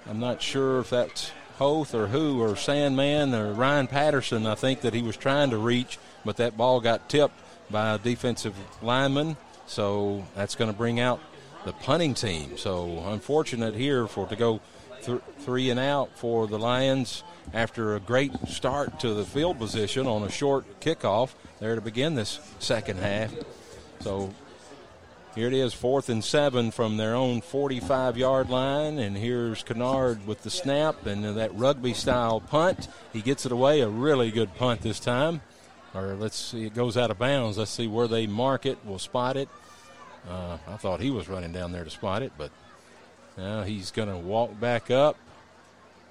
[0.09, 4.45] I'm not sure if that's Hoth or who or Sandman or Ryan Patterson.
[4.45, 7.39] I think that he was trying to reach, but that ball got tipped
[7.71, 9.37] by a defensive lineman.
[9.65, 11.19] So that's going to bring out
[11.67, 12.57] the punting team.
[12.57, 14.61] So unfortunate here for to go
[15.03, 17.23] th- three and out for the Lions
[17.53, 22.15] after a great start to the field position on a short kickoff there to begin
[22.15, 23.33] this second half.
[23.99, 24.33] So
[25.35, 28.97] here it is, fourth and seven from their own 45 yard line.
[28.97, 32.87] And here's Kennard with the snap and that rugby style punt.
[33.11, 35.41] He gets it away, a really good punt this time.
[35.93, 37.57] Or let's see, it goes out of bounds.
[37.57, 38.77] Let's see where they mark it.
[38.85, 39.49] We'll spot it.
[40.29, 42.51] Uh, I thought he was running down there to spot it, but
[43.37, 45.17] now he's going to walk back up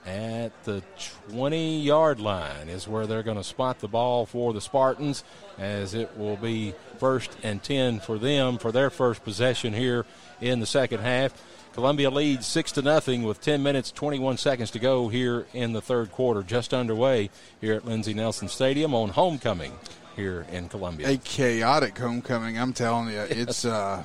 [0.06, 0.82] at the
[1.30, 5.24] 20 yard line, is where they're going to spot the ball for the Spartans,
[5.58, 10.06] as it will be first and 10 for them for their first possession here
[10.40, 11.32] in the second half.
[11.72, 15.82] Columbia leads 6 to nothing with 10 minutes 21 seconds to go here in the
[15.82, 17.28] third quarter, just underway
[17.60, 19.72] here at Lindsey Nelson Stadium on homecoming
[20.16, 21.10] here in Columbia.
[21.10, 23.20] A chaotic homecoming, I'm telling you.
[23.20, 24.02] It's uh,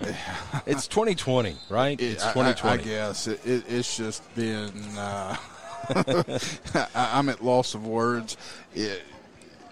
[0.66, 1.98] It's 2020, right?
[2.00, 2.82] it- It's I- I- 2020.
[2.82, 4.72] I, guess it, it, it's just been.
[4.96, 5.36] Uh,
[5.94, 8.36] I, I'm at loss of words.
[8.74, 9.02] It,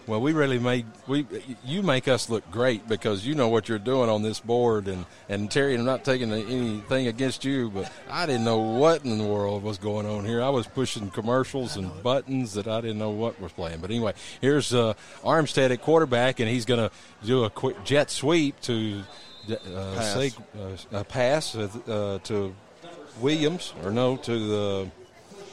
[0.06, 1.26] Well, we really made we
[1.64, 5.06] you make us look great because you know what you're doing on this board, and
[5.28, 9.24] and Terry, I'm not taking anything against you, but I didn't know what in the
[9.24, 10.42] world was going on here.
[10.42, 13.80] I was pushing commercials and buttons that I didn't know what was playing.
[13.80, 16.90] But anyway, here's uh, Armstead at quarterback, and he's going to
[17.24, 19.02] do a quick jet sweep to
[19.50, 20.14] uh, pass.
[20.14, 22.54] Say, uh, a pass uh, to
[23.20, 24.90] Williams, or no, to the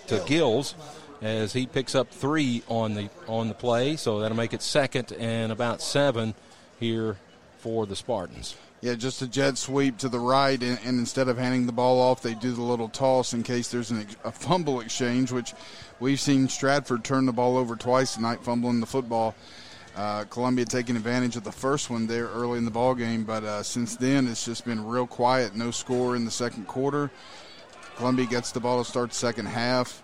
[0.08, 0.74] to Gills
[1.22, 3.96] as he picks up three on the on the play.
[3.96, 6.34] So that'll make it second and about seven
[6.80, 7.18] here
[7.58, 8.56] for the Spartans.
[8.82, 12.00] Yeah, just a jet sweep to the right, and, and instead of handing the ball
[12.00, 15.54] off, they do the little toss in case there's an, a fumble exchange, which
[16.00, 19.36] we've seen Stratford turn the ball over twice tonight, fumbling the football.
[19.98, 23.44] Uh, Columbia taking advantage of the first one there early in the ball game, but
[23.44, 25.58] uh, since then it's just been real quiet.
[25.58, 27.12] No score in the second quarter.
[27.98, 30.02] Columbia gets the ball to start second half.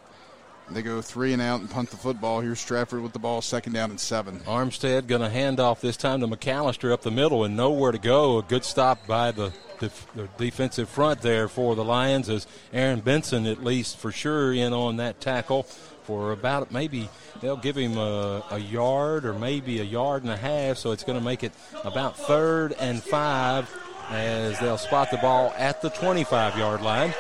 [0.72, 2.42] They go three and out and punt the football.
[2.42, 4.40] Here's Stratford with the ball, second down and seven.
[4.42, 8.00] Armstead going to hand off this time to McAllister up the middle and nowhere to
[8.00, 8.40] go.
[8.40, 13.02] A good stop by the, the, the defensive front there for the Lions as Aaron
[13.02, 15.64] Benson, at least for sure, in on that tackle
[16.06, 17.10] for about maybe
[17.42, 20.78] they'll give him a, a yard or maybe a yard and a half.
[20.78, 21.52] So it's going to make it
[21.84, 23.72] about third and five
[24.10, 27.14] as they'll spot the ball at the 25 yard line.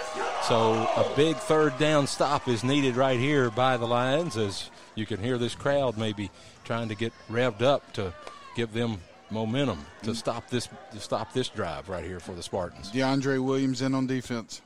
[0.47, 5.07] So a big third down stop is needed right here by the Lions as you
[5.07, 6.29] can hear this crowd maybe
[6.63, 8.13] trying to get revved up to
[8.55, 8.99] give them
[9.31, 12.91] momentum to stop this to stop this drive right here for the Spartans.
[12.91, 14.61] DeAndre Williams in on defense.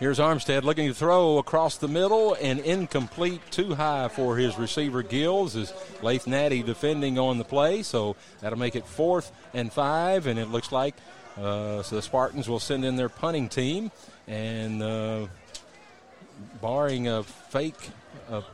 [0.00, 5.04] Here's Armstead looking to throw across the middle and incomplete, too high for his receiver
[5.04, 5.54] Gills.
[5.54, 5.72] Is
[6.02, 10.26] Lath Natty defending on the play, so that'll make it fourth and five.
[10.26, 10.96] And it looks like
[11.36, 13.90] uh, so the Spartans will send in their punting team,
[14.32, 15.26] and uh,
[16.62, 17.90] barring a fake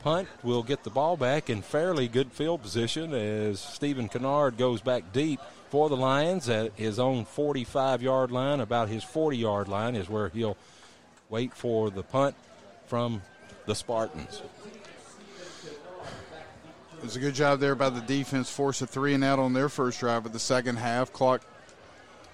[0.01, 4.81] punt, we'll get the ball back in fairly good field position as Stephen Kennard goes
[4.81, 5.41] back deep
[5.71, 8.59] for the Lions at his own 45 yard line.
[8.59, 10.57] About his 40 yard line is where he'll
[11.29, 12.35] wait for the punt
[12.87, 13.23] from
[13.67, 14.43] the Spartans.
[16.97, 19.53] It was a good job there by the defense, force a three and out on
[19.53, 21.13] their first drive of the second half.
[21.13, 21.43] Clock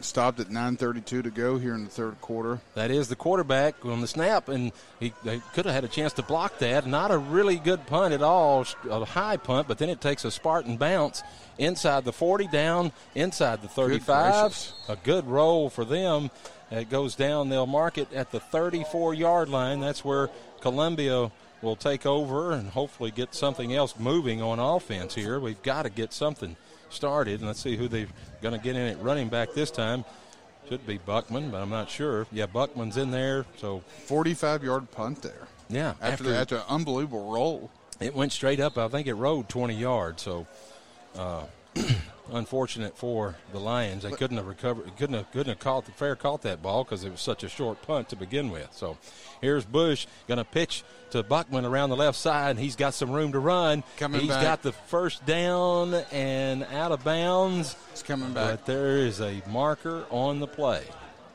[0.01, 2.61] stopped at 9:32 to go here in the third quarter.
[2.75, 6.13] That is the quarterback on the snap, and he they could have had a chance
[6.15, 6.87] to block that.
[6.87, 10.31] Not a really good punt at all, a high punt, but then it takes a
[10.31, 11.23] Spartan bounce
[11.59, 14.43] inside the 40, down inside the 35.
[14.43, 14.73] gracious.
[14.89, 16.31] a good roll for them.
[16.71, 17.49] It goes down.
[17.49, 19.81] They'll mark it at the 34 yard line.
[19.81, 20.31] That's where
[20.61, 21.31] Columbia
[21.63, 25.41] will take over and hopefully get something else moving on offense here.
[25.41, 26.57] We've got to get something
[26.95, 27.41] started.
[27.41, 28.07] And let's see who they're
[28.43, 30.05] going to get in at running back this time.
[30.69, 32.27] Should be Buckman, but I'm not sure.
[32.33, 33.45] Yeah, Buckman's in there.
[33.59, 35.47] So 45 yard punt there.
[35.69, 37.71] yeah, After, the, after an unbelievable roll.
[38.01, 38.79] it went straight up.
[38.79, 40.23] I think it rode 20 yards.
[40.23, 40.47] So,
[41.19, 41.45] uh,
[42.33, 44.03] unfortunate for the Lions.
[44.03, 44.97] They couldn't have recovered.
[44.97, 47.49] Couldn't have couldn't have caught the fair caught that ball because it was such a
[47.49, 48.69] short punt to begin with.
[48.73, 48.99] So,
[49.41, 52.51] here's Bush going to pitch to Buckman around the left side.
[52.53, 53.83] and He's got some room to run.
[53.97, 54.43] Coming He's back.
[54.43, 57.77] got the first down and out of bounds.
[57.93, 58.51] It's coming back.
[58.51, 60.85] But there is a marker on the play.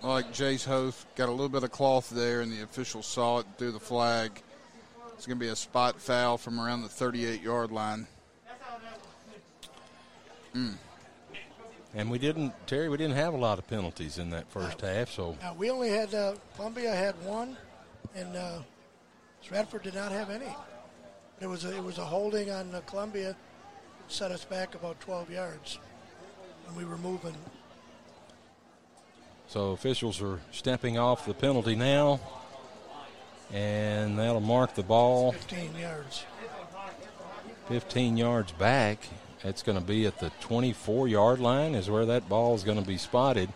[0.02, 3.46] Like Jay's Hoth got a little bit of cloth there, and the official saw it
[3.58, 4.42] through the flag.
[5.14, 8.08] It's going to be a spot foul from around the 38 yard line.
[11.96, 12.88] And we didn't, Terry.
[12.88, 15.10] We didn't have a lot of penalties in that first half.
[15.10, 17.58] So Now, we only had, uh, Columbia had one,
[18.16, 18.60] and uh,
[19.42, 20.54] Stratford did not have any.
[21.42, 23.36] It was a, it was a holding on uh, Columbia,
[24.08, 25.80] set us back about 12 yards,
[26.68, 27.36] and we were moving.
[29.48, 32.20] So officials are stepping off the penalty now,
[33.52, 36.24] and that'll mark the ball 15 yards.
[37.68, 39.00] 15 yards back.
[39.44, 42.80] It's going to be at the 24 yard line, is where that ball is going
[42.80, 43.50] to be spotted.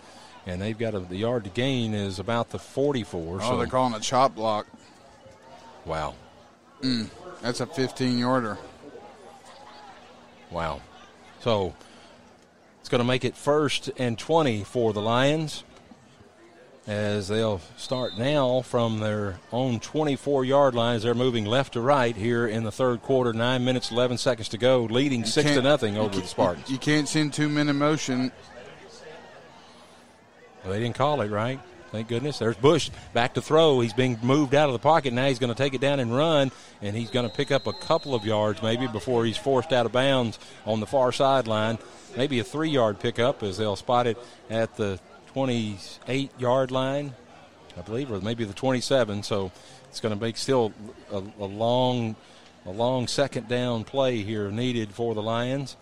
[0.45, 3.35] And they've got a, the yard to gain is about the 44.
[3.35, 4.68] Oh, so, they're calling a chop block.
[5.85, 6.15] wow.
[6.81, 7.10] Mm,
[7.41, 8.57] that's a 15 yarder.
[10.51, 10.81] Wow.
[11.39, 11.73] So
[12.80, 15.64] it's going to make it first and 20 for the Lions
[16.85, 21.81] as they'll start now from their own 24 yard line as they're moving left to
[21.81, 23.31] right here in the third quarter.
[23.31, 26.69] Nine minutes, 11 seconds to go, leading six to nothing over the Spartans.
[26.69, 28.31] You can't send two men in motion.
[30.64, 31.60] Well, they didn't call it, right?
[31.91, 32.39] Thank goodness.
[32.39, 33.80] There's Bush back to throw.
[33.80, 35.14] He's being moved out of the pocket.
[35.14, 36.51] Now he's going to take it down and run,
[36.81, 39.85] and he's going to pick up a couple of yards maybe before he's forced out
[39.85, 41.77] of bounds on the far sideline.
[42.18, 44.18] Maybe a three yard pickup as they'll spot it
[44.49, 44.99] at the
[45.34, 47.14] 28 yard line,
[47.77, 49.23] I believe, or maybe the 27.
[49.23, 49.51] So
[49.89, 50.73] it's going to make still
[51.11, 52.15] a, a long,
[52.65, 55.76] a long second down play here needed for the Lions.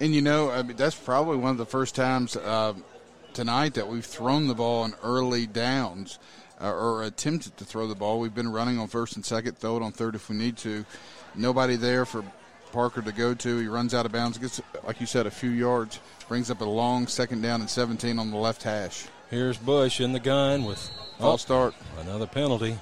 [0.00, 2.74] And you know, I mean, that's probably one of the first times uh,
[3.32, 6.18] tonight that we've thrown the ball on early downs
[6.60, 8.20] uh, or attempted to throw the ball.
[8.20, 10.84] We've been running on first and second, throw it on third if we need to.
[11.34, 12.24] Nobody there for
[12.72, 13.58] Parker to go to.
[13.58, 16.00] He runs out of bounds, gets, like you said, a few yards,
[16.32, 19.04] brings up a long second down and 17 on the left hash.
[19.28, 20.78] Here's Bush in the gun with
[21.18, 21.74] false oh, start.
[22.00, 22.78] Another penalty.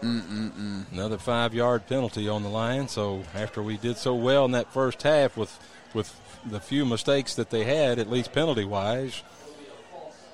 [0.00, 0.92] Mm-mm-mm.
[0.92, 2.86] Another five-yard penalty on the line.
[2.86, 5.58] So after we did so well in that first half with
[5.92, 6.14] with
[6.46, 9.24] the few mistakes that they had, at least penalty-wise,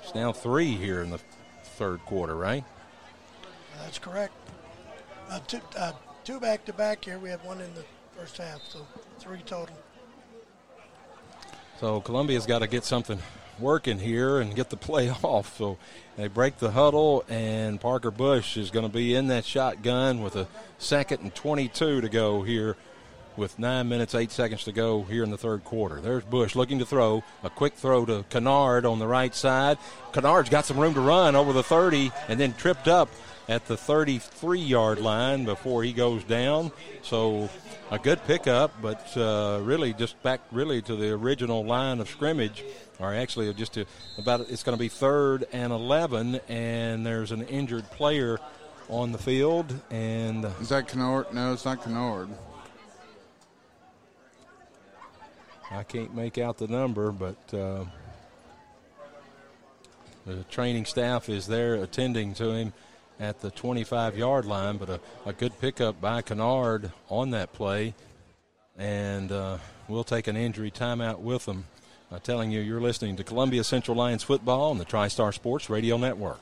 [0.03, 1.19] it's now three here in the
[1.63, 2.63] third quarter, right?
[3.79, 4.33] That's correct.
[5.31, 7.17] Uh, two, uh, two back-to-back here.
[7.17, 8.85] We have one in the first half, so
[9.17, 9.75] three total.
[11.81, 13.17] So Columbia's got to get something
[13.57, 15.57] working here and get the play off.
[15.57, 15.79] So
[16.15, 20.35] they break the huddle, and Parker Bush is going to be in that shotgun with
[20.35, 20.47] a
[20.77, 22.77] second and 22 to go here
[23.35, 25.99] with nine minutes, eight seconds to go here in the third quarter.
[25.99, 27.23] There's Bush looking to throw.
[27.43, 29.79] A quick throw to Kennard on the right side.
[30.13, 33.09] Kennard's got some room to run over the 30 and then tripped up
[33.47, 36.71] at the 33 yard line before he goes down.
[37.01, 37.49] So
[37.89, 42.63] a good pickup, but uh, really just back really to the original line of scrimmage,
[42.99, 43.85] or actually just to
[44.17, 48.39] about it's going to be third and 11, and there's an injured player
[48.89, 49.73] on the field.
[49.89, 51.33] And is that Kennard?
[51.33, 52.29] No, it's not Kennard.
[55.69, 57.85] I can't make out the number, but uh,
[60.25, 62.73] the training staff is there attending to him
[63.21, 67.93] at the 25 yard line, but a, a good pickup by Kennard on that play.
[68.77, 71.65] And uh, we'll take an injury timeout with them.
[72.23, 76.41] Telling you you're listening to Columbia Central Lions football on the TriStar Sports Radio Network.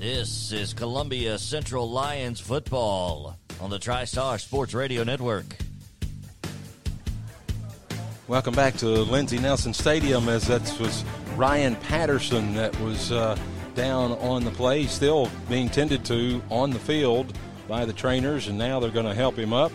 [0.00, 5.44] This is Columbia Central Lions football on the TriStar Sports Radio Network.
[8.26, 11.04] Welcome back to Lindsey Nelson Stadium as that was
[11.36, 13.36] Ryan Patterson that was uh,
[13.74, 17.36] down on the play, still being tended to on the field
[17.68, 19.70] by the trainers, and now they're going to help him up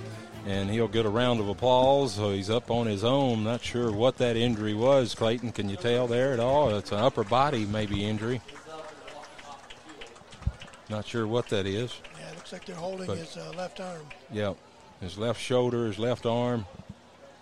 [0.48, 2.16] and he'll get a round of applause.
[2.16, 3.44] So he's up on his own.
[3.44, 5.52] Not sure what that injury was, Clayton.
[5.52, 6.76] Can you tell there at all?
[6.76, 8.42] It's an upper body maybe injury.
[10.96, 11.94] Not sure what that is.
[12.18, 14.04] Yeah, it looks like they're holding but, his uh, left arm.
[14.32, 14.54] Yeah,
[15.02, 16.66] his left shoulder, his left arm.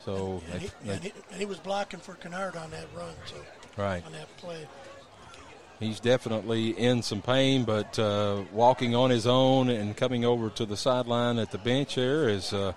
[0.04, 2.88] So and, they, he, they, and, he, and he was blocking for Kennard on that
[2.98, 3.36] run, so
[3.78, 4.66] right on that play.
[5.80, 10.66] He's definitely in some pain, but uh, walking on his own and coming over to
[10.66, 12.74] the sideline at the bench there is uh,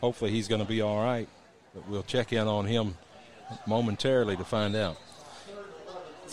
[0.00, 1.28] hopefully he's going to be all right.
[1.74, 2.96] But we'll check in on him
[3.66, 4.98] momentarily to find out.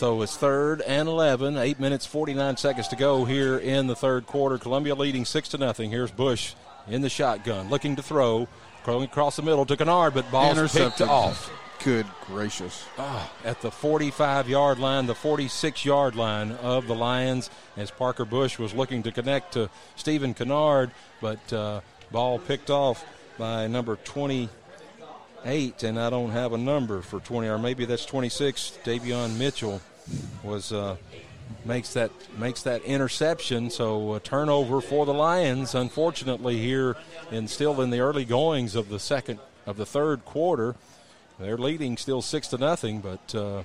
[0.00, 4.26] So it's third and 11, eight minutes, 49 seconds to go here in the third
[4.26, 4.56] quarter.
[4.56, 5.90] Columbia leading six to nothing.
[5.90, 6.54] Here's Bush
[6.88, 8.48] in the shotgun, looking to throw,
[8.86, 11.52] going across the middle to Kennard, but ball picked off.
[11.84, 12.82] Good gracious.
[12.96, 18.24] Oh, at the 45 yard line, the 46 yard line of the Lions, as Parker
[18.24, 23.04] Bush was looking to connect to Stephen Kennard, but uh, ball picked off
[23.36, 28.78] by number 28, and I don't have a number for 20, or maybe that's 26.
[28.82, 29.82] Davion Mitchell
[30.42, 30.96] was uh,
[31.64, 33.70] makes that makes that interception.
[33.70, 35.74] So a turnover for the Lions.
[35.74, 36.96] Unfortunately, here
[37.30, 40.74] and still in the early goings of the second of the third quarter,
[41.38, 43.62] they're leading still six to nothing, but uh,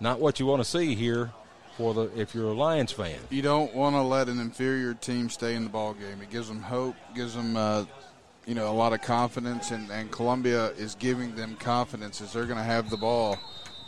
[0.00, 1.32] not what you want to see here.
[1.76, 5.28] For the if you're a Lions fan, you don't want to let an inferior team
[5.28, 6.22] stay in the ball game.
[6.22, 7.84] It gives them hope, gives them uh,
[8.46, 12.46] you know, a lot of confidence, and, and Columbia is giving them confidence as they're
[12.46, 13.36] going to have the ball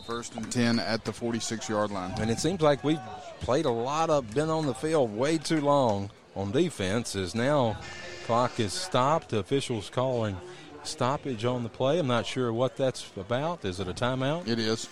[0.09, 2.15] first and 10 at the 46 yard line.
[2.19, 3.01] And it seems like we've
[3.41, 7.77] played a lot of, been on the field way too long on defense, as now
[8.25, 9.29] clock is stopped.
[9.29, 10.39] The officials calling
[10.83, 11.99] stoppage on the play.
[11.99, 13.67] I'm not sure what that's about.
[13.67, 14.49] Is it a timeout?
[14.49, 14.89] It is.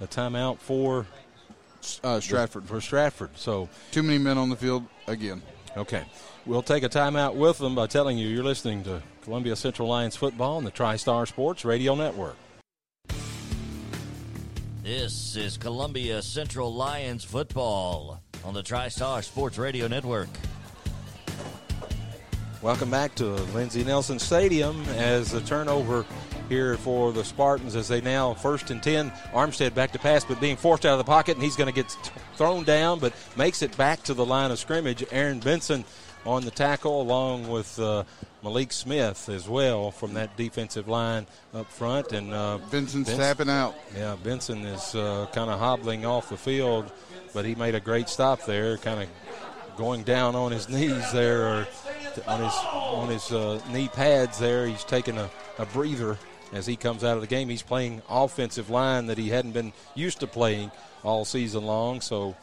[0.00, 1.04] A timeout for
[2.04, 2.64] uh, Stratford.
[2.64, 3.30] For Stratford.
[3.34, 5.42] So too many men on the field again.
[5.76, 6.04] Okay.
[6.46, 10.14] We'll take a timeout with them by telling you you're listening to Columbia Central Lions
[10.14, 12.36] football on the TriStar Sports Radio Network.
[14.82, 20.30] This is Columbia Central Lions football on the TriStar Sports Radio Network.
[22.62, 26.06] Welcome back to Lindsey Nelson Stadium as the turnover
[26.48, 29.10] here for the Spartans as they now first and 10.
[29.34, 31.74] Armstead back to pass, but being forced out of the pocket, and he's going to
[31.74, 31.94] get
[32.36, 35.04] thrown down, but makes it back to the line of scrimmage.
[35.10, 35.84] Aaron Benson
[36.24, 38.04] on the tackle, along with uh,
[38.42, 42.12] Malik Smith as well from that defensive line up front.
[42.12, 43.74] And uh, Benson's Benson, tapping out.
[43.96, 46.90] Yeah, Benson is uh, kind of hobbling off the field,
[47.34, 49.08] but he made a great stop there, kind of
[49.76, 51.68] going down on his knees there, or
[52.26, 54.66] on his on his uh, knee pads there.
[54.66, 56.18] He's taking a, a breather
[56.52, 57.48] as he comes out of the game.
[57.48, 60.70] He's playing offensive line that he hadn't been used to playing
[61.04, 62.36] all season long, so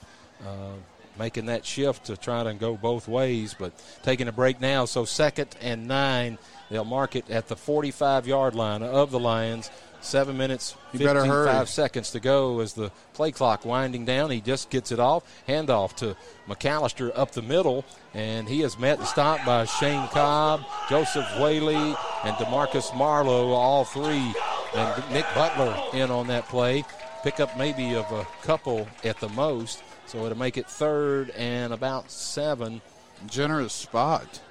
[0.45, 0.73] uh,
[1.17, 3.55] making that shift to try to go both ways.
[3.57, 3.73] But
[4.03, 6.37] taking a break now, so second and nine.
[6.69, 9.71] They'll mark it at the 45 yard line of the Lions.
[9.99, 14.29] Seven minutes, 55 seconds to go as the play clock winding down.
[14.29, 15.23] He just gets it off.
[15.47, 16.15] Handoff to
[16.47, 17.83] McAllister up the middle,
[18.13, 23.85] and he is met and stopped by Shane Cobb, Joseph Whaley, and Demarcus Marlowe, all
[23.85, 24.33] three.
[24.75, 26.85] And Nick Butler in on that play.
[27.23, 29.81] Pick up maybe of a couple at the most.
[30.07, 32.81] So it'll make it third and about seven.
[33.27, 34.41] Generous spot.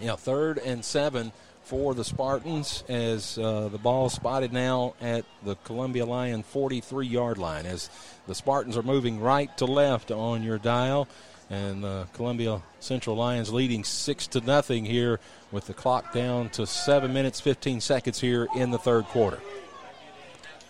[0.00, 1.32] Yeah, third and seven
[1.64, 7.38] for the Spartans as uh, the ball spotted now at the Columbia Lion 43 yard
[7.38, 7.88] line as
[8.26, 11.06] the Spartans are moving right to left on your dial
[11.50, 15.20] and the Columbia Central Lions leading 6 to nothing here
[15.52, 19.38] with the clock down to 7 minutes 15 seconds here in the third quarter.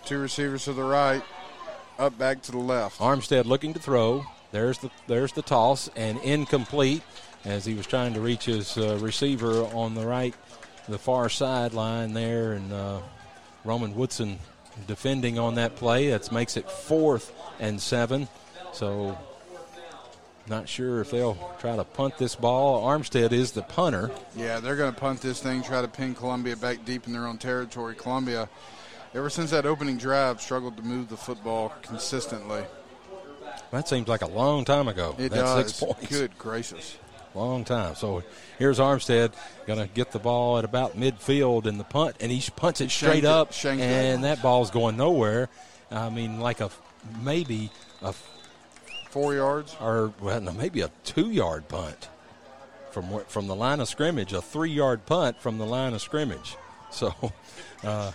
[0.05, 1.23] Two receivers to the right,
[1.98, 2.98] up back to the left.
[3.01, 4.24] Armstead looking to throw.
[4.51, 7.02] There's the there's the toss and incomplete
[7.44, 10.35] as he was trying to reach his uh, receiver on the right
[10.89, 13.01] the far sideline there, and uh,
[13.64, 14.39] Roman Woodson
[14.86, 16.10] defending on that play.
[16.10, 18.28] That makes it fourth and seven.
[18.73, 19.16] So,
[20.48, 22.85] not sure if they'll try to punt this ball.
[22.86, 24.10] Armstead is the punter.
[24.36, 27.27] Yeah, they're going to punt this thing, try to pin Columbia back deep in their
[27.27, 27.94] own territory.
[27.94, 28.48] Columbia,
[29.14, 32.64] ever since that opening drive, struggled to move the football consistently.
[33.70, 35.14] That seems like a long time ago.
[35.18, 35.74] It That's does.
[35.74, 36.06] Six points.
[36.06, 36.98] Good gracious.
[37.34, 37.94] Long time.
[37.94, 38.22] So
[38.59, 39.32] here's Armstead
[39.66, 42.90] going to get the ball at about midfield in the punt, and he punts it
[42.90, 45.48] straight up, and that ball's going nowhere.
[45.90, 46.70] I mean, like a
[47.22, 47.70] maybe
[48.02, 48.14] a
[49.09, 52.09] four yards, or well, no, maybe a two-yard punt
[52.90, 56.56] from from the line of scrimmage, a three-yard punt from the line of scrimmage.
[56.90, 57.14] So,
[57.82, 58.12] uh,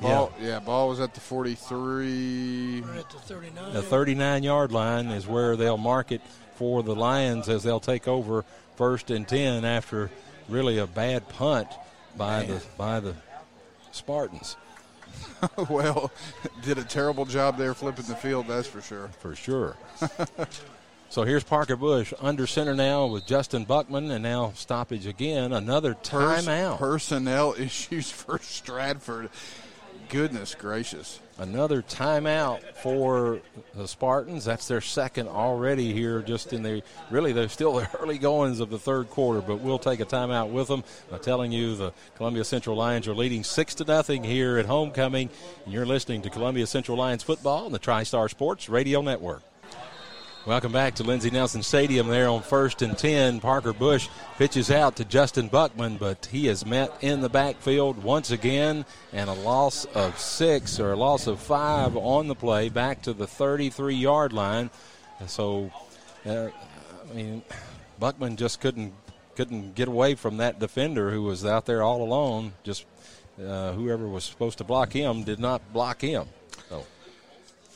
[0.00, 0.46] Ball, yeah.
[0.46, 2.82] yeah, ball was at the 43.
[2.82, 3.72] Right at the 39.
[3.72, 6.20] The 39 yard line is where they'll mark it
[6.56, 8.44] for the Lions as they'll take over
[8.76, 10.10] first and 10 after
[10.48, 11.68] really a bad punt
[12.16, 12.48] by Man.
[12.48, 13.14] the by the
[13.92, 14.56] Spartans.
[15.70, 16.10] well,
[16.62, 19.08] did a terrible job there flipping the field, that's for sure.
[19.20, 19.76] For sure.
[21.08, 25.52] so here's Parker Bush under center now with Justin Buckman, and now stoppage again.
[25.52, 26.78] Another timeout.
[26.78, 29.30] personnel issues for Stratford.
[30.08, 31.20] Goodness gracious.
[31.38, 33.40] Another timeout for
[33.74, 34.44] the Spartans.
[34.44, 38.70] That's their second already here, just in the really, they're still the early goings of
[38.70, 40.84] the third quarter, but we'll take a timeout with them.
[41.12, 45.28] I'm telling you, the Columbia Central Lions are leading 6 to nothing here at homecoming.
[45.64, 49.42] And you're listening to Columbia Central Lions football on the TriStar Sports Radio Network.
[50.46, 53.40] Welcome back to Lindsey Nelson Stadium there on first and 10.
[53.40, 54.08] Parker Bush
[54.38, 59.28] pitches out to Justin Buckman, but he is met in the backfield once again and
[59.28, 63.26] a loss of six or a loss of five on the play back to the
[63.26, 64.70] 33 yard line.
[65.26, 65.72] So,
[66.24, 66.50] uh,
[67.10, 67.42] I mean,
[67.98, 68.94] Buckman just couldn't
[69.34, 72.52] couldn't get away from that defender who was out there all alone.
[72.62, 72.86] Just
[73.44, 76.28] uh, whoever was supposed to block him did not block him.
[76.68, 76.86] So.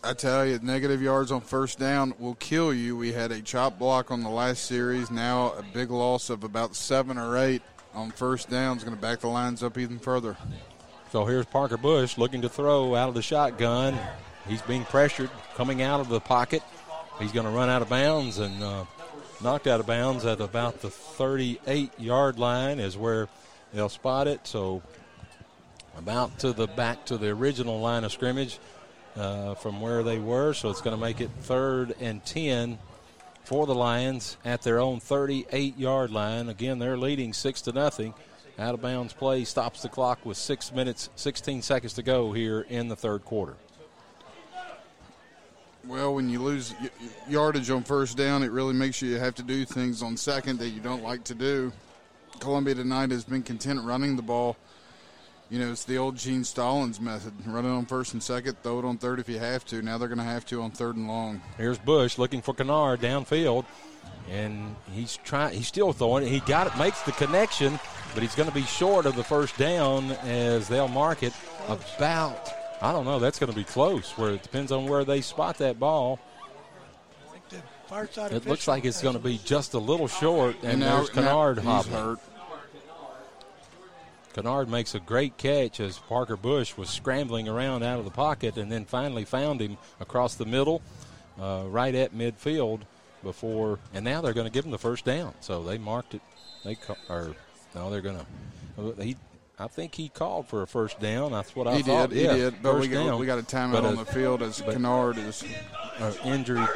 [0.02, 2.96] I tell you, negative yards on first down will kill you.
[2.96, 5.10] We had a chop block on the last series.
[5.10, 7.60] Now a big loss of about seven or eight
[7.94, 10.38] on first down is going to back the lines up even further.
[11.12, 13.98] So here's Parker Bush looking to throw out of the shotgun.
[14.48, 16.62] He's being pressured coming out of the pocket.
[17.18, 18.86] He's going to run out of bounds and uh,
[19.42, 23.28] knocked out of bounds at about the 38 yard line is where
[23.74, 24.46] they'll spot it.
[24.46, 24.82] So
[25.98, 28.58] about to the back to the original line of scrimmage
[29.20, 30.54] uh, from where they were.
[30.54, 32.78] So it's going to make it third and 10
[33.44, 36.48] for the Lions at their own 38 yard line.
[36.48, 38.14] Again, they're leading 6 to nothing.
[38.58, 42.62] Out of bounds play stops the clock with 6 minutes, 16 seconds to go here
[42.68, 43.56] in the third quarter.
[45.86, 46.74] Well, when you lose
[47.26, 50.68] yardage on first down, it really makes you have to do things on second that
[50.70, 51.72] you don't like to do.
[52.38, 54.56] Columbia tonight has been content running the ball
[55.50, 57.32] you know, it's the old Gene Stallings method.
[57.46, 59.82] Run it on first and second, throw it on third if you have to.
[59.82, 61.42] Now they're going to have to on third and long.
[61.56, 63.64] Here's Bush looking for Kennard downfield.
[64.30, 65.56] and he's trying.
[65.56, 66.28] He's still throwing it.
[66.28, 67.78] He got it, makes the connection,
[68.14, 71.32] but he's going to be short of the first down as they'll mark it
[71.68, 72.50] about.
[72.80, 73.18] I don't know.
[73.18, 74.16] That's going to be close.
[74.16, 76.18] Where it depends on where they spot that ball.
[77.92, 81.10] It looks like it's going to be just a little short, and, and now, there's
[81.10, 81.94] Kennard hobbling.
[81.96, 82.18] Hurt.
[84.42, 88.56] Kennard makes a great catch as Parker Bush was scrambling around out of the pocket
[88.56, 90.80] and then finally found him across the middle,
[91.38, 92.80] uh, right at midfield
[93.22, 95.34] before, and now they're going to give him the first down.
[95.40, 96.22] So they marked it.
[96.64, 96.78] They
[97.10, 97.34] are
[97.74, 99.02] no, they're going to.
[99.02, 99.16] He,
[99.58, 101.32] I think he called for a first down.
[101.32, 101.76] That's what I thought.
[101.76, 102.10] he thought.
[102.10, 102.62] Did, he did.
[102.62, 105.44] But we got, we got a timeout on the field as Kennard is
[105.98, 106.66] uh, injury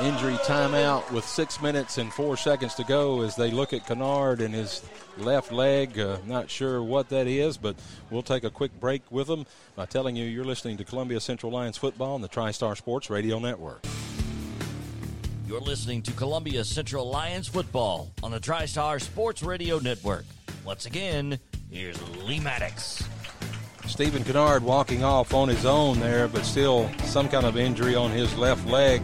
[0.00, 4.40] injury timeout with six minutes and four seconds to go as they look at Kennard
[4.40, 4.82] and his
[5.18, 5.98] left leg.
[5.98, 7.76] Uh, not sure what that is, but
[8.10, 9.46] we'll take a quick break with them
[9.76, 13.38] by telling you you're listening to Columbia Central Lions football on the TriStar Sports Radio
[13.38, 13.84] Network.
[15.46, 20.24] You're listening to Columbia Central Lions football on the TriStar Sports Radio Network.
[20.64, 21.38] Once again,
[21.70, 23.02] here's Lee Maddox.
[23.86, 28.10] Stephen Kennard walking off on his own there, but still some kind of injury on
[28.12, 29.02] his left leg.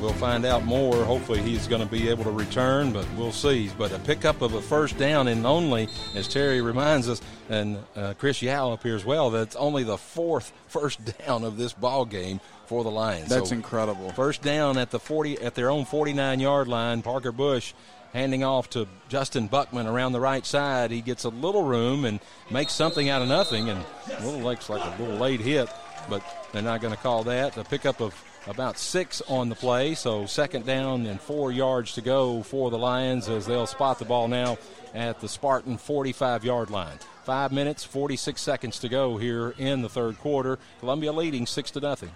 [0.00, 1.04] We'll find out more.
[1.04, 3.70] Hopefully, he's going to be able to return, but we'll see.
[3.78, 8.14] But a pickup of a first down and only, as Terry reminds us, and uh,
[8.18, 12.04] Chris Yao up here as well, that's only the fourth first down of this ball
[12.04, 13.28] game for the Lions.
[13.28, 14.10] That's so incredible.
[14.12, 17.02] First down at the 40 at their own 49 yard line.
[17.02, 17.72] Parker Bush
[18.12, 20.90] handing off to Justin Buckman around the right side.
[20.90, 22.20] He gets a little room and
[22.50, 23.84] makes something out of nothing, and
[24.22, 25.68] little looks like a little late hit,
[26.08, 27.56] but they're not going to call that.
[27.56, 28.14] A pickup of
[28.46, 32.78] about six on the play, so second down and four yards to go for the
[32.78, 34.56] Lions as they'll spot the ball now
[34.94, 36.98] at the Spartan 45 yard line.
[37.24, 40.58] Five minutes, 46 seconds to go here in the third quarter.
[40.78, 42.10] Columbia leading six to nothing.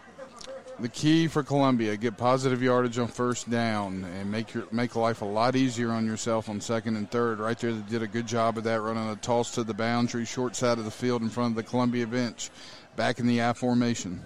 [0.79, 5.21] The key for Columbia: get positive yardage on first down and make your make life
[5.21, 7.39] a lot easier on yourself on second and third.
[7.39, 10.25] Right there, they did a good job of that, running a toss to the boundary,
[10.25, 12.51] short side of the field in front of the Columbia bench,
[12.97, 14.25] back in the I formation.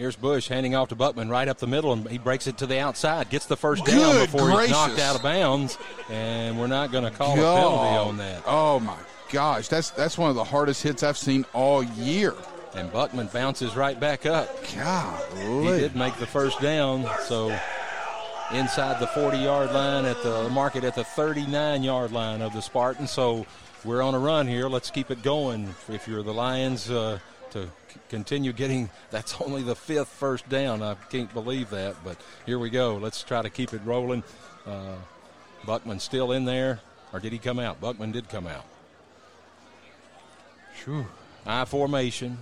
[0.00, 2.66] Here's Bush handing off to Buckman right up the middle, and he breaks it to
[2.66, 3.28] the outside.
[3.28, 4.68] Gets the first down Good before gracious.
[4.68, 5.76] he's knocked out of bounds,
[6.08, 7.42] and we're not going to call God.
[7.42, 8.42] a penalty on that.
[8.46, 8.96] Oh my
[9.30, 12.32] gosh, that's that's one of the hardest hits I've seen all year.
[12.74, 14.48] And Buckman bounces right back up.
[14.74, 17.54] God, he did make the first down, so
[18.52, 23.10] inside the 40-yard line at the market at the 39-yard line of the Spartans.
[23.10, 23.44] So
[23.84, 24.66] we're on a run here.
[24.70, 25.74] Let's keep it going.
[25.90, 26.90] If you're the Lions.
[26.90, 27.18] Uh,
[27.50, 27.68] to
[28.08, 28.90] continue getting.
[29.10, 30.82] That's only the fifth first down.
[30.82, 32.96] I can't believe that, but here we go.
[32.96, 34.22] Let's try to keep it rolling.
[34.66, 34.96] Uh,
[35.64, 36.80] Buckman still in there,
[37.12, 37.80] or did he come out?
[37.80, 38.64] Buckman did come out.
[40.84, 41.06] Sure.
[41.46, 42.38] I formation.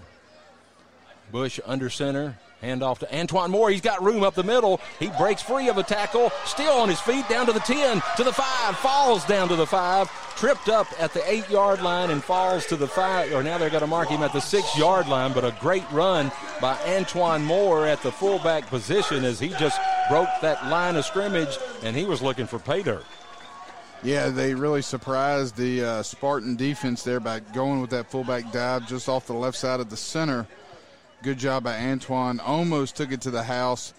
[1.31, 2.39] Bush under center.
[2.61, 3.71] Hand off to Antoine Moore.
[3.71, 4.81] He's got room up the middle.
[4.99, 6.31] He breaks free of a tackle.
[6.45, 7.29] Still on his feet.
[7.29, 8.77] Down to the 10, to the 5.
[8.79, 10.37] Falls down to the 5.
[10.37, 13.33] Tripped up at the 8 yard line and falls to the 5.
[13.33, 15.33] Or now they're going to mark him at the 6 yard line.
[15.33, 20.29] But a great run by Antoine Moore at the fullback position as he just broke
[20.43, 23.05] that line of scrimmage and he was looking for dirt.
[24.03, 28.89] Yeah, they really surprised the uh, Spartan defense there by going with that fullback dive
[28.89, 30.47] just off the left side of the center.
[31.21, 32.39] Good job by Antoine.
[32.39, 33.93] Almost took it to the house.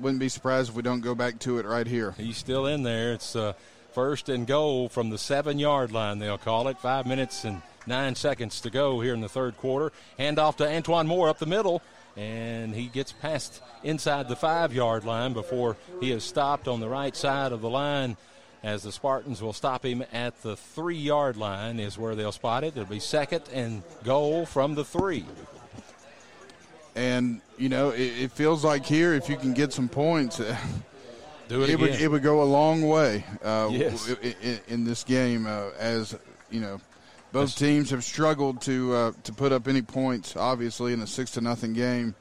[0.00, 2.10] Wouldn't be surprised if we don't go back to it right here.
[2.18, 3.12] He's still in there.
[3.12, 3.52] It's uh,
[3.92, 6.78] first and goal from the seven yard line, they'll call it.
[6.80, 9.92] Five minutes and nine seconds to go here in the third quarter.
[10.18, 11.82] Hand off to Antoine Moore up the middle,
[12.16, 16.88] and he gets past inside the five yard line before he is stopped on the
[16.88, 18.16] right side of the line
[18.64, 22.64] as the Spartans will stop him at the three yard line, is where they'll spot
[22.64, 22.76] it.
[22.76, 25.26] It'll be second and goal from the three.
[26.94, 30.40] And you know, it, it feels like here, if you can get some points,
[31.48, 34.08] Do it, it would it would go a long way uh, yes.
[34.42, 35.46] in, in, this game.
[35.46, 36.16] Uh, as
[36.50, 36.80] you know,
[37.32, 40.36] both teams have struggled to uh, to put up any points.
[40.36, 42.14] Obviously, in a six to nothing game,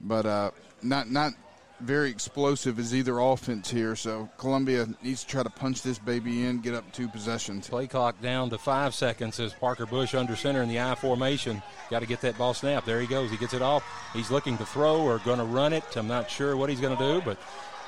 [0.00, 0.50] but uh,
[0.82, 1.32] not not
[1.80, 3.96] very explosive as either offense here.
[3.96, 7.68] So Columbia needs to try to punch this baby in, get up two possessions.
[7.68, 11.62] Play clock down to five seconds as Parker Bush under center in the I formation.
[11.90, 12.86] Got to get that ball snapped.
[12.86, 13.30] There he goes.
[13.30, 13.84] He gets it off.
[14.12, 15.96] He's looking to throw or going to run it.
[15.96, 17.38] I'm not sure what he's going to do, but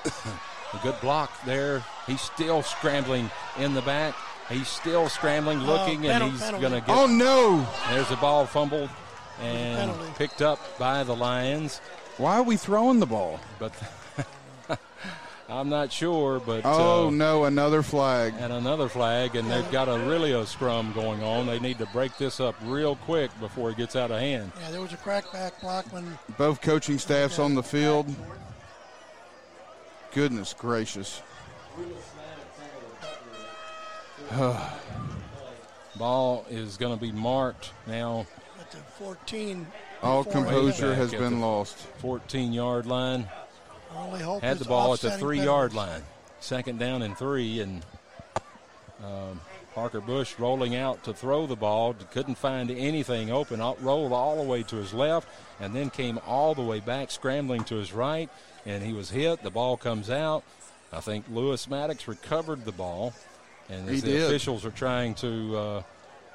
[0.74, 1.82] a good block there.
[2.06, 4.14] He's still scrambling in the back.
[4.48, 6.88] He's still scrambling, looking, uh, and he's going to get.
[6.88, 7.66] Oh no!
[7.90, 8.88] There's a ball fumbled
[9.42, 10.12] and penalty.
[10.16, 11.80] picked up by the Lions.
[12.18, 13.38] Why are we throwing the ball?
[13.60, 13.72] But
[15.48, 16.40] I'm not sure.
[16.40, 20.44] But oh uh, no, another flag and another flag, and they've got a really a
[20.44, 21.46] scrum going on.
[21.46, 24.50] They need to break this up real quick before it gets out of hand.
[24.60, 28.12] Yeah, there was a crackback block when both coaching staffs on the field.
[30.12, 31.22] Goodness gracious.
[35.96, 38.26] Ball is going to be marked now.
[38.60, 39.66] At the 14.
[40.02, 41.76] All composure has been lost.
[41.98, 43.28] 14 yard line.
[43.94, 46.02] Our only hope Had the ball at the three yard line.
[46.40, 47.84] Second down and three, and
[49.04, 49.40] um,
[49.74, 51.94] Parker Bush rolling out to throw the ball.
[52.12, 53.58] Couldn't find anything open.
[53.80, 57.64] Rolled all the way to his left, and then came all the way back, scrambling
[57.64, 58.30] to his right,
[58.66, 59.42] and he was hit.
[59.42, 60.44] The ball comes out.
[60.92, 63.14] I think Lewis Maddox recovered the ball,
[63.68, 64.22] and He the did.
[64.24, 65.56] officials are trying to.
[65.56, 65.82] Uh,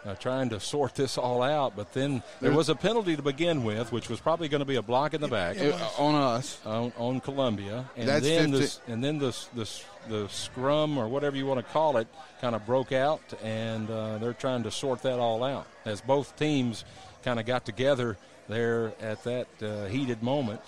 [0.05, 3.63] uh, trying to sort this all out, but then there was a penalty to begin
[3.63, 6.57] with, which was probably going to be a block in the back It- on us.
[6.65, 9.69] on, on Columbia, and That's then 50 this, and then the the
[10.09, 12.07] the scrum or whatever you want to call it
[12.41, 16.35] kind of broke out, and uh, they're trying to sort that all out as both
[16.38, 16.84] teams
[17.23, 18.17] kind of got together
[18.49, 20.59] there at that uh, heated moment.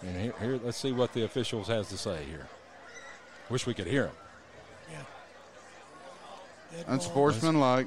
[0.00, 2.48] And here, here, let's see what the officials has to say here.
[3.50, 4.14] Wish we could hear them.
[6.84, 6.94] Ball.
[6.94, 7.86] Unsportsmanlike,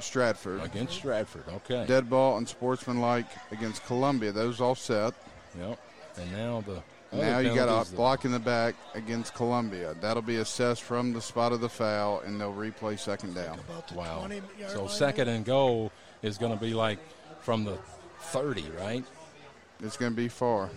[0.00, 0.62] Stratford.
[0.62, 1.44] against Stratford.
[1.48, 1.84] Okay.
[1.86, 4.32] Dead ball, unsportsmanlike against Columbia.
[4.32, 5.14] Those all set.
[5.58, 5.78] Yep.
[6.16, 6.82] And now the
[7.16, 9.94] Now you got a block in the back against Columbia.
[10.00, 13.60] That'll be assessed from the spot of the foul, and they'll replay second down.
[13.94, 14.28] Wow.
[14.68, 15.90] So second and goal
[16.22, 16.98] is going to be like
[17.40, 17.78] from the
[18.20, 19.04] 30, right?
[19.80, 20.70] It's going to be far.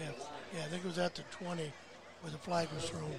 [0.00, 0.08] Yeah,
[0.54, 1.72] yeah, I think it was at the 20
[2.22, 3.12] where the flag was thrown.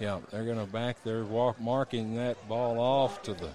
[0.00, 3.50] Yeah, they're going to back their walk, marking that ball off to the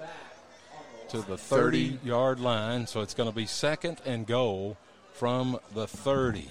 [1.09, 2.87] to the 30 yard line.
[2.87, 4.77] So it's going to be second and goal
[5.13, 6.49] from the 30.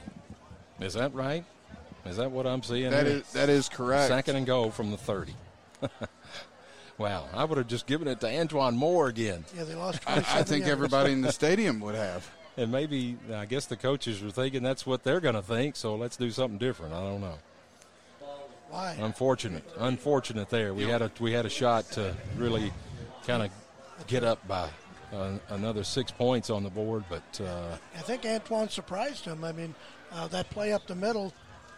[0.80, 1.44] Is that right?
[2.04, 2.90] Is that what I'm seeing?
[2.90, 3.16] That here?
[3.18, 4.08] is that is correct.
[4.08, 5.34] second and goal from the 30.
[6.98, 9.44] wow, I would have just given it to Antoine Moore again.
[9.56, 12.28] Yeah, they lost I, I think everybody in the stadium would have.
[12.56, 15.96] And maybe, I guess the coaches were thinking that's what they're going to think, so
[15.96, 16.94] let's do something different.
[16.94, 17.38] I don't know.
[18.74, 18.96] Why?
[19.00, 20.74] Unfortunate, unfortunate there.
[20.74, 22.72] We had a we had a shot to really
[23.24, 23.50] kind of
[24.08, 24.68] get up by
[25.12, 29.44] uh, another six points on the board, but uh, I think Antoine surprised him.
[29.44, 29.76] I mean,
[30.10, 31.32] uh, that play up the middle,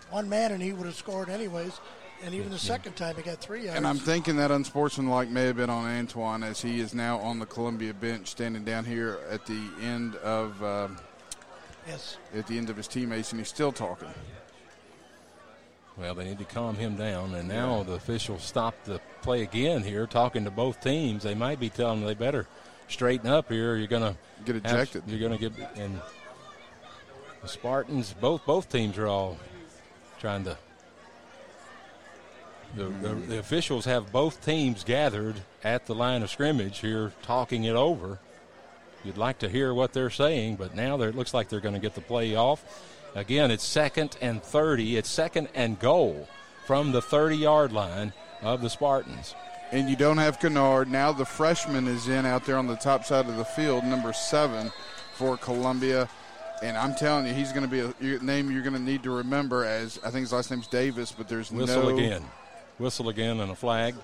[0.08, 1.78] one man and he would have scored anyways.
[2.24, 3.76] And even the second time, he got three yards.
[3.76, 7.38] And I'm thinking that unsportsmanlike may have been on Antoine as he is now on
[7.38, 10.96] the Columbia bench, standing down here at the end of um,
[11.86, 14.08] yes, at the end of his teammates, and he's still talking.
[15.96, 17.34] Well, they need to calm him down.
[17.34, 21.22] And now the officials stopped the play again here, talking to both teams.
[21.22, 22.46] They might be telling them they better
[22.88, 23.72] straighten up here.
[23.72, 25.04] or You're going to Get ejected.
[25.06, 26.00] You're going to get and
[27.42, 28.14] the Spartans.
[28.20, 29.38] Both both teams are all
[30.20, 30.56] trying to.
[32.76, 37.64] The, the, the officials have both teams gathered at the line of scrimmage here, talking
[37.64, 38.18] it over.
[39.02, 41.80] You'd like to hear what they're saying, but now it looks like they're going to
[41.80, 42.62] get the play off.
[43.16, 44.98] Again, it's second and 30.
[44.98, 46.28] It's second and goal
[46.66, 48.12] from the 30 yard line
[48.42, 49.34] of the Spartans.
[49.72, 50.90] And you don't have Kennard.
[50.90, 54.12] Now the freshman is in out there on the top side of the field, number
[54.12, 54.70] seven
[55.14, 56.10] for Columbia.
[56.62, 59.10] And I'm telling you, he's going to be a name you're going to need to
[59.10, 62.24] remember as I think his last name's Davis, but there's Whistle no Whistle again.
[62.78, 63.94] Whistle again and a flag.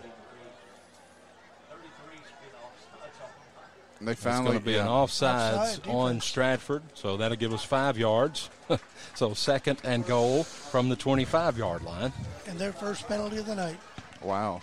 [4.05, 6.20] They It's going to be an offsides Offside on.
[6.20, 8.51] Stratford, so that'll give us five yards.
[9.15, 12.12] so second and goal from the 25 yard line.
[12.49, 13.79] and their first penalty of the night.
[14.20, 14.61] Wow.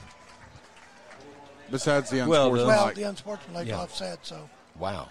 [1.71, 3.77] Besides the Well, the- Well, unsportsmanlike, the unsportsmanlike Yeah.
[3.79, 4.19] offset.
[4.25, 5.09] So Wow.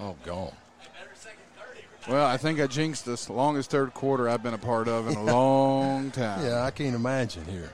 [0.00, 0.52] Oh, gone.
[2.08, 5.14] well, I think I jinxed this longest third quarter I've been a part of in
[5.16, 6.44] a long time.
[6.44, 7.72] Yeah, I can't imagine here.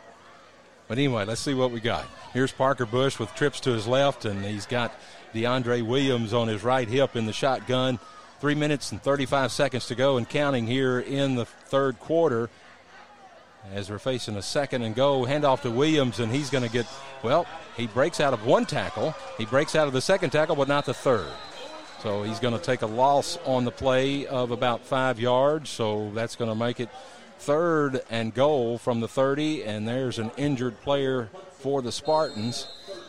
[0.95, 2.07] But anyway, let's see what we got.
[2.33, 4.95] Here's Parker Bush with trips to his left, and he's got
[5.35, 7.99] DeAndre Williams on his right hip in the shotgun.
[8.39, 12.49] Three minutes and 35 seconds to go and counting here in the third quarter
[13.73, 15.25] as we're facing a second and go.
[15.25, 16.87] Handoff to Williams, and he's going to get,
[17.25, 17.45] well,
[17.77, 19.17] he breaks out of one tackle.
[19.37, 21.27] He breaks out of the second tackle, but not the third.
[22.05, 25.71] So he's going to take a loss on the play of about five yards.
[25.71, 26.89] So that's going to make it
[27.39, 29.65] third and goal from the 30.
[29.65, 32.67] And there's an injured player for the Spartans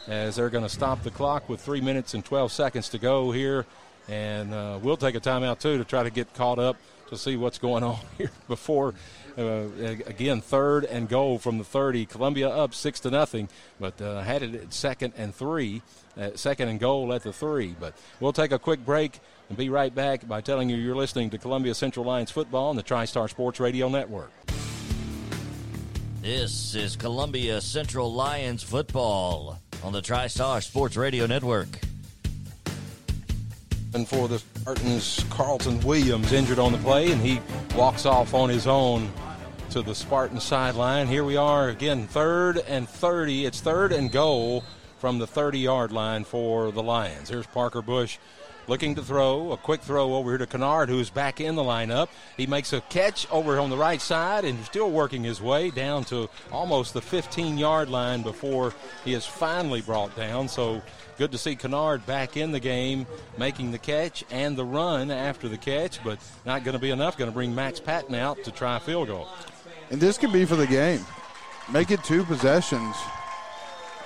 [0.07, 3.31] as they're going to stop the clock with three minutes and 12 seconds to go
[3.31, 3.65] here.
[4.07, 6.77] And uh, we'll take a timeout too to try to get caught up
[7.09, 8.93] to see what's going on here before.
[9.37, 9.67] Uh,
[10.05, 12.05] again, third and goal from the 30.
[12.05, 13.49] Columbia up six to nothing,
[13.79, 15.81] but uh, had it at second and three,
[16.35, 17.75] second and goal at the three.
[17.77, 19.19] But we'll take a quick break
[19.49, 22.75] and be right back by telling you you're listening to Columbia Central Lions football on
[22.75, 24.31] the TriStar Sports Radio Network.
[26.21, 31.67] This is Columbia Central Lions football on the TriStar Sports Radio Network.
[33.93, 37.39] And for the Spartans Carlton Williams injured on the play, and he
[37.75, 39.11] walks off on his own
[39.69, 41.07] to the Spartan sideline.
[41.07, 43.45] Here we are again, third and 30.
[43.45, 44.63] It's third and goal
[44.97, 47.29] from the 30 yard line for the Lions.
[47.29, 48.17] Here's Parker Bush
[48.67, 49.51] looking to throw.
[49.51, 52.09] A quick throw over here to Kennard, who's back in the lineup.
[52.37, 56.03] He makes a catch over on the right side and still working his way down
[56.05, 58.73] to almost the 15 yard line before
[59.03, 60.47] he is finally brought down.
[60.47, 60.81] So
[61.17, 63.05] good to see Kennard back in the game,
[63.37, 67.17] making the catch and the run after the catch, but not going to be enough.
[67.17, 69.27] Going to bring Max Patton out to try a field goal.
[69.91, 71.05] And this could be for the game.
[71.71, 72.95] Make it two possessions.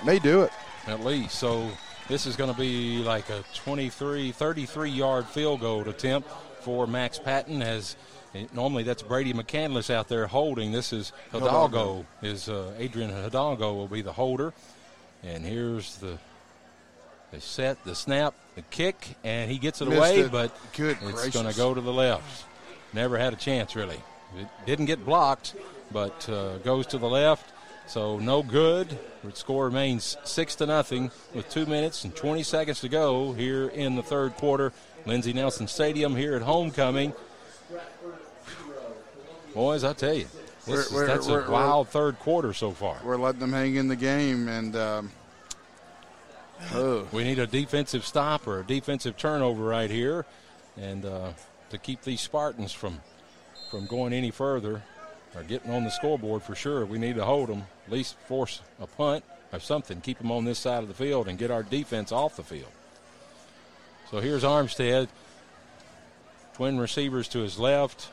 [0.04, 0.52] May do it.
[0.86, 1.34] At least.
[1.34, 1.70] So
[2.10, 6.28] this is going to be like a 23, 33 yard field goal attempt
[6.60, 7.94] for Max Patton as
[8.52, 10.72] normally that's Brady McCandless out there holding.
[10.72, 12.04] This is Hidalgo.
[12.20, 14.52] Is uh, Adrian Hidalgo will be the holder.
[15.22, 16.18] And here's the
[17.30, 20.32] the set, the snap, the kick, and he gets it Missed away, it.
[20.32, 22.44] but Good it's going to go to the left.
[22.92, 24.02] Never had a chance, really.
[24.36, 25.54] It didn't get blocked,
[25.92, 27.52] but uh, goes to the left.
[27.90, 28.96] So no good.
[29.24, 33.66] The score remains six to nothing with two minutes and 20 seconds to go here
[33.66, 34.72] in the third quarter.
[35.06, 37.12] Lindsey Nelson Stadium here at homecoming.
[39.54, 42.70] Boys, I tell you, this We're- is, we're- that's we're- a wild third quarter so
[42.70, 42.96] far.
[43.02, 45.10] We're letting them hang in the game, and um,
[46.72, 50.26] oh, We need a defensive stop or a defensive turnover right here,
[50.76, 51.32] and uh,
[51.70, 53.00] to keep these Spartans from
[53.68, 54.82] from going any further
[55.34, 56.84] or getting on the scoreboard for sure.
[56.84, 60.44] We need to hold them, at least force a punt or something, keep them on
[60.44, 62.70] this side of the field, and get our defense off the field.
[64.10, 65.08] So here's Armstead,
[66.54, 68.08] twin receivers to his left.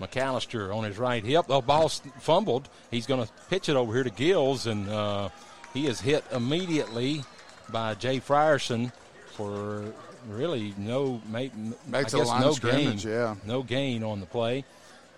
[0.00, 1.46] McAllister on his right hip.
[1.46, 2.68] The ball fumbled.
[2.90, 5.28] He's going to pitch it over here to Gills, and uh,
[5.74, 7.22] he is hit immediately
[7.70, 8.90] by Jay Frierson
[9.32, 9.84] for
[10.28, 11.40] really no ma-
[11.86, 13.34] Back I guess no of scrimmage, gain, yeah.
[13.44, 14.64] no gain on the play.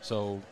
[0.02, 0.42] So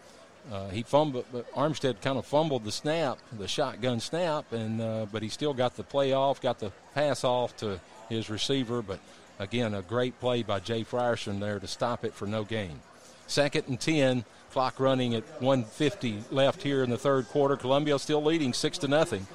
[0.50, 5.06] uh, he fumbled, but Armstead kind of fumbled the snap, the shotgun snap, and uh,
[5.12, 8.82] but he still got the play off, got the pass off to his receiver.
[8.82, 8.98] But
[9.38, 12.80] again, a great play by Jay Frierson there to stop it for no gain.
[13.28, 17.56] Second and ten, clock running at 150 left here in the third quarter.
[17.56, 19.26] Columbia still leading six to nothing.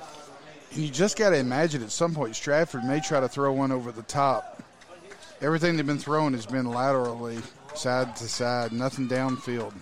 [0.74, 3.92] You just got to imagine at some point Stratford may try to throw one over
[3.92, 4.62] the top.
[5.42, 7.38] Everything they've been throwing has been laterally,
[7.76, 9.74] side to side, nothing downfield.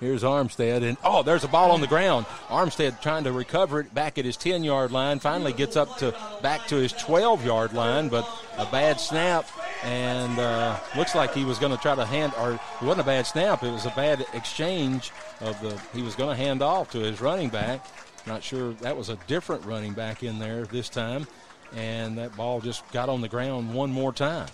[0.00, 2.26] Here's Armstead, and oh, there's a ball on the ground.
[2.46, 5.18] Armstead trying to recover it back at his 10 yard line.
[5.18, 8.24] Finally gets up to back to his 12 yard line, but
[8.58, 9.48] a bad snap,
[9.82, 13.04] and uh, looks like he was going to try to hand, or it wasn't a
[13.04, 13.64] bad snap.
[13.64, 15.10] It was a bad exchange
[15.40, 15.76] of the.
[15.92, 17.84] He was going to hand off to his running back.
[18.24, 21.26] Not sure that was a different running back in there this time,
[21.74, 24.46] and that ball just got on the ground one more time.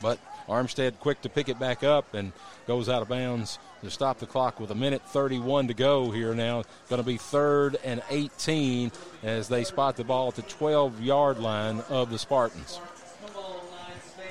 [0.00, 2.30] But Armstead quick to pick it back up and
[2.68, 6.34] goes out of bounds to stop the clock with a minute 31 to go here
[6.34, 6.64] now.
[6.88, 8.90] Going to be third and 18
[9.22, 12.80] as they spot the ball at the 12 yard line of the Spartans.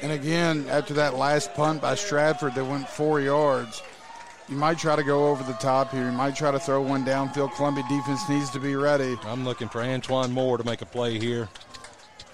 [0.01, 3.81] And again, after that last punt by Stratford that went four yards,
[4.49, 6.05] you might try to go over the top here.
[6.05, 7.55] You might try to throw one downfield.
[7.55, 9.17] Columbia defense needs to be ready.
[9.25, 11.49] I'm looking for Antoine Moore to make a play here.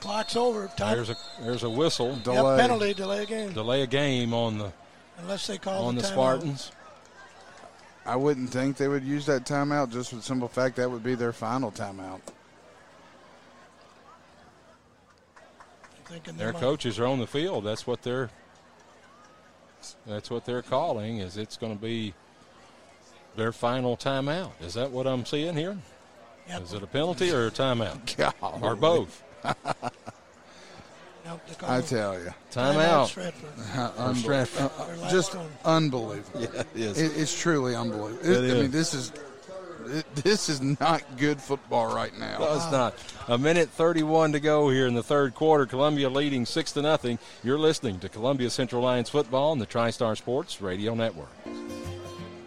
[0.02, 0.68] Clock's over.
[0.76, 0.96] Time.
[0.96, 2.14] There's a there's a whistle.
[2.14, 2.58] Yep, delay.
[2.58, 3.54] penalty, delay a game.
[3.54, 4.74] Delay a game on the
[5.20, 6.12] Unless they call on the the timeout.
[6.12, 6.72] Spartans.
[8.06, 11.04] I wouldn't think they would use that timeout just for the simple fact that would
[11.04, 12.22] be their final timeout.
[16.06, 17.64] Thinking Their coaches are on the field.
[17.64, 18.30] That's what they're
[20.06, 21.20] that's what they're calling.
[21.20, 22.14] Is it's going to be
[23.36, 24.52] their final timeout?
[24.62, 25.78] Is that what I'm seeing here?
[26.50, 26.64] Yep.
[26.64, 29.24] Is it a penalty or a timeout God, or both?
[31.32, 33.08] Nope, I tell you, Timeout.
[33.08, 33.50] Stratford.
[34.00, 34.88] Or Stratford.
[34.88, 35.48] Their last just one.
[35.66, 36.42] unbelievable.
[36.42, 37.00] Yeah, it is.
[37.00, 38.30] It, it's truly unbelievable.
[38.30, 39.14] It- It I mean, this is
[39.86, 42.38] it, this is not good football right now.
[42.40, 42.94] No, it's not.
[43.28, 45.66] A minute 31 to go here in the third quarter.
[45.66, 47.18] Columbia leading six to nothing.
[47.44, 51.30] You're listening to Columbia Central Lions football on the TriStar Sports Radio Network.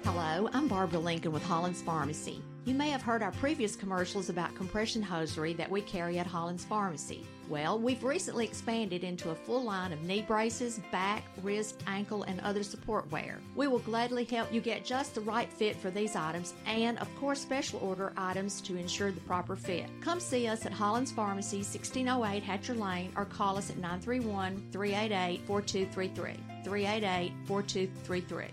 [0.05, 2.41] Hello, I'm Barbara Lincoln with Hollins Pharmacy.
[2.67, 6.65] You may have heard our previous commercials about compression hosiery that we carry at Hollins
[6.65, 7.27] Pharmacy.
[7.49, 12.41] Well, we've recently expanded into a full line of knee braces, back, wrist, ankle, and
[12.41, 13.39] other support wear.
[13.55, 17.15] We will gladly help you get just the right fit for these items and, of
[17.17, 19.87] course, special order items to ensure the proper fit.
[20.01, 25.47] Come see us at Hollins Pharmacy, 1608 Hatcher Lane, or call us at 931 388
[25.47, 26.41] 4233.
[26.65, 28.47] 388 4233.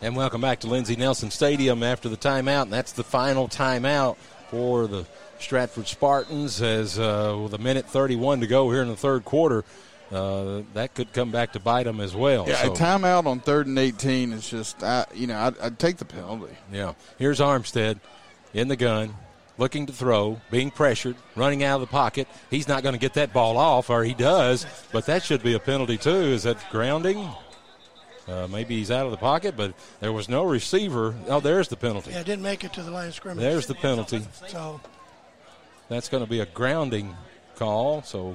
[0.00, 2.62] And welcome back to Lindsey Nelson Stadium after the timeout.
[2.62, 4.16] And that's the final timeout
[4.50, 5.06] for the
[5.42, 9.64] Stratford Spartans as uh, with a minute 31 to go here in the third quarter.
[10.10, 12.46] uh, that could come back to bite them as well.
[12.48, 15.78] Yeah, so, a timeout on third and 18 is just, I, you know, I'd, I'd
[15.78, 16.54] take the penalty.
[16.72, 16.94] Yeah.
[17.18, 17.98] Here's Armstead
[18.52, 19.14] in the gun,
[19.56, 22.28] looking to throw, being pressured, running out of the pocket.
[22.50, 25.54] He's not going to get that ball off, or he does, but that should be
[25.54, 26.10] a penalty too.
[26.10, 27.28] Is that grounding?
[28.28, 31.14] Uh, maybe he's out of the pocket, but there was no receiver.
[31.26, 32.12] Oh, there's the penalty.
[32.12, 33.42] Yeah, didn't make it to the line of scrimmage.
[33.42, 34.24] There's the penalty.
[34.46, 34.80] So
[35.92, 37.14] That's going to be a grounding
[37.56, 38.02] call.
[38.02, 38.34] So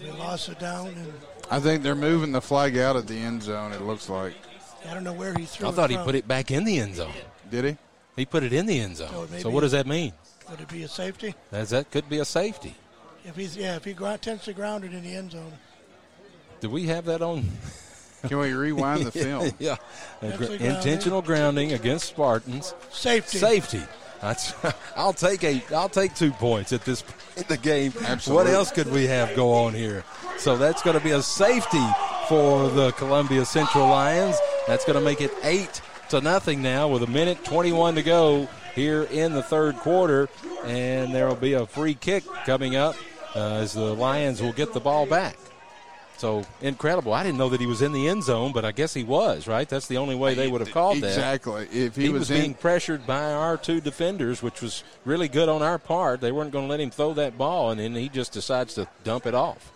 [0.00, 1.12] they lost it down, and
[1.52, 4.34] I think they're moving the flag out at the end zone, it looks like.
[4.88, 6.04] I don't know where he threw I it thought he from.
[6.04, 7.12] put it back in the end zone.
[7.48, 7.76] Did he?
[8.16, 9.28] He put it in the end zone.
[9.30, 10.14] So So, what does that mean?
[10.50, 11.34] Would it be a safety?
[11.52, 12.74] That's, that could be a safety.
[13.24, 15.52] If he's yeah, if he gro- intensely grounded in the end zone,
[16.60, 17.48] Do we have that on?
[18.26, 19.52] Can we rewind the film?
[19.60, 19.76] yeah.
[20.22, 20.60] A gr- grounding.
[20.66, 22.74] intentional grounding against Spartans.
[22.90, 23.38] safety.
[23.38, 23.82] Safety.
[24.20, 24.54] That's,
[24.96, 25.62] I'll take a.
[25.74, 27.04] I'll take two points at this
[27.36, 27.92] in the game.
[28.04, 28.44] Absolutely.
[28.44, 30.04] What else could we have go on here?
[30.38, 31.84] So that's going to be a safety
[32.28, 34.36] for the Columbia Central Lions.
[34.66, 35.80] That's going to make it eight
[36.10, 40.28] to nothing now with a minute 21 to go here in the third quarter,
[40.64, 42.94] and there will be a free kick coming up
[43.34, 45.36] uh, as the Lions will get the ball back.
[46.18, 47.12] So incredible!
[47.12, 49.46] I didn't know that he was in the end zone, but I guess he was.
[49.46, 49.68] Right?
[49.68, 51.08] That's the only way they would have called that.
[51.08, 51.68] Exactly.
[51.70, 55.28] If he, He, was, was, in, being pressured by our two defenders, which was really
[55.28, 56.20] good on our part.
[56.20, 58.88] They weren't going to let him throw that ball, and then he just decides to
[59.04, 59.72] dump it off.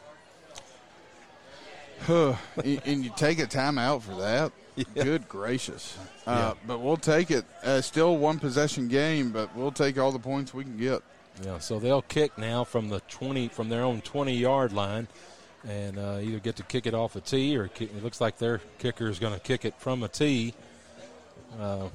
[2.08, 2.36] and
[2.84, 4.52] and you take a timeout for that.
[4.94, 5.98] Good gracious.
[6.26, 7.44] Uh, But we'll take it.
[7.62, 11.02] Uh, still one possession game, but we'll take all the points we can get.
[11.44, 15.08] Yeah, so they'll kick now from the 20 from their own 20 yard line,
[15.68, 18.38] and uh, either get to kick it off a tee or kick, it looks like
[18.38, 20.54] their kicker is going to kick it from a tee.
[21.58, 21.88] Uh,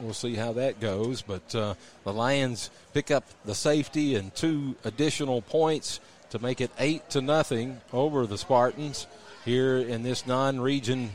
[0.00, 1.74] we'll see how that goes, but uh,
[2.04, 6.00] the Lions pick up the safety and two additional points
[6.30, 9.06] to make it eight to nothing over the Spartans
[9.44, 11.10] here in this non-region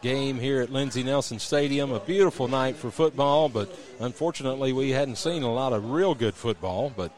[0.00, 1.92] game here at Lindsey Nelson Stadium.
[1.92, 6.34] A beautiful night for football, but unfortunately we hadn't seen a lot of real good
[6.34, 6.92] football.
[6.94, 7.12] But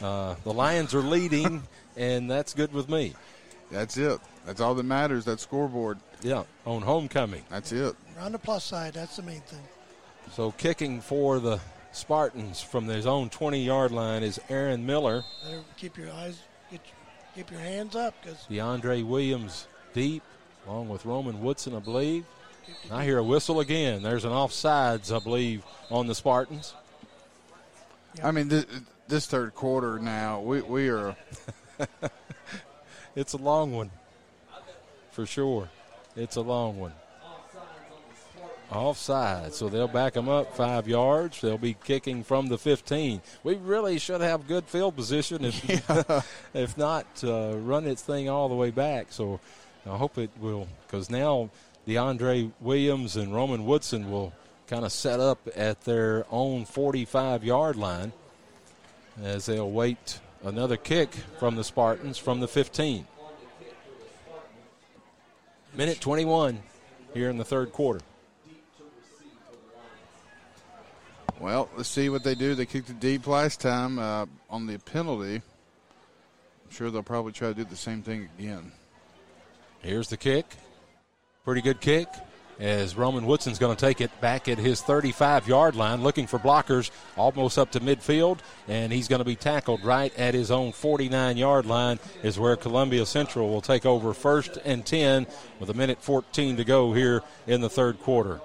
[0.00, 1.62] uh, the Lions are leading,
[1.96, 3.14] and that's good with me.
[3.72, 4.20] That's it.
[4.44, 5.24] That's all that matters.
[5.24, 5.98] That scoreboard.
[6.22, 7.42] Yeah, on homecoming.
[7.50, 7.96] That's it.
[8.14, 8.92] We're on the plus side.
[8.94, 9.62] That's the main thing.
[10.32, 11.58] So kicking for the
[11.92, 15.24] Spartans from their own 20-yard line is Aaron Miller.
[15.44, 16.38] Better keep your eyes,
[16.70, 16.80] get,
[17.34, 20.22] keep your hands up because DeAndre Williams deep,
[20.66, 22.24] along with Roman Woodson, I believe.
[22.90, 24.02] I hear a whistle again.
[24.02, 26.74] There's an offsides, I believe, on the Spartans.
[28.22, 28.66] I mean, this,
[29.08, 31.16] this third quarter now, we, we are.
[33.14, 33.90] It's a long one,
[35.10, 35.68] for sure.
[36.16, 36.92] It's a long one.
[38.70, 41.42] Offside, so they'll back them up five yards.
[41.42, 43.20] They'll be kicking from the 15.
[43.44, 46.24] We really should have good field position, if
[46.54, 49.08] if not, uh, run its thing all the way back.
[49.10, 49.40] So
[49.84, 51.50] I hope it will, because now
[51.86, 54.32] DeAndre Williams and Roman Woodson will
[54.68, 58.12] kind of set up at their own 45 yard line
[59.22, 63.06] as they'll wait another kick from the Spartans from the 15.
[65.74, 66.62] Minute 21
[67.14, 68.00] here in the third quarter.
[71.40, 72.54] Well, let's see what they do.
[72.54, 75.36] They kicked it deep last time uh, on the penalty.
[75.36, 78.72] I'm sure they'll probably try to do the same thing again.
[79.80, 80.46] Here's the kick.
[81.44, 82.08] Pretty good kick
[82.62, 86.38] as Roman Woodson's going to take it back at his 35 yard line, looking for
[86.38, 90.70] blockers almost up to midfield, and he's going to be tackled right at his own
[90.70, 95.26] 49 yard line, is where Columbia Central will take over first and 10
[95.58, 98.40] with a minute 14 to go here in the third quarter.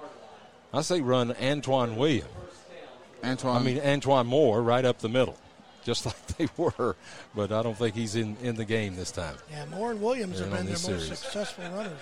[0.73, 2.25] I say run Antoine Williams.
[3.23, 5.37] Antoine, I mean, Antoine Moore right up the middle,
[5.83, 6.95] just like they were,
[7.35, 9.35] but I don't think he's in, in the game this time.
[9.51, 11.19] yeah, Moore and Williams have Yeah, on been their this most series.
[11.19, 12.01] successful runners.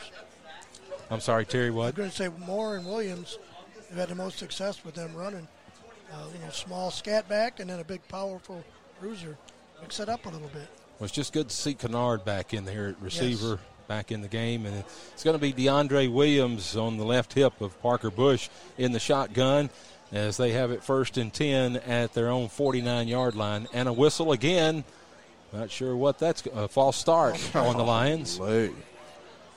[1.10, 1.88] I'm sorry, Terry, What?
[1.90, 3.38] I'm going to say Moore and Williams
[3.90, 5.48] have had the most success with them running.
[6.12, 8.64] Uh, you know, small scat back and then a big, powerful
[9.00, 9.38] bruiser.
[9.82, 10.68] Mix it up a little bit.
[11.00, 14.28] Well, it's just good to see Kennard back in there at receiver, back in the
[14.28, 14.66] game.
[14.66, 14.84] And
[15.14, 19.00] it's going to be DeAndre Williams on the left hip of Parker Bush in the
[19.00, 19.70] shotgun
[20.12, 23.68] as they have it first and 10 at their own 49 yard line.
[23.74, 24.84] And a whistle again.
[25.52, 28.40] Not sure what that's a false start on the Lions.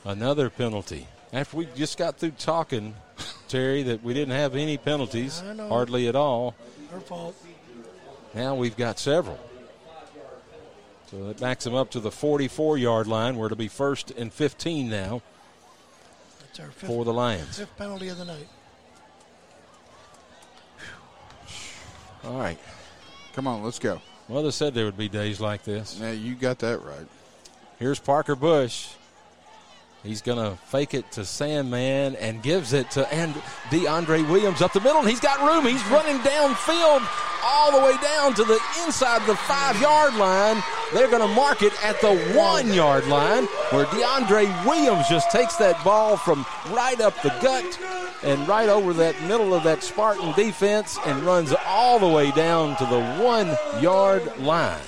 [0.05, 1.07] Another penalty.
[1.33, 2.95] After we just got through talking,
[3.49, 6.55] Terry, that we didn't have any penalties, I hardly at all.
[6.91, 7.37] Her fault.
[8.35, 9.39] Now we've got several.
[11.11, 14.31] So that backs them up to the 44 yard line where it'll be first and
[14.33, 15.23] 15 now
[16.41, 17.59] That's our fifth, for the Lions.
[17.59, 18.47] fifth penalty of the night.
[22.25, 22.59] All right.
[23.33, 24.01] Come on, let's go.
[24.29, 25.99] Mother said there would be days like this.
[25.99, 27.07] Yeah, you got that right.
[27.79, 28.89] Here's Parker Bush.
[30.05, 33.35] He's going to fake it to Sandman and gives it to and
[33.71, 35.67] DeAndre Williams up the middle, and he's got room.
[35.67, 37.07] He's running downfield
[37.43, 40.63] all the way down to the inside of the five yard line.
[40.95, 45.57] They're going to mark it at the one yard line where DeAndre Williams just takes
[45.57, 47.79] that ball from right up the gut
[48.23, 52.77] and right over that middle of that Spartan defense and runs all the way down
[52.77, 54.79] to the one yard line.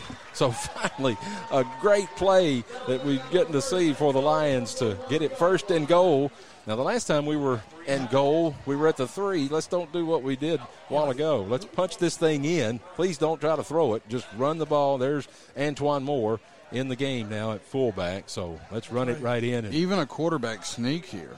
[0.41, 1.19] So finally,
[1.53, 5.71] a great play that we're getting to see for the Lions to get it first
[5.71, 6.33] and goal.
[6.67, 9.49] Now, the last time we were in goal, we were at the three.
[9.49, 11.45] Let's don't do what we did a while ago.
[11.47, 12.79] Let's punch this thing in.
[12.95, 14.09] Please don't try to throw it.
[14.09, 14.97] Just run the ball.
[14.97, 16.41] There's Antoine Moore
[16.73, 18.31] in the game now at fullback.
[18.31, 19.71] So let's run it right in.
[19.75, 21.37] Even a quarterback sneak here.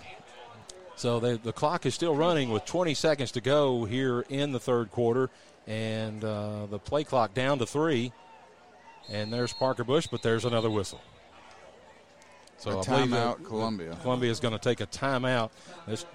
[0.95, 4.61] So the, the clock is still running with 20 seconds to go here in the
[4.61, 5.29] third quarter,
[5.67, 8.13] and uh, the play clock down to three.
[9.11, 11.01] And there's Parker Bush, but there's another whistle.
[12.63, 13.99] So a I timeout, Columbia.
[14.03, 15.51] Columbia is going to take a timeout.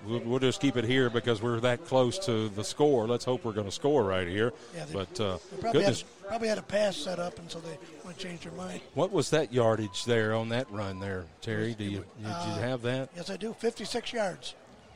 [0.05, 3.05] We'll, we'll, just keep it here because we're that close to the score.
[3.05, 4.53] Let's hope we're going to score right here.
[4.73, 6.03] Yeah, they, but uh, probably, goodness.
[6.03, 8.80] Had, probably had a pass set up, and so they want to change their mind.
[8.93, 11.73] What was that yardage there on that run there, Terry?
[11.73, 13.09] Do you did uh, you have that?
[13.14, 13.53] Yes, I do.
[13.59, 14.55] 56 yards.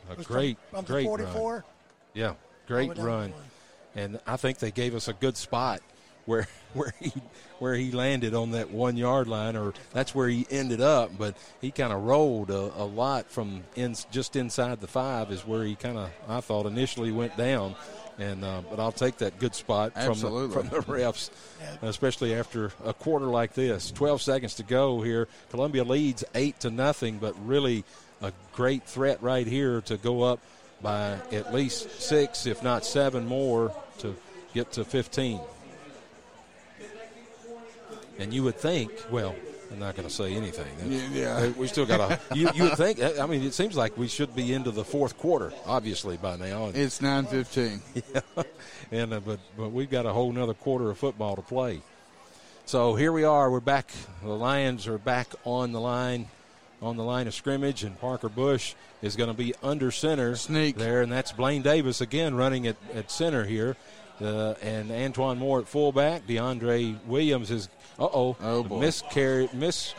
[0.09, 1.51] A great, from, from great 44.
[1.51, 1.63] Run.
[2.13, 2.33] Yeah,
[2.65, 3.33] great run.
[3.93, 5.81] And I think they gave us a good spot
[6.25, 7.11] where where he
[7.59, 11.17] where he landed on that one yard line, or that's where he ended up.
[11.17, 15.45] But he kind of rolled a, a, lot from in, just inside the five is
[15.45, 17.75] where he kind of I thought initially went down.
[18.19, 21.29] And uh, but I'll take that good spot from the, from the refs,
[21.81, 23.89] especially after a quarter like this.
[23.89, 25.27] Twelve seconds to go here.
[25.49, 27.83] Columbia leads eight to nothing, but really
[28.21, 30.39] a great threat right here to go up
[30.81, 34.15] by at least six, if not seven more, to
[34.53, 35.39] get to 15.
[38.21, 39.35] And you would think, well,
[39.71, 40.67] I'm not going to say anything.
[41.11, 42.19] Yeah, we still got to.
[42.35, 43.01] you, you would think.
[43.01, 46.65] I mean, it seems like we should be into the fourth quarter, obviously by now.
[46.65, 47.81] And, it's nine fifteen.
[48.13, 48.43] Yeah,
[48.91, 51.81] and uh, but but we've got a whole another quarter of football to play.
[52.65, 53.49] So here we are.
[53.49, 53.89] We're back.
[54.21, 56.27] The Lions are back on the line,
[56.81, 60.75] on the line of scrimmage, and Parker Bush is going to be under center Sneak.
[60.75, 63.77] there, and that's Blaine Davis again running at, at center here.
[64.21, 66.27] Uh, and Antoine Moore at fullback.
[66.27, 67.69] DeAndre Williams is
[67.99, 68.37] uh-oh.
[68.41, 68.79] Oh, boy.
[69.53, 69.93] Miss.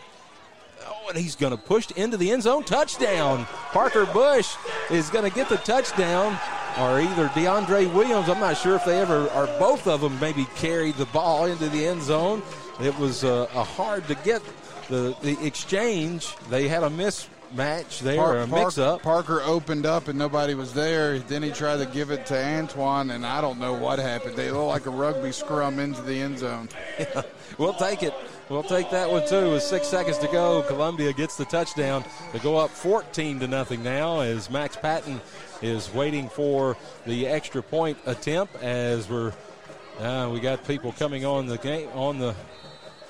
[0.87, 2.65] Oh, and he's going to push into the end zone.
[2.65, 3.47] Touchdown.
[3.73, 4.55] Parker Bush
[4.91, 6.39] is going to get the touchdown.
[6.79, 10.47] Or either DeAndre Williams, I'm not sure if they ever, or both of them maybe
[10.57, 12.43] carried the ball into the end zone.
[12.81, 14.41] It was uh, a hard to get
[14.89, 16.35] the, the exchange.
[16.49, 19.03] They had a miss match there, Park, a mix up.
[19.03, 21.19] Parker opened up and nobody was there.
[21.19, 24.37] Then he tried to give it to Antoine, and I don't know what happened.
[24.37, 26.69] They look like a rugby scrum into the end zone.
[26.99, 27.23] Yeah,
[27.59, 28.15] we'll take it.
[28.49, 29.53] We'll take that one too.
[29.53, 33.83] With six seconds to go, Columbia gets the touchdown to go up 14 to nothing
[33.83, 35.21] now as Max Patton
[35.63, 36.77] is waiting for
[37.07, 38.57] the extra point attempt.
[38.57, 39.33] As we're
[40.01, 42.35] uh, we got people coming on the game on the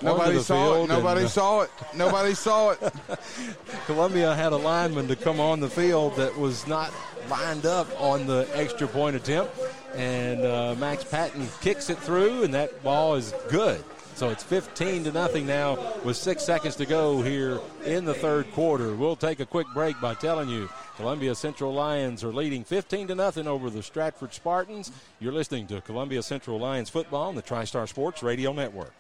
[0.03, 0.89] Nobody saw it.
[0.89, 1.71] Nobody and, uh, saw it.
[1.95, 2.93] Nobody saw it.
[3.87, 6.93] Columbia had a lineman to come on the field that was not
[7.29, 9.59] lined up on the extra point attempt,
[9.95, 13.83] and uh, Max Patton kicks it through, and that ball is good.
[14.15, 18.53] So it's 15 to nothing now with six seconds to go here in the third
[18.53, 18.95] quarter.
[18.95, 23.15] We'll take a quick break by telling you Columbia Central Lions are leading 15 to
[23.15, 24.93] nothing over the Stratford Spartans.
[25.19, 28.93] You're listening to Columbia Central Lions football on the TriStar Sports Radio Network.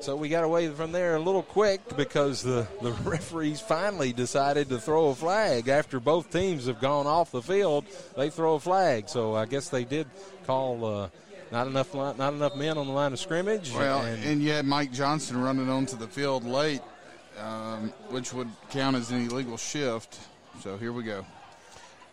[0.00, 4.68] So we got away from there a little quick because the, the referees finally decided
[4.68, 7.84] to throw a flag after both teams have gone off the field.
[8.16, 10.06] They throw a flag, so I guess they did
[10.46, 11.08] call uh,
[11.50, 13.72] not enough not enough men on the line of scrimmage.
[13.72, 16.82] Well, and, and you had Mike Johnson running onto the field late,
[17.40, 20.18] um, which would count as an illegal shift.
[20.62, 21.26] So here we go.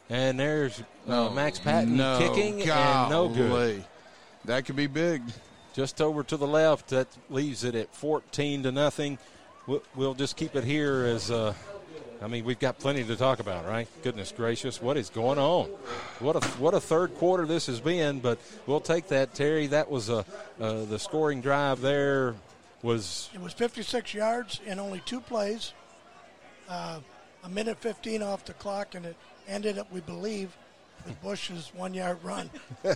[0.10, 3.84] And there's uh, Max Patton no, kicking and no good.
[4.46, 5.22] That could be big
[5.76, 6.88] just over to the left.
[6.90, 9.20] That leaves it at 14 to nothing.
[9.96, 11.30] We'll just keep it here as.
[11.30, 11.54] Uh,
[12.22, 13.88] I mean, we've got plenty to talk about, right?
[14.02, 15.66] Goodness gracious, what is going on?
[16.20, 18.20] What a what a third quarter this has been.
[18.20, 19.68] But we'll take that, Terry.
[19.68, 20.26] That was a
[20.62, 22.36] uh, the scoring drive there
[22.82, 23.30] was.
[23.34, 25.74] It was 56 yards in only two plays.
[26.70, 27.00] Uh,
[27.44, 29.16] a minute 15 off the clock, and it
[29.48, 30.56] ended up, we believe,
[31.14, 32.50] Bush's one-yard run.
[32.84, 32.94] yeah,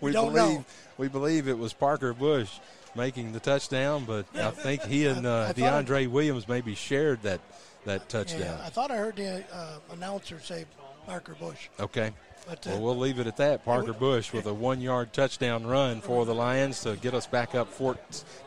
[0.00, 0.64] we, we believe know.
[0.96, 2.50] we believe it was Parker Bush
[2.94, 7.40] making the touchdown, but I think he and uh, DeAndre it, Williams maybe shared that
[7.84, 8.40] that touchdown.
[8.40, 10.66] Yeah, I thought I heard the uh, announcer say
[11.06, 11.68] Parker Bush.
[11.80, 12.12] Okay.
[12.46, 13.64] But, uh, well, we'll leave it at that.
[13.64, 17.68] Parker Bush with a one-yard touchdown run for the Lions to get us back up
[17.68, 17.98] for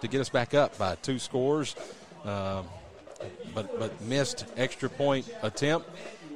[0.01, 1.75] to get us back up by two scores.
[2.23, 2.65] Um,
[3.53, 5.89] but but missed extra point attempt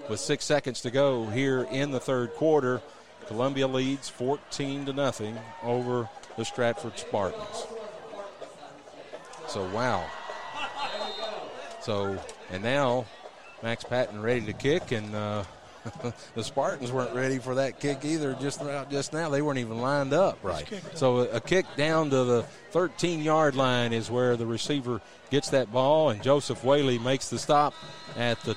[0.10, 2.82] with six seconds to go here in the third quarter.
[3.28, 6.08] Columbia leads 14 to nothing over
[6.38, 7.68] the Stratford Spartans.
[9.48, 10.06] So wow.
[11.82, 12.18] So
[12.52, 13.06] and now
[13.64, 15.16] Max Patton ready to kick and.
[15.16, 15.44] Uh,
[16.34, 18.36] the Spartans weren't ready for that kick either.
[18.42, 20.68] Just just now, they weren't even lined up right.
[20.96, 25.72] So a, a kick down to the 13-yard line is where the receiver gets that
[25.72, 27.74] ball, and Joseph Whaley makes the stop
[28.18, 28.56] at the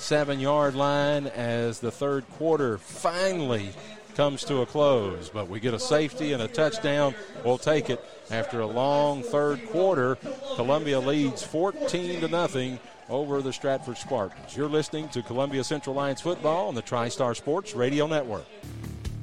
[0.00, 3.68] 27-yard line as the third quarter finally
[4.14, 5.28] comes to a close.
[5.28, 7.14] But we get a safety and a touchdown.
[7.44, 10.16] We'll take it after a long third quarter.
[10.56, 14.56] Columbia leads 14 to nothing over the Stratford Spartans.
[14.56, 18.46] You're listening to Columbia Central Lions football on the TriStar Sports Radio Network.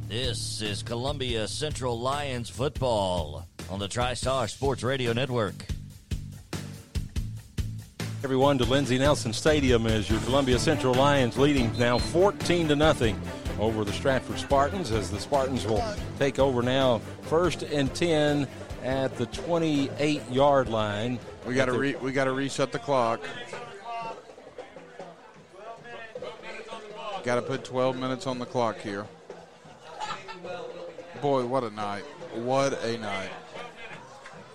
[0.07, 5.55] This is Columbia Central Lions football on the TriStar Sports Radio Network.
[8.27, 13.17] Everyone to Lindsey Nelson Stadium as your Columbia Central Lions leading now 14 to nothing
[13.57, 15.81] over the Stratford Spartans as the Spartans will
[16.19, 18.45] take over now first and 10
[18.83, 21.19] at the 28 yard line.
[21.45, 23.21] We got to re- we got to reset the clock.
[27.23, 29.07] Got to put 12 minutes on the clock here.
[31.21, 32.03] Boy, what a night.
[32.33, 33.29] What a night.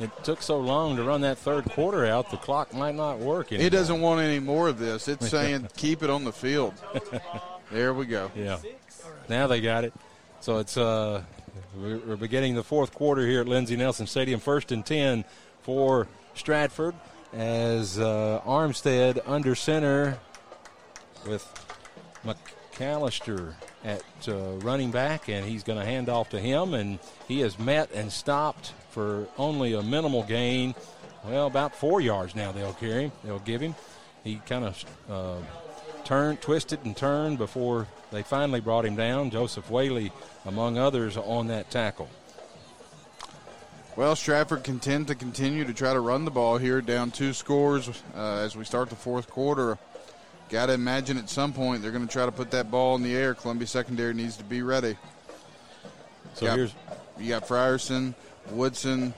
[0.02, 3.52] It took so long to run that third quarter out, the clock might not work
[3.52, 3.66] anymore.
[3.66, 5.08] It doesn't want any more of this.
[5.08, 6.74] It's saying keep it on the field.
[7.70, 8.30] there we go.
[8.34, 8.58] Yeah.
[9.28, 9.92] Now they got it.
[10.40, 11.22] So it's uh,
[11.76, 14.40] we're beginning the fourth quarter here at Lindsey Nelson Stadium.
[14.40, 15.24] First and 10
[15.62, 16.94] for Stratford
[17.32, 20.18] as uh, Armstead under center
[21.26, 21.46] with
[22.24, 23.54] McAllister
[23.84, 26.74] at uh, running back, and he's going to hand off to him.
[26.74, 26.98] And
[27.28, 30.74] he has met and stopped for only a minimal gain.
[31.24, 33.12] Well, about four yards now they'll carry him.
[33.24, 33.74] They'll give him.
[34.22, 35.36] He kind of uh,
[36.04, 39.30] turned, twisted, and turned before they finally brought him down.
[39.30, 40.12] Joseph Whaley,
[40.44, 42.08] among others, on that tackle.
[43.96, 47.88] Well, Stratford contend to continue to try to run the ball here, down two scores
[48.14, 49.78] uh, as we start the fourth quarter.
[50.48, 53.02] Got to imagine at some point they're going to try to put that ball in
[53.02, 53.34] the air.
[53.34, 54.96] Columbia Secondary needs to be ready.
[56.34, 56.74] So you got, here's
[57.18, 58.14] you got Frierson,
[58.52, 59.14] Woodson,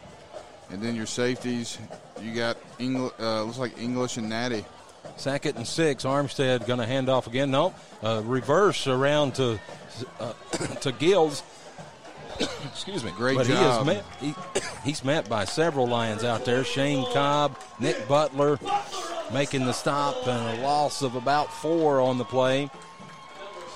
[0.70, 1.78] and then your safeties.
[2.20, 4.64] You got Engl- uh, looks like English and Natty.
[5.16, 6.04] Second and six.
[6.04, 7.50] Armstead going to hand off again.
[7.50, 9.60] No, uh, reverse around to
[10.18, 10.32] uh,
[10.80, 11.42] to Gills.
[12.72, 13.12] Excuse me.
[13.16, 13.86] Great but job.
[13.86, 16.64] He is met, he, he's met by several Lions out there.
[16.64, 18.58] Shane Cobb, Nick Butler,
[19.32, 22.70] making the stop, and a loss of about four on the play.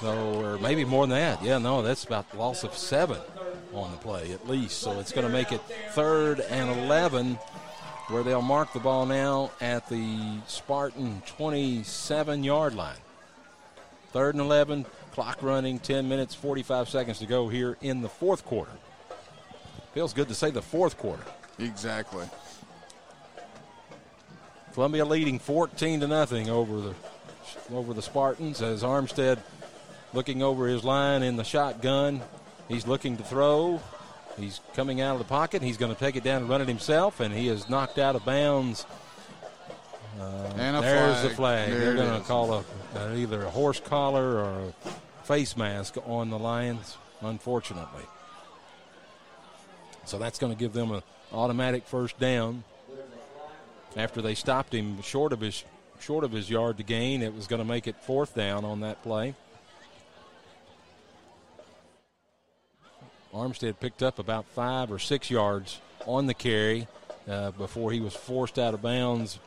[0.01, 1.43] So, or maybe more than that.
[1.43, 3.19] Yeah, no, that's about the loss of seven
[3.73, 4.79] on the play at least.
[4.79, 7.35] So it's going to make it third and 11,
[8.09, 12.97] where they'll mark the ball now at the Spartan 27 yard line.
[14.13, 18.45] Third and 11, clock running, 10 minutes, 45 seconds to go here in the fourth
[18.45, 18.73] quarter.
[19.93, 21.25] Feels good to say the fourth quarter.
[21.59, 22.27] Exactly.
[24.75, 26.95] Columbia leading 14 to nothing over the
[27.73, 29.39] over the Spartans as Armstead
[30.13, 32.23] looking over his line in the shotgun.
[32.69, 33.81] He's looking to throw.
[34.39, 35.63] He's coming out of the pocket.
[35.63, 38.15] He's going to take it down and run it himself, and he is knocked out
[38.15, 38.87] of bounds.
[40.21, 41.29] Uh, And a there's flag.
[41.29, 41.71] the flag.
[41.71, 42.65] There They're going to call a,
[42.97, 48.05] uh, either a horse collar or a face mask on the Lions, unfortunately.
[50.05, 52.65] So that's going to give them an automatic first down.
[53.97, 55.65] After they stopped him short of his
[56.01, 58.81] short of his yard to gain, it was going to make it fourth down on
[58.81, 59.35] that play.
[63.35, 66.89] Armstead picked up about five or six yards on the carry
[67.29, 69.39] uh, before he was forced out of bounds.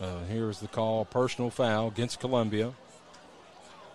[0.00, 2.72] Uh, here's the call: personal foul against Columbia.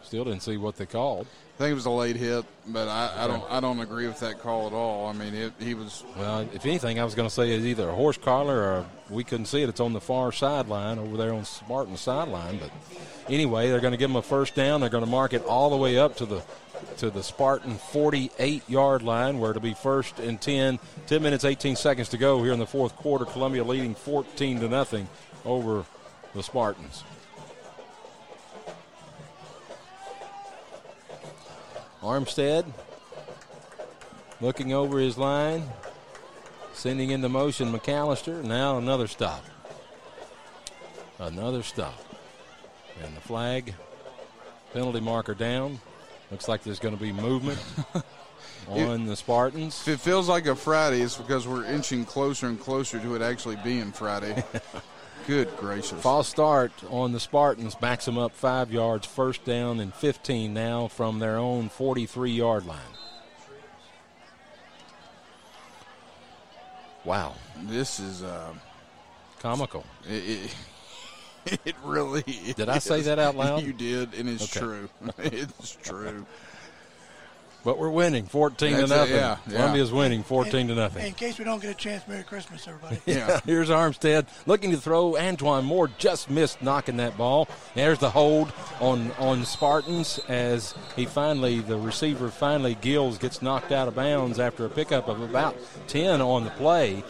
[0.04, 1.28] Still didn't see what they called.
[1.56, 4.22] I think it was a late hit, but I, I don't I don't agree with
[4.22, 5.08] that call at all.
[5.08, 7.90] I mean, it, he was Well, if anything, I was going to say it's either
[7.90, 9.68] a horse collar or we couldn't see it.
[9.68, 12.60] It's on the far sideline over there on Spartan's sideline.
[12.60, 12.72] But
[13.28, 14.80] anyway, they're going to give them a first down.
[14.80, 16.42] They're going to mark it all the way up to the
[16.98, 20.80] to the Spartan 48 yard line, where it'll be first and 10.
[21.08, 23.26] 10 minutes, 18 seconds to go here in the fourth quarter.
[23.26, 25.10] Columbia leading 14 to nothing
[25.44, 25.86] over
[26.34, 27.04] the Spartans.
[32.02, 32.66] Armstead
[34.42, 35.64] looking over his line,
[36.74, 38.44] sending into motion McAllister.
[38.44, 39.44] Now another stop.
[41.18, 42.00] Another stop.
[43.04, 43.74] And the flag,
[44.74, 45.80] penalty marker down.
[46.32, 47.60] Looks like there's going to be movement
[48.68, 49.82] on the Spartans.
[49.82, 53.22] If it feels like a Friday, it's because we're inching closer and closer to it
[53.22, 54.44] actually being Friday.
[55.28, 56.02] Good gracious.
[56.02, 60.88] False start on the Spartans backs them up five yards, first down and 15 now
[60.88, 62.80] from their own 43 yard line.
[67.06, 67.36] Wow.
[67.64, 68.54] This is uh,
[69.40, 69.86] comical.
[70.08, 70.52] It,
[71.46, 72.56] it, it really is.
[72.56, 73.64] Did I say that out loud?
[73.64, 74.66] You did, and it's Okay.
[74.66, 74.90] true.
[75.20, 76.26] it's true.
[77.64, 79.15] But we're winning 14 to That's it, nothing.
[79.15, 79.57] yeah, yeah.
[79.57, 81.06] Columbia's winning 14 And- to nothing.
[81.07, 82.99] In case we don't get a chance, Merry Christmas, everybody.
[83.06, 83.41] Yeah.
[83.45, 85.18] Here's Armstead looking to throw.
[85.18, 87.49] Antoine Moore just missed knocking that ball.
[87.76, 93.72] There's the hold on on Spartans as he finally, the receiver finally, Gills gets knocked
[93.73, 95.57] out of bounds after a pickup of about
[95.88, 97.03] 10 on the play.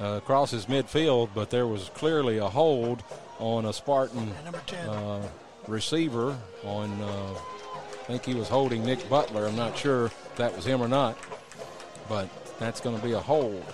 [0.00, 3.02] Uh, crosses midfield, but there was clearly a hold
[3.38, 4.88] on a Spartan number 10.
[4.88, 5.28] uh,
[5.68, 6.90] receiver on.
[7.02, 7.34] Uh,
[8.02, 9.46] I think he was holding Nick Butler.
[9.46, 11.16] I'm not sure if that was him or not,
[12.08, 12.28] but
[12.58, 13.64] that's going to be a hold.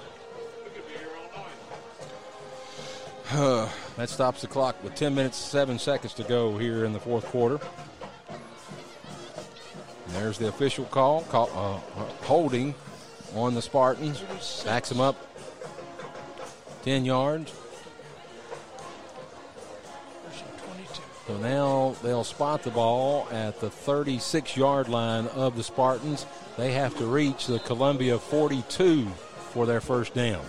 [3.32, 7.26] that stops the clock with 10 minutes, 7 seconds to go here in the fourth
[7.26, 7.58] quarter.
[10.08, 12.74] There's the official call, call uh, holding
[13.34, 14.22] on the Spartans.
[14.64, 15.16] Backs them up
[16.84, 17.52] 10 yards.
[21.26, 26.24] So now they'll spot the ball at the 36 yard line of the Spartans.
[26.56, 29.06] They have to reach the Columbia 42
[29.50, 30.44] for their first down.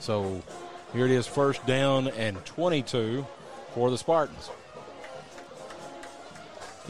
[0.00, 0.42] So
[0.92, 3.26] here it is, first down and 22
[3.74, 4.50] for the Spartans.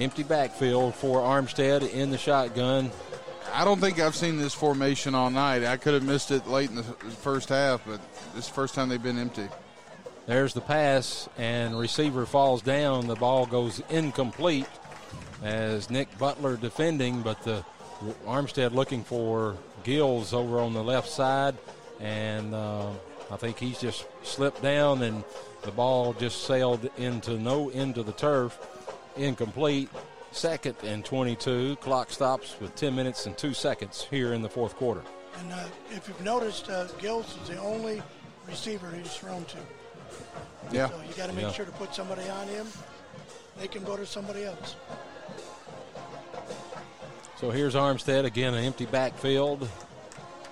[0.00, 2.90] Empty backfield for Armstead in the shotgun.
[3.52, 5.64] I don't think I've seen this formation all night.
[5.64, 8.00] I could have missed it late in the first half, but
[8.34, 9.48] this is the first time they've been empty.
[10.28, 13.06] There's the pass, and receiver falls down.
[13.06, 14.68] The ball goes incomplete
[15.42, 17.64] as Nick Butler defending, but the
[18.26, 21.56] Armstead looking for Gills over on the left side,
[21.98, 22.90] and uh,
[23.30, 25.24] I think he's just slipped down, and
[25.62, 28.58] the ball just sailed into no into the turf,
[29.16, 29.88] incomplete.
[30.30, 31.76] Second and 22.
[31.76, 35.00] Clock stops with 10 minutes and two seconds here in the fourth quarter.
[35.38, 38.02] And uh, if you've noticed, uh, Gills is the only
[38.46, 39.56] receiver he's thrown to.
[40.70, 40.88] Yeah.
[40.88, 41.52] So you got to make Yeah.
[41.52, 42.66] sure to put somebody on him.
[43.58, 44.76] They can go to somebody else.
[47.40, 49.68] So here's Armstead again, an empty backfield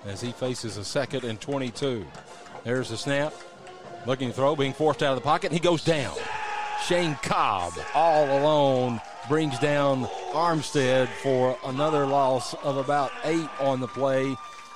[0.05, 2.05] as he faces a second and 22.
[2.63, 3.33] There's the snap.
[4.05, 5.51] Looking to throw, being forced out of the pocket.
[5.51, 6.15] He goes down.
[6.85, 13.87] Shane Cobb, all alone, brings down Armstead for another loss of about eight on the
[13.87, 14.35] play.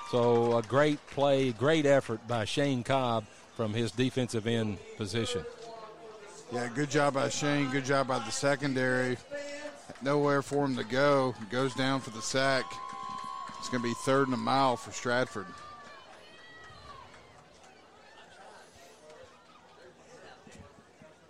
[0.09, 3.23] So a great play, great effort by Shane Cobb
[3.61, 5.45] from his defensive end position.
[6.51, 7.69] Yeah, good job by Shane.
[7.69, 9.17] Good job by the secondary.
[10.01, 11.35] Nowhere for him to go.
[11.51, 12.65] Goes down for the sack.
[13.59, 15.45] It's going to be third and a mile for Stratford.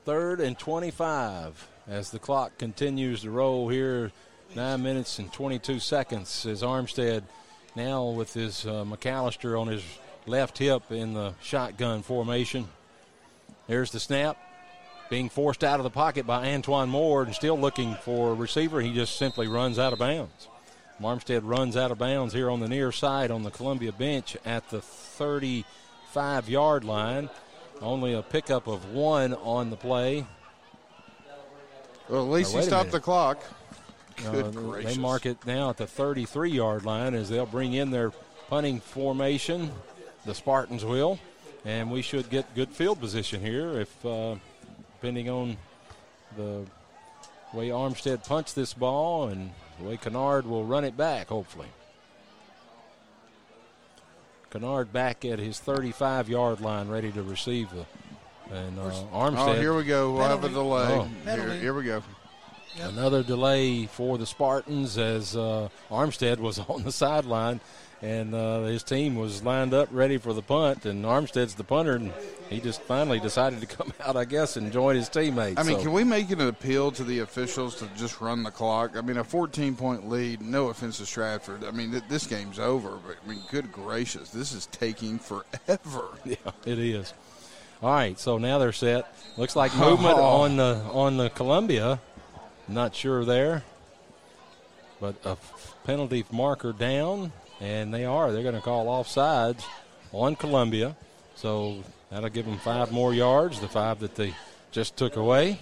[0.06, 4.14] Third and 25 as the clock continues to roll here.
[4.56, 7.24] Nine minutes and 22 seconds as Armstead
[7.76, 9.84] now with his uh, McAllister on his
[10.26, 12.68] left hip in the shotgun formation.
[13.68, 14.38] There's the snap.
[15.10, 18.80] Being forced out of the pocket by Antoine Moore and still looking for a receiver.
[18.80, 20.48] He just simply runs out of bounds.
[21.02, 24.70] Armstead runs out of bounds here on the near side on the Columbia bench at
[24.70, 27.30] the 35 yard line.
[27.82, 30.26] Only a pickup of one on the play.
[32.08, 33.44] Well, at least Now, he stopped the clock.
[34.26, 34.44] Uh,
[34.84, 38.12] they mark it now at the 33 yard line as they'll bring in their
[38.50, 39.72] punting formation.
[40.26, 41.20] The Spartans will.
[41.64, 44.36] And we should get good field position here if, uh,
[44.96, 45.58] depending on
[46.36, 46.66] the
[47.54, 51.68] way Armstead punts this ball and the way Kennard will run it back, hopefully.
[54.50, 57.86] Kennard back at his 35 yard line, ready to receive the.
[58.54, 59.38] And uh, Armstead.
[59.38, 60.14] Oh, here we go.
[60.14, 60.88] We'll have a delay.
[60.90, 61.08] Oh.
[61.24, 62.04] Here, here we go.
[62.80, 67.60] Another delay for the Spartans as uh, Armstead was on the sideline
[68.04, 70.86] and uh, his team was lined up ready for the punt.
[70.86, 72.12] And Armstead's the punter, and
[72.50, 75.60] he just finally decided to come out, I guess, and join his teammates.
[75.60, 78.50] I mean, So- can we make an appeal to the officials to just run the
[78.52, 78.98] clock?
[78.98, 81.64] I mean, a 14 point lead, no offense to Stratford.
[81.64, 86.06] I mean, th- this game's over, but I mean, good gracious, this is taking forever.
[86.26, 86.36] Yeah,
[86.66, 87.14] it is.
[87.84, 89.14] All right, so now they're set.
[89.38, 92.00] Looks like movement on the on the Columbia.
[92.72, 93.64] Not sure there,
[95.02, 95.36] but a
[95.84, 98.32] penalty marker down, and they are.
[98.32, 99.66] They're going to call offsides
[100.14, 100.96] on Columbia,
[101.36, 103.60] so that'll give them five more yards.
[103.60, 104.34] The five that they
[104.72, 105.60] just took away.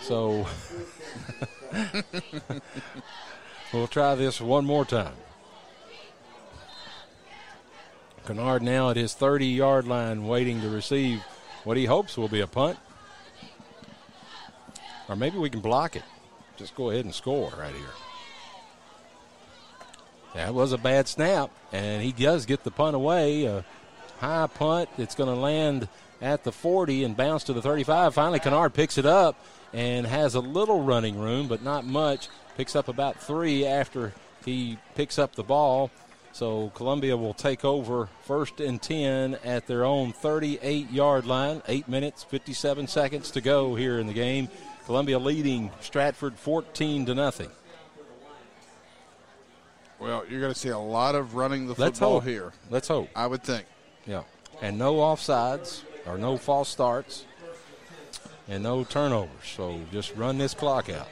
[0.00, 0.46] So
[3.74, 5.12] we'll try this one more time.
[8.26, 11.22] Kennard now at his 30 yard line waiting to receive
[11.64, 12.78] what he hopes will be a punt.
[15.08, 16.02] Or maybe we can block it.
[16.56, 17.94] Just go ahead and score right here.
[20.34, 23.44] That was a bad snap, and he does get the punt away.
[23.44, 23.64] A
[24.20, 24.88] high punt.
[24.98, 25.88] It's going to land
[26.20, 28.14] at the 40 and bounce to the 35.
[28.14, 29.36] Finally, Kennard picks it up
[29.72, 32.28] and has a little running room, but not much.
[32.56, 34.12] Picks up about three after
[34.44, 35.90] he picks up the ball.
[36.32, 41.62] So Columbia will take over first and 10 at their own 38 yard line.
[41.68, 44.48] Eight minutes, 57 seconds to go here in the game.
[44.88, 47.50] Columbia leading Stratford 14 to nothing.
[49.98, 52.24] Well, you're going to see a lot of running the Let's football hope.
[52.24, 52.52] here.
[52.70, 53.10] Let's hope.
[53.14, 53.66] I would think.
[54.06, 54.22] Yeah.
[54.62, 57.26] And no offsides or no false starts
[58.48, 59.28] and no turnovers.
[59.44, 61.08] So just run this clock out.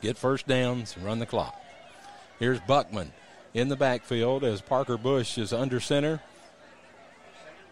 [0.00, 1.54] Get first downs and run the clock.
[2.40, 3.12] Here's Buckman
[3.54, 6.22] in the backfield as Parker Bush is under center.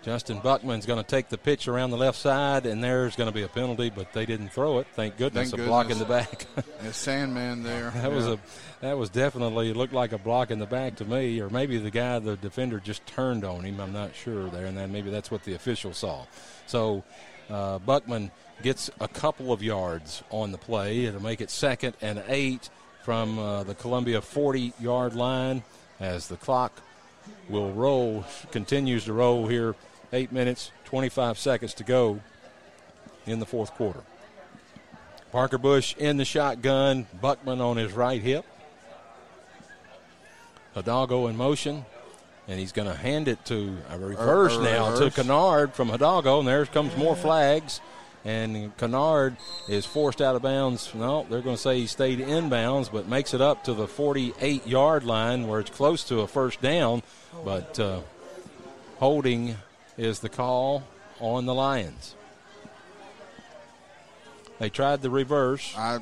[0.06, 3.34] Justin Buckman's going to take the pitch around the left side, and there's going to
[3.34, 4.86] be a penalty, but they didn't throw it.
[4.94, 6.46] Thank goodness, Thank a block in the back.
[6.82, 7.90] A Sandman there.
[7.90, 8.38] That was a
[8.82, 11.90] that was definitely looked like a block in the back to me, or maybe the
[11.90, 13.80] guy the defender just turned on him.
[13.80, 16.24] I'm not sure there, and then maybe that's what the official saw.
[16.68, 17.02] So
[17.50, 18.30] uh, Buckman
[18.62, 21.06] gets a couple of yards on the play.
[21.06, 22.70] It'll make it second and eight
[23.02, 25.64] from uh, the Columbia 40 yard line
[25.98, 26.80] as the clock
[27.48, 29.74] will roll continues to roll here.
[30.12, 32.20] Eight minutes 25 seconds to go
[33.26, 34.02] in the fourth quarter.
[35.32, 38.44] Parker Bush in the shotgun, Buckman on his right hip.
[40.74, 41.84] Hidalgo in motion,
[42.46, 45.14] and he's going to hand it to a reverse a now reverse.
[45.14, 47.80] to Kennard from Hidalgo, and there comes more flags.
[48.24, 49.36] And Kennard
[49.68, 50.92] is forced out of bounds.
[50.94, 53.86] No, they're going to say he stayed in bounds, but makes it up to the
[53.86, 57.04] 48 yard line where it's close to a first down.
[57.44, 58.00] But uh,
[58.98, 59.56] holding
[59.96, 60.82] is the call
[61.20, 62.14] on the Lions.
[64.58, 65.74] They tried the reverse.
[65.76, 66.00] I,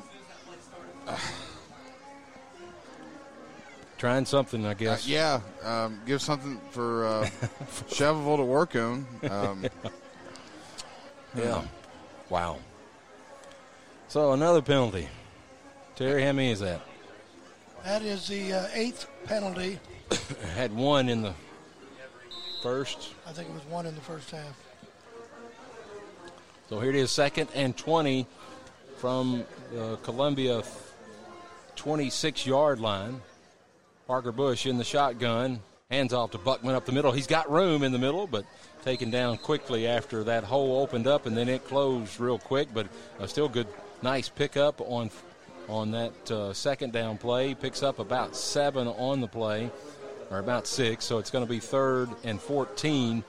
[3.97, 5.07] Trying something, I uh, guess.
[5.07, 7.23] yeah, um, give something for uh,
[7.87, 9.05] Chevrolet to work on.
[9.29, 9.65] Um,
[11.37, 11.63] Yeah.
[12.29, 12.59] Wow.
[14.07, 15.09] So another penalty.
[15.95, 16.81] Terry, how many is that?
[17.83, 19.79] That is the uh, eighth penalty.
[20.55, 21.33] Had one in the
[22.65, 23.13] first.
[23.27, 24.59] I think it was one in the first half.
[26.67, 28.25] So here it is, second and 20
[28.97, 30.63] from the Columbia
[31.75, 33.21] 26 yard line.
[34.07, 35.59] Parker Bush in the shotgun.
[35.91, 37.11] Hands off to Buckman up the middle.
[37.11, 38.45] He's got room in the middle, but
[38.83, 42.69] taken down quickly after that hole opened up and then it closed real quick.
[42.73, 42.87] But
[43.19, 43.67] uh, still good,
[44.01, 45.11] nice pickup on
[45.69, 47.53] on that uh, second down play.
[47.53, 49.69] Picks up about seven on the play,
[50.31, 51.05] or about six.
[51.05, 53.23] So it's going to be third and 14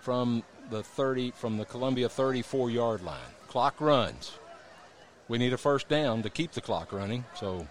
[0.00, 3.18] from the 30 from the Columbia 34 yard line.
[3.48, 4.32] Clock runs.
[5.28, 7.24] We need a first down to keep the clock running.
[7.34, 7.66] So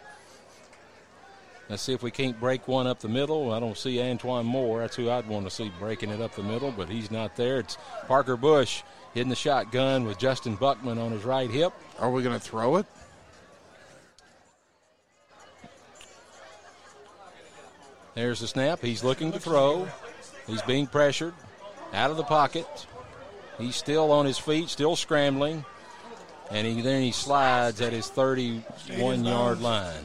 [1.69, 3.51] let's see if we can't break one up the middle.
[3.51, 4.79] I don't see Antoine Moore.
[4.79, 7.59] That's who I'd want to see breaking it up the middle, but he's not there.
[7.59, 7.77] It's
[8.07, 8.83] Parker Bush
[9.13, 11.73] hitting the shotgun with Justin Buckman on his right hip.
[11.99, 12.85] are we going to throw it?
[18.13, 18.81] There's the snap.
[18.81, 19.87] He's looking to throw.
[20.47, 21.33] He's being pressured
[21.93, 22.67] out of the pocket.
[23.57, 25.65] He's still on his feet, still scrambling.
[26.49, 30.03] And he, then he slides at his 31 yard line.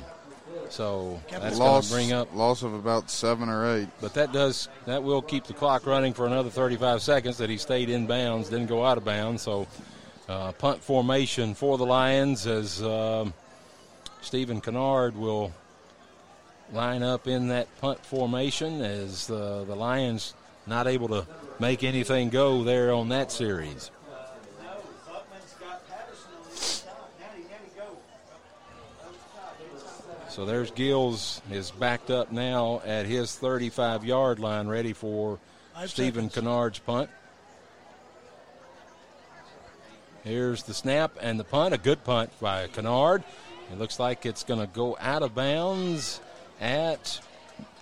[0.68, 3.88] So that's going loss, to bring up loss of about seven or eight.
[4.00, 7.38] but that does that will keep the clock running for another 35 seconds.
[7.38, 9.42] That he stayed in bounds, didn't go out of bounds.
[9.42, 9.66] So
[10.28, 13.32] uh, punt formation for the Lions as um,
[14.22, 15.52] Stephen Kennard will
[16.72, 20.34] line up in that punt formation as uh, the Lions
[20.66, 21.26] not able to
[21.58, 23.90] make anything go there on that series.
[30.28, 35.38] So there's Gills is backed up now at his 35 yard line, ready for
[35.74, 36.34] Five Stephen seconds.
[36.34, 37.08] Kennard's punt.
[40.24, 41.72] Here's the snap and the punt.
[41.72, 43.22] A good punt by Kennard.
[43.72, 46.20] It looks like it's going to go out of bounds
[46.60, 47.20] at,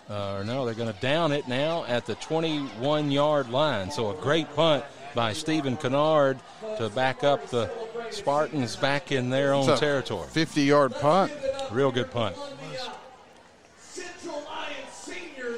[0.08, 3.90] uh, no, they're going to down it now at the 21 yard line.
[3.90, 6.38] So a great punt by Stephen Kennard
[6.78, 7.70] to back up the
[8.10, 10.28] Spartans back in their own territory.
[10.28, 11.32] 50 yard punt.
[11.70, 12.36] Real good punt.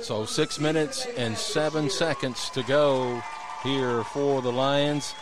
[0.03, 3.23] So six minutes and seven seconds to go
[3.65, 5.15] here for the Lions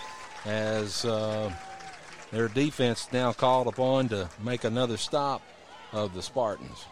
[0.44, 1.50] as uh,
[2.30, 5.40] their defense now called upon to make another stop
[5.94, 6.84] of the Spartans.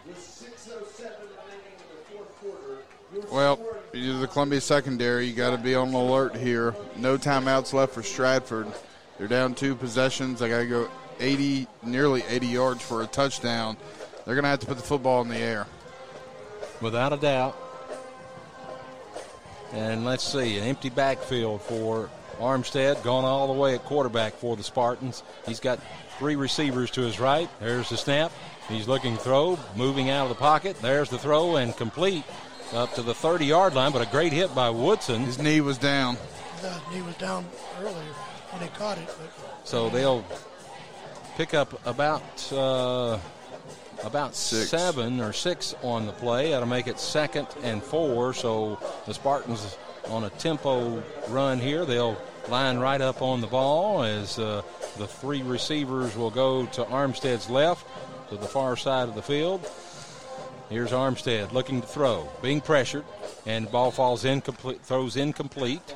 [3.30, 3.60] Well,
[3.92, 5.26] you're the Columbia secondary.
[5.26, 6.74] You got to be on alert here.
[6.96, 8.68] No timeouts left for Stratford.
[9.18, 10.38] They're down two possessions.
[10.40, 10.88] They got to go
[11.20, 13.76] 80, nearly 80 yards for a touchdown.
[14.24, 15.66] They're going to have to put the football in the air.
[16.80, 17.56] Without a doubt.
[19.72, 22.08] And let's see, an empty backfield for
[22.38, 25.22] Armstead, gone all the way at quarterback for the Spartans.
[25.46, 25.80] He's got
[26.18, 27.48] three receivers to his right.
[27.60, 28.32] There's the snap.
[28.72, 30.76] He's looking throw, moving out of the pocket.
[30.80, 32.24] There's the throw and complete
[32.72, 35.22] up to the 30 yard line, but a great hit by Woodson.
[35.22, 36.16] His knee was down.
[36.62, 37.44] The knee was down
[37.80, 38.12] earlier
[38.50, 39.06] when he caught it.
[39.06, 40.24] But So they'll
[41.36, 43.18] pick up about uh,
[44.04, 44.70] about Six.
[44.70, 46.50] seven or six on the play.
[46.50, 48.32] That'll make it second and four.
[48.34, 49.76] So the Spartans
[50.08, 51.84] on a tempo run here.
[51.84, 52.16] They'll
[52.48, 54.62] line right up on the ball as uh,
[54.98, 57.86] the three receivers will go to Armstead's left
[58.32, 59.60] to the far side of the field.
[60.70, 63.04] Here's Armstead looking to throw, being pressured,
[63.44, 65.94] and ball falls incomplete, throws incomplete.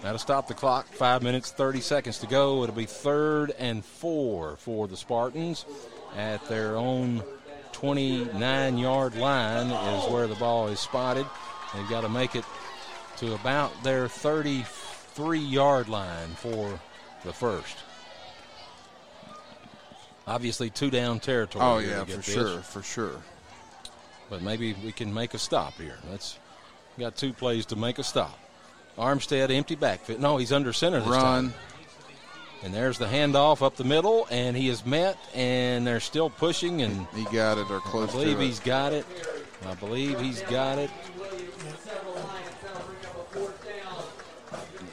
[0.00, 0.86] That'll stop the clock.
[0.86, 2.62] Five minutes, 30 seconds to go.
[2.62, 5.66] It'll be third and four for the Spartans
[6.16, 7.22] at their own
[7.72, 11.26] 29 yard line, is where the ball is spotted.
[11.74, 12.44] They've got to make it
[13.18, 16.80] to about their 33 yard line for
[17.24, 17.76] the first.
[20.28, 21.64] Obviously, two down territory.
[21.64, 23.16] Oh, yeah, for this, sure, for sure.
[24.28, 25.96] But maybe we can make a stop here.
[26.10, 26.38] Let's
[26.98, 28.38] got two plays to make a stop.
[28.98, 30.20] Armstead empty backfield.
[30.20, 31.22] No, he's under center this Run.
[31.50, 31.54] time.
[32.62, 36.82] And there's the handoff up the middle, and he is met, and they're still pushing,
[36.82, 38.46] and He got it or I close believe to it.
[38.46, 39.06] he's got it.
[39.66, 40.90] I believe he's got it.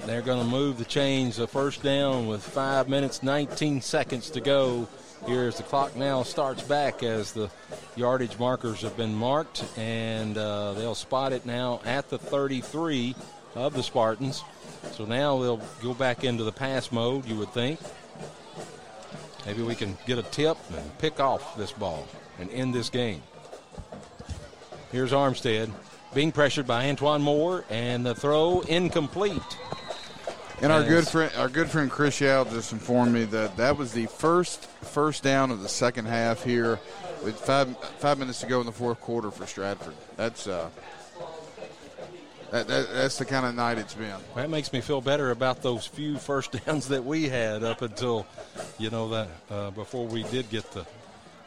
[0.06, 4.42] They're going to move the chains of first down with five minutes, 19 seconds to
[4.42, 4.88] go.
[5.26, 7.50] Here as the clock now starts back as the
[7.95, 13.16] yardage markers have been marked, and uh, they'll spot it now at the 33
[13.56, 14.44] of the Spartans.
[14.92, 17.80] So now they'll go back into the pass mode, you would think.
[19.45, 22.08] Maybe we can get a tip and pick off this ball
[22.40, 23.24] and end this game.
[24.92, 25.72] Here's Armstead
[26.16, 29.42] being pressured by Antoine Moore, and the throw incomplete.
[30.61, 33.92] And our good friend, our good friend Chris Yao just informed me that that was
[33.92, 36.80] the first first down of the second half here,
[37.24, 39.93] with five five minutes to go in the fourth quarter for Stratford.
[40.16, 40.69] That's uh,
[42.51, 44.16] that, that, that's the kind of night it's been.
[44.35, 48.25] That makes me feel better about those few first downs that we had up until,
[48.77, 50.85] you know, that uh, before we did get the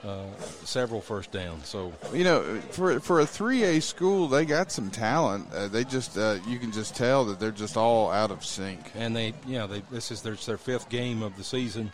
[0.05, 0.25] uh,
[0.65, 1.69] several first downs.
[1.69, 5.53] So You know, for for a three A school, they got some talent.
[5.53, 8.93] Uh, they just uh, you can just tell that they're just all out of sync.
[8.95, 11.93] and they, you know, they this is their, their fifth game of the season,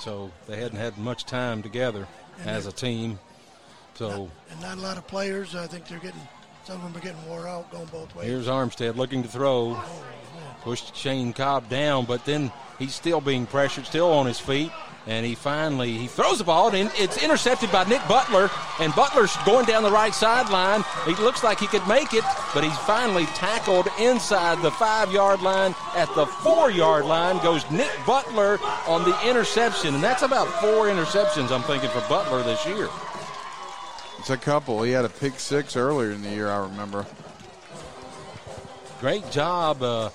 [0.00, 2.06] so they hadn't had much time together
[2.44, 3.18] as a team.
[3.94, 5.54] So and not a lot of players.
[5.54, 6.20] I think they're getting
[6.64, 8.26] some of them are getting wore out going both ways.
[8.26, 9.78] Here's Armstead looking to throw.
[10.64, 14.72] Pushed Shane Cobb down, but then he's still being pressured, still on his feet.
[15.06, 18.50] And he finally he throws the ball, and it's intercepted by Nick Butler.
[18.80, 20.82] And Butler's going down the right sideline.
[21.04, 25.74] He looks like he could make it, but he's finally tackled inside the five-yard line.
[25.94, 31.50] At the four-yard line goes Nick Butler on the interception, and that's about four interceptions
[31.50, 32.88] I'm thinking for Butler this year.
[34.18, 34.82] It's a couple.
[34.82, 36.48] He had a pick six earlier in the year.
[36.48, 37.04] I remember.
[39.00, 39.82] Great job.
[39.82, 40.08] Uh,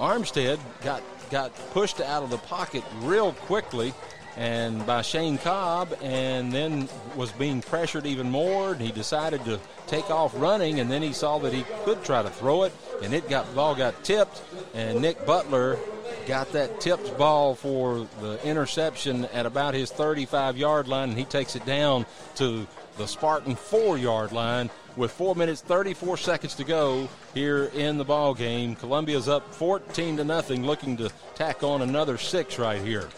[0.00, 3.94] Armstead got got pushed out of the pocket real quickly,
[4.36, 8.72] and by Shane Cobb, and then was being pressured even more.
[8.72, 12.22] And he decided to take off running, and then he saw that he could try
[12.22, 12.72] to throw it,
[13.02, 14.42] and it got ball got tipped,
[14.74, 15.78] and Nick Butler
[16.26, 21.24] got that tipped ball for the interception at about his 35 yard line, and he
[21.24, 22.06] takes it down
[22.36, 27.98] to the Spartan four yard line with four minutes 34 seconds to go here in
[27.98, 28.74] the ball game.
[28.74, 33.08] Columbia's up 14 to nothing, looking to tack on another six right here.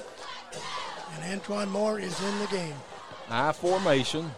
[1.15, 2.75] And Antoine Moore is in the game.
[3.31, 4.31] I formation.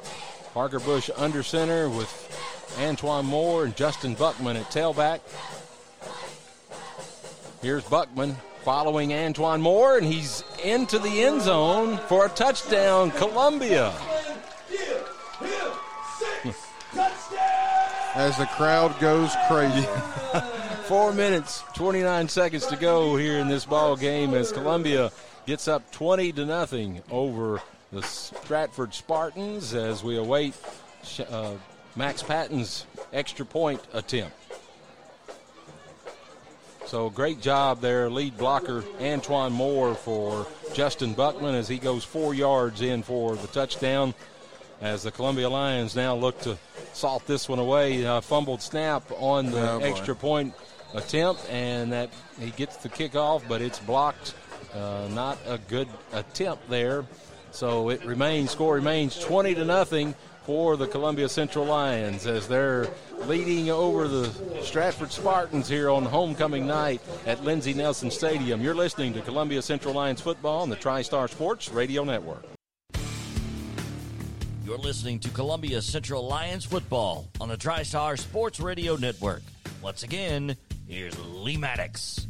[0.52, 5.20] Parker Bush under center with Antoine Moore and Justin Buckman at tailback.
[7.60, 13.92] Here's Buckman following Antoine Moore, and he's into the end zone for a touchdown, Columbia.
[18.14, 19.82] As the crowd goes crazy.
[20.84, 25.10] Four minutes, 29 seconds to go here in this ball game as Columbia
[25.46, 27.60] gets up 20 to nothing over
[27.90, 30.54] the Stratford Spartans as we await
[31.28, 31.54] uh,
[31.96, 34.36] Max Patton's extra point attempt.
[36.86, 42.34] So great job there, lead blocker Antoine Moore for Justin Buckman as he goes four
[42.34, 44.14] yards in for the touchdown.
[44.84, 46.58] As the Columbia Lions now look to
[46.92, 48.04] salt this one away.
[48.06, 50.52] Uh, fumbled snap on the Oh, extra point
[50.92, 54.34] attempt, and that he gets the kickoff, but it's blocked.
[54.74, 57.06] Uh, not a good attempt there.
[57.50, 60.14] So it remains score remains 20 to nothing
[60.44, 62.88] for the Columbia Central Lions as they're
[63.20, 64.30] leading over the
[64.62, 68.60] Stratford Spartans here on homecoming night at Lindsey Nelson Stadium.
[68.60, 72.44] You're listening to Columbia Central Lions football on the TriStar Sports Radio Network.
[74.64, 79.42] You're listening to Columbia Central Lions football on the TriStar Sports Radio Network.
[79.82, 80.56] Once again,
[80.88, 82.26] here's Lee Maddox.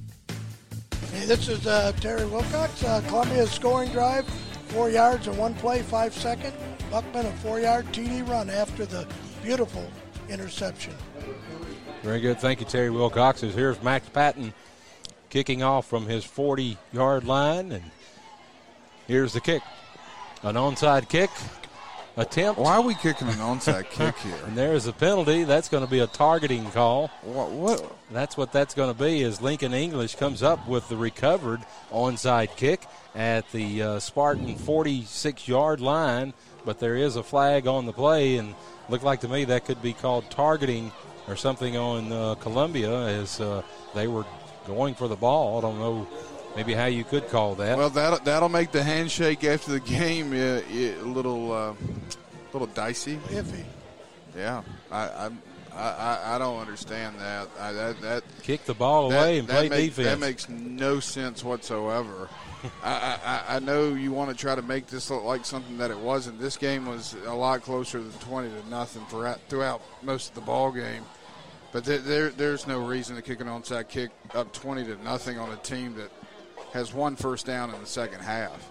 [1.12, 2.82] Hey, this is uh, Terry Wilcox.
[2.82, 4.26] Uh, Columbia's scoring drive,
[4.66, 6.52] four yards in one play, five second.
[6.90, 9.06] Buckman a four-yard TD run after the
[9.40, 9.88] beautiful
[10.28, 10.94] interception.
[12.02, 12.40] Very good.
[12.40, 13.44] Thank you, Terry Wilcox.
[13.44, 14.52] As Here's Max Patton
[15.30, 17.70] kicking off from his 40 yard line.
[17.70, 17.84] And
[19.06, 19.62] here's the kick.
[20.42, 21.30] An onside kick
[22.16, 22.60] attempt.
[22.60, 24.38] Why are we kicking an onside kick here?
[24.46, 25.44] And there's a penalty.
[25.44, 27.08] That's going to be a targeting call.
[27.22, 27.50] What?
[27.50, 27.96] what?
[28.10, 29.22] That's what that's going to be.
[29.22, 35.48] Is Lincoln English comes up with the recovered onside kick at the uh, Spartan 46
[35.48, 36.32] yard line,
[36.64, 38.54] but there is a flag on the play, and
[38.88, 40.92] looked like to me that could be called targeting
[41.28, 43.62] or something on uh, Columbia as uh,
[43.94, 44.24] they were
[44.66, 45.58] going for the ball.
[45.58, 46.08] I don't know,
[46.56, 47.76] maybe how you could call that.
[47.76, 51.74] Well, that that'll make the handshake after the game uh, a little uh,
[52.52, 53.16] little dicey.
[53.28, 53.64] Iffy.
[54.36, 55.30] Yeah, I
[55.76, 57.48] I, I, I don't understand that.
[57.58, 60.08] I, that that Kick the ball that, away and play make- defense.
[60.08, 62.28] That makes no sense whatsoever.
[62.82, 65.90] I, I, I know you want to try to make this look like something that
[65.90, 66.40] it wasn't.
[66.40, 70.40] This game was a lot closer than twenty to nothing throughout, throughout most of the
[70.40, 71.02] ball game.
[71.72, 75.38] But there, there, there's no reason to kick an onside kick up twenty to nothing
[75.38, 76.10] on a team that
[76.74, 78.70] has one first down in the second half.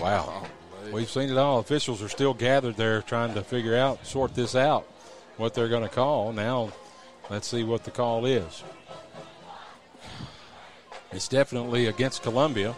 [0.00, 0.46] Wow.
[0.46, 1.58] Oh, We've seen it all.
[1.58, 4.84] Officials are still gathered there trying to figure out, sort this out,
[5.36, 6.32] what they're going to call.
[6.32, 6.72] Now,
[7.28, 8.62] let's see what the call is.
[11.10, 12.74] It's definitely against Columbia.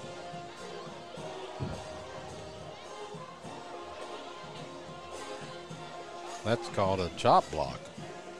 [6.44, 7.78] That's called a chop block.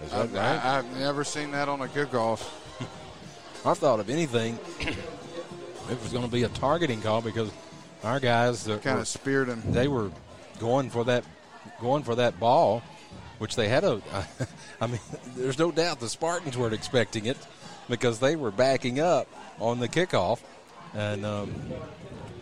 [0.02, 0.64] Is that I've, right?
[0.64, 2.63] I've never seen that on a kickoff.
[3.64, 4.58] I thought of anything.
[4.80, 7.50] it was going to be a targeting call because
[8.02, 9.62] our guys Kind of speared him.
[9.72, 10.10] they were
[10.58, 11.24] going for that
[11.80, 12.82] going for that ball,
[13.38, 14.02] which they had a.
[14.80, 15.00] I mean,
[15.36, 17.38] there's no doubt the Spartans weren't expecting it
[17.88, 19.26] because they were backing up
[19.60, 20.40] on the kickoff,
[20.94, 21.54] and um,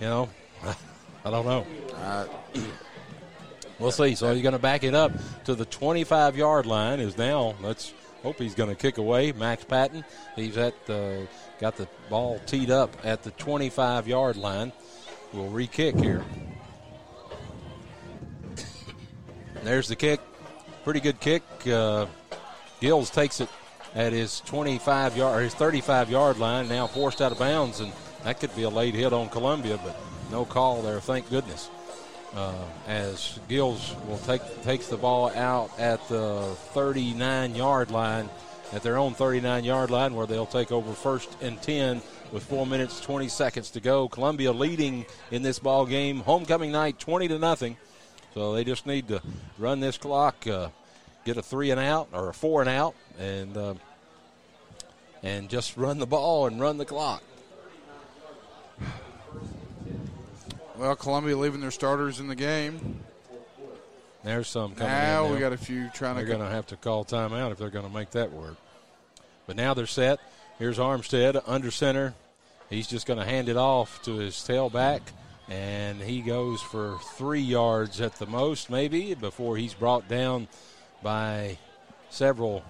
[0.00, 0.28] you know,
[1.24, 1.66] I don't know.
[1.96, 2.26] Uh,
[3.78, 4.14] We'll see.
[4.14, 5.10] So you're going to back it up
[5.46, 7.00] to the 25 yard line.
[7.00, 7.54] Is now.
[7.60, 7.92] Let's
[8.22, 9.32] hope he's going to kick away.
[9.32, 10.04] Max Patton.
[10.36, 11.26] He's at the
[11.58, 14.72] got the ball teed up at the 25 yard line.
[15.32, 16.24] We'll re-kick here.
[19.62, 20.20] There's the kick.
[20.84, 21.42] Pretty good kick.
[21.66, 22.06] Uh,
[22.80, 23.48] Gills takes it
[23.94, 26.68] at his 25 yard, his 35 yard line.
[26.68, 27.92] Now forced out of bounds, and
[28.24, 29.96] that could be a late hit on Columbia, but
[30.30, 31.00] no call there.
[31.00, 31.70] Thank goodness.
[32.34, 32.54] Uh,
[32.86, 38.30] as Gills will take takes the ball out at the 39 yard line,
[38.72, 42.00] at their own 39 yard line, where they'll take over first and 10
[42.32, 44.08] with four minutes 20 seconds to go.
[44.08, 47.76] Columbia leading in this ball game, homecoming night, 20 to nothing.
[48.32, 49.20] So they just need to
[49.58, 50.68] run this clock, uh,
[51.26, 53.74] get a three and out or a four and out, and uh,
[55.22, 57.22] and just run the ball and run the clock.
[60.82, 63.04] Well, Columbia leaving their starters in the game.
[64.24, 65.30] There's some coming Now in.
[65.30, 65.40] we now.
[65.48, 66.24] got a few trying to.
[66.24, 68.56] They're going to have to call timeout if they're going to make that work.
[69.46, 70.18] But now they're set.
[70.58, 72.14] Here's Armstead under center.
[72.68, 75.02] He's just going to hand it off to his tailback,
[75.48, 80.48] and he goes for three yards at the most, maybe, before he's brought down
[81.00, 81.58] by
[82.10, 82.64] several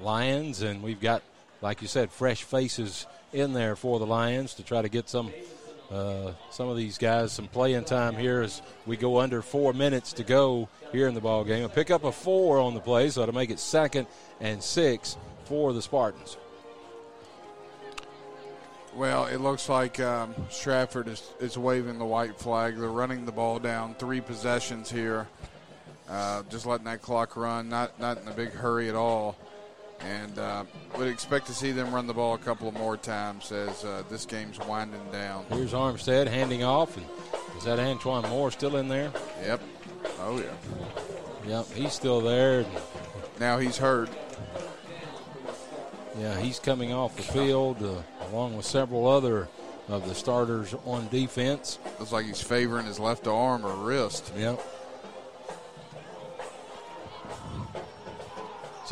[0.00, 0.62] Lions.
[0.62, 1.22] And we've got,
[1.60, 5.30] like you said, fresh faces in there for the Lions to try to get some
[5.92, 10.12] uh, some of these guys some playing time here as we go under four minutes
[10.14, 11.64] to go here in the ball game.
[11.64, 14.06] A pick up a four on the play, so to make it second
[14.40, 16.36] and six for the Spartans.
[18.94, 22.76] Well, it looks like um, Stratford is, is waving the white flag.
[22.76, 23.94] They're running the ball down.
[23.94, 25.26] Three possessions here.
[26.08, 29.36] Uh, just letting that clock run, not not in a big hurry at all.
[30.04, 30.64] And uh,
[30.98, 34.02] would expect to see them run the ball a couple of more times as uh,
[34.10, 35.44] this game's winding down.
[35.48, 37.06] Here's Armstead handing off, and
[37.56, 39.12] is that Antoine Moore still in there?
[39.42, 39.60] Yep.
[40.20, 41.48] Oh yeah.
[41.48, 42.64] Yep, he's still there.
[43.38, 44.10] Now he's hurt.
[46.18, 49.48] Yeah, he's coming off the field uh, along with several other
[49.88, 51.78] of the starters on defense.
[51.98, 54.32] Looks like he's favoring his left arm or wrist.
[54.36, 54.60] Yep.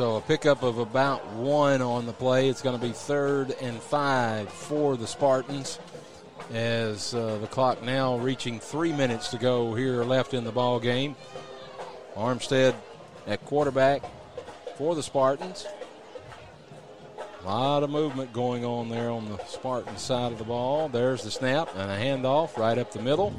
[0.01, 2.49] So a pickup of about one on the play.
[2.49, 5.79] It's going to be third and five for the Spartans
[6.55, 10.81] as uh, the clock now reaching three minutes to go here left in the ball
[10.81, 11.17] game.
[12.17, 12.75] Armstead
[13.27, 14.03] at quarterback
[14.79, 15.67] for the Spartans.
[17.43, 20.89] A lot of movement going on there on the Spartan side of the ball.
[20.89, 23.35] There's the snap and a handoff right up the middle.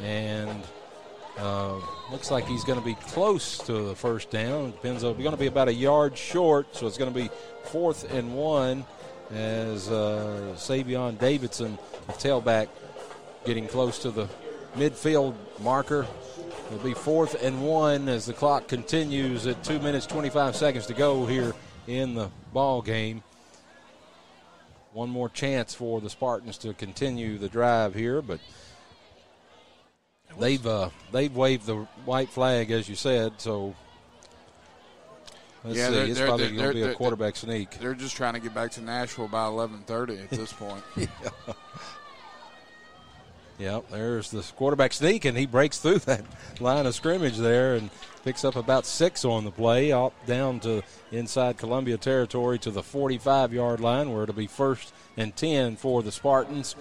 [0.00, 0.62] And
[1.38, 1.80] uh,
[2.10, 4.70] looks like he's going to be close to the first down.
[4.70, 7.30] Depends on, going to be about a yard short, so it's going to be
[7.64, 8.84] fourth and one
[9.30, 12.68] as uh, Savion Davidson, the tailback,
[13.44, 14.28] getting close to the
[14.76, 16.06] midfield marker.
[16.68, 20.94] It'll be fourth and one as the clock continues at two minutes 25 seconds to
[20.94, 21.54] go here
[21.86, 23.22] in the ball game.
[24.92, 28.38] One more chance for the Spartans to continue the drive here, but
[30.38, 33.32] they've uh, they've waved the white flag as you said.
[33.38, 33.74] So
[35.64, 37.78] let's Yeah, see, they're- it's they're- probably going to be a they're- quarterback sneak.
[37.78, 40.82] They're just trying to get back to Nashville by 11:30 at this point.
[43.58, 46.24] Yep, there's the quarterback sneak, and he breaks through that
[46.60, 47.88] line of scrimmage there and
[48.24, 50.82] picks up about six on the play, up down to
[51.12, 56.02] inside Columbia territory to the 45 yard line, where it'll be first and 10 for
[56.02, 56.74] the Spartans.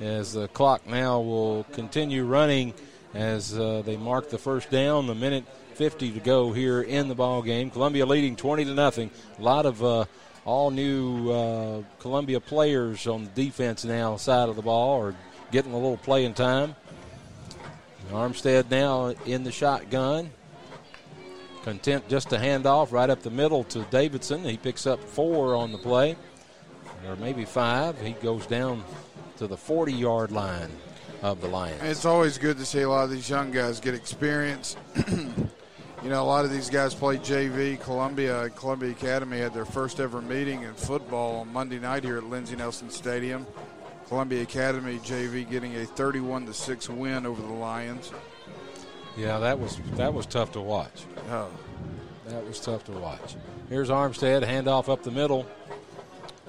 [0.00, 2.74] As the clock now will continue running
[3.16, 7.14] as uh, they mark the first down, the minute 50 to go here in the
[7.14, 7.70] ball game.
[7.70, 9.10] Columbia leading 20 to nothing.
[9.38, 10.04] A lot of uh,
[10.44, 15.14] all new uh, Columbia players on the defense now side of the ball are
[15.50, 16.74] getting a little playing time.
[18.10, 20.30] Armstead now in the shotgun.
[21.64, 24.44] Content just to hand off right up the middle to Davidson.
[24.44, 26.16] He picks up four on the play,
[27.08, 28.00] or maybe five.
[28.00, 28.84] He goes down
[29.38, 30.70] to the 40 yard line
[31.22, 31.82] of the Lions.
[31.82, 34.76] It's always good to see a lot of these young guys get experience.
[35.08, 37.80] you know, a lot of these guys play JV.
[37.80, 42.24] Columbia, Columbia Academy had their first ever meeting in football on Monday night here at
[42.24, 43.46] Lindsey Nelson Stadium.
[44.08, 48.12] Columbia Academy JV getting a 31 to 6 win over the Lions.
[49.16, 51.04] Yeah, that was that was tough to watch.
[51.30, 51.48] Oh.
[52.28, 53.36] That was tough to watch.
[53.68, 55.46] Here's Armstead, handoff up the middle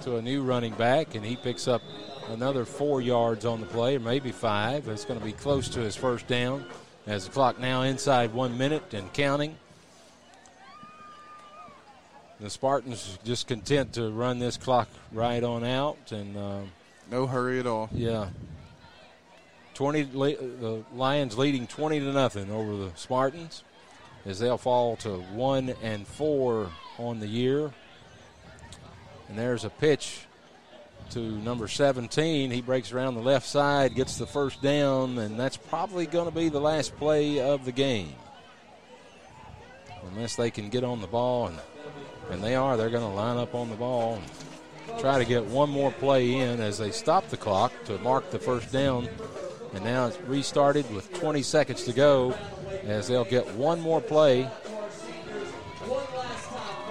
[0.02, 1.82] to a new running back, and he picks up
[2.30, 4.88] another four yards on the play, or maybe five.
[4.88, 6.66] It's going to be close to his first down
[7.06, 9.56] as the clock now inside one minute and counting.
[12.40, 16.60] The Spartans just content to run this clock right on out, and uh,
[17.10, 17.90] no hurry at all.
[17.92, 18.30] Yeah,
[19.74, 20.04] twenty.
[20.04, 23.64] The Lions leading twenty to nothing over the Spartans,
[24.24, 27.72] as they'll fall to one and four on the year.
[29.30, 30.27] And there's a pitch
[31.12, 32.52] to number 17.
[32.52, 36.36] He breaks around the left side, gets the first down, and that's probably going to
[36.36, 38.14] be the last play of the game.
[40.12, 41.60] Unless they can get on the ball, and,
[42.30, 45.46] and they are, they're going to line up on the ball and try to get
[45.46, 49.08] one more play in as they stop the clock to mark the first down.
[49.74, 52.34] And now it's restarted with 20 seconds to go
[52.84, 54.50] as they'll get one more play.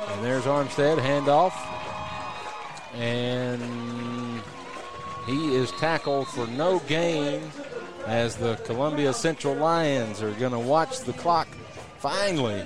[0.08, 1.52] And there's Armstead, handoff.
[2.94, 3.95] And
[5.26, 7.42] he is tackled for no gain
[8.06, 11.48] as the Columbia Central Lions are going to watch the clock
[11.98, 12.64] finally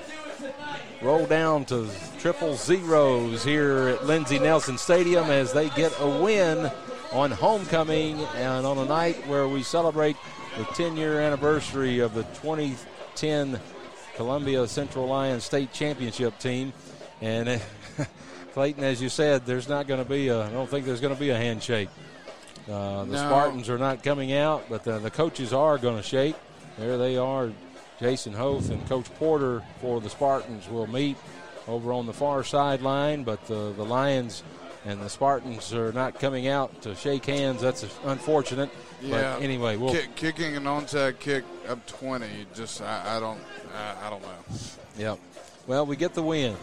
[1.02, 6.70] roll down to triple zeros here at Lindsey Nelson Stadium as they get a win
[7.12, 10.16] on homecoming and on a night where we celebrate
[10.58, 13.58] the 10 year anniversary of the 2010
[14.14, 16.72] Columbia Central Lions State Championship team.
[17.22, 17.60] And
[18.52, 21.14] Clayton, as you said, there's not going to be a, I don't think there's going
[21.14, 21.88] to be a handshake.
[22.70, 23.18] Uh, the No.
[23.18, 26.36] Spartans are not coming out, but the, the coaches are going to shake.
[26.78, 27.50] There they are.
[27.98, 31.16] Jason Hoth and Coach Porter for the Spartans will meet
[31.68, 34.42] over on the far sideline, but the, the Lions
[34.86, 37.60] and the Spartans are not coming out to shake hands.
[37.60, 38.70] That's unfortunate.
[39.02, 39.34] Yeah.
[39.34, 42.26] But anyway, we'll Kick, kicking an onside kick up 20.
[42.54, 43.40] Just I, I don't
[43.76, 44.56] I, I don't know.
[44.98, 45.18] Yep.
[45.66, 46.56] Well, we get the win.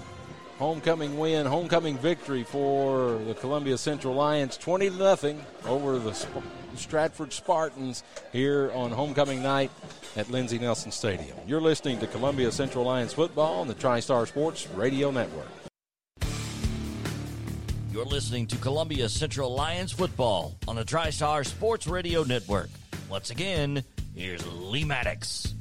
[0.58, 6.42] Homecoming win, homecoming victory for the Columbia Central Lions, 20 to nothing over the Sp-
[6.76, 9.70] Stratford Spartans here on homecoming night
[10.16, 11.38] at Lindsey Nelson Stadium.
[11.46, 15.48] You're listening to Columbia Central Lions football on the TriStar Sports Radio Network.
[17.92, 22.70] You're listening to Columbia Central Lions football on the TriStar Sports Radio Network.
[23.10, 23.84] Once again,
[24.16, 25.54] here's Lee Maddox.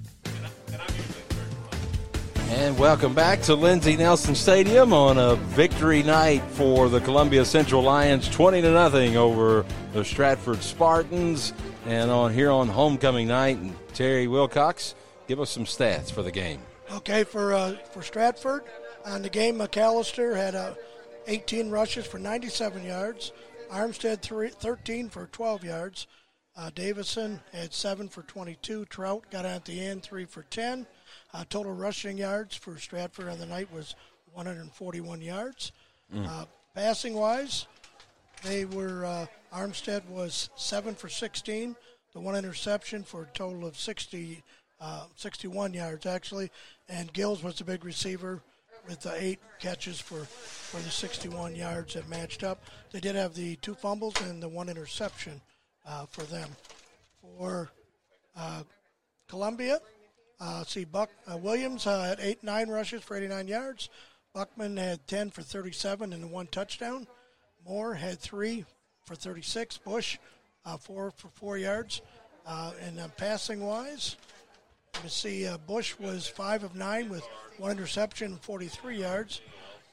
[2.49, 7.83] And welcome back to Lindsey Nelson Stadium on a victory night for the Columbia Central
[7.83, 11.52] Lions, 20 to nothing over the Stratford Spartans.
[11.86, 14.94] And on here on homecoming night, and Terry Wilcox,
[15.26, 16.60] give us some stats for the game.
[16.92, 18.62] Okay, for uh, for Stratford
[19.05, 20.75] on the game, McAllister had uh,
[21.26, 23.33] 18 rushes for 97 yards.
[23.73, 26.07] Armstead three, 13 for 12 yards.
[26.57, 28.84] Uh, Davison had seven for 22.
[28.84, 30.86] Trout got at the end, three for 10.
[31.34, 33.94] Uh, total rushing yards for Stratford on the night was
[34.32, 35.72] 141 yards.
[36.14, 36.26] Mm.
[36.26, 37.66] Uh, passing wise,
[38.42, 41.74] they were uh, Armstead was seven for 16,
[42.12, 44.42] the one interception for a total of 60,
[44.80, 46.50] uh, 61 yards actually,
[46.88, 48.42] and Gills was the big receiver
[48.88, 52.62] with the eight catches for for the 61 yards that matched up.
[52.92, 55.40] They did have the two fumbles and the one interception
[55.86, 56.50] uh, for them.
[57.38, 57.70] For
[58.36, 58.62] uh,
[59.28, 59.80] Columbia,
[60.40, 63.89] uh, see Buck uh, Williams uh, had eight nine rushes for 89 yards.
[64.34, 67.06] Buckman had 10 for 37 and one touchdown.
[67.66, 68.65] Moore had three
[69.05, 69.78] for 36.
[69.78, 70.18] Bush
[70.65, 72.02] uh, four for four yards.
[72.47, 74.16] Uh, and passing wise,
[75.02, 77.26] you see Bush was five of nine with
[77.58, 79.40] one interception and 43 yards.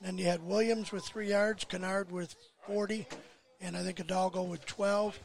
[0.01, 2.35] then you had Williams with three yards, Kennard with
[2.67, 3.07] 40,
[3.61, 5.17] and I think Hidalgo with 12.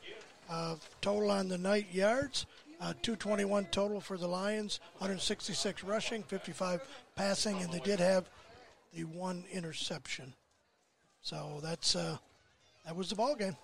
[0.51, 2.47] Uh, total on the night yards,
[2.81, 6.81] uh, 221 total for the Lions, 166 rushing, 55
[7.17, 8.29] passing, and they did have
[8.95, 10.33] the one interception.
[11.23, 12.17] So that's uh,
[12.87, 13.57] that was the ball game,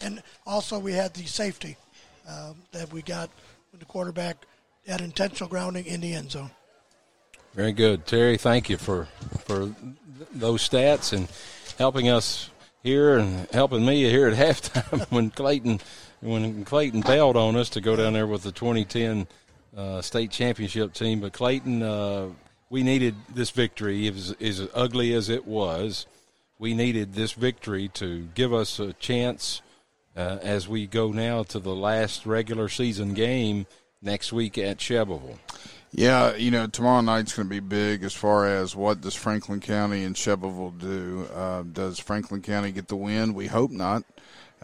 [0.00, 1.76] and also we had the safety
[2.28, 3.30] uh, that we got
[3.70, 4.44] when the quarterback
[4.86, 6.50] had intentional grounding in the end zone.
[7.54, 8.36] Very good, Terry.
[8.36, 9.06] Thank you for
[9.44, 9.74] for
[10.32, 11.28] those stats and
[11.78, 12.50] helping us
[12.82, 15.80] here and helping me here at halftime when Clayton
[16.20, 19.26] when Clayton bailed on us to go down there with the 2010
[19.76, 21.20] uh, state championship team.
[21.20, 22.28] But Clayton, uh,
[22.70, 24.10] we needed this victory.
[24.10, 26.06] Was as ugly as it was.
[26.58, 29.60] We needed this victory to give us a chance
[30.16, 33.66] uh, as we go now to the last regular season game
[34.00, 35.38] next week at Shelbyville.
[35.92, 39.60] Yeah, you know, tomorrow night's going to be big as far as what does Franklin
[39.60, 41.26] County and Shelbyville do.
[41.32, 43.34] Uh, does Franklin County get the win?
[43.34, 44.04] We hope not,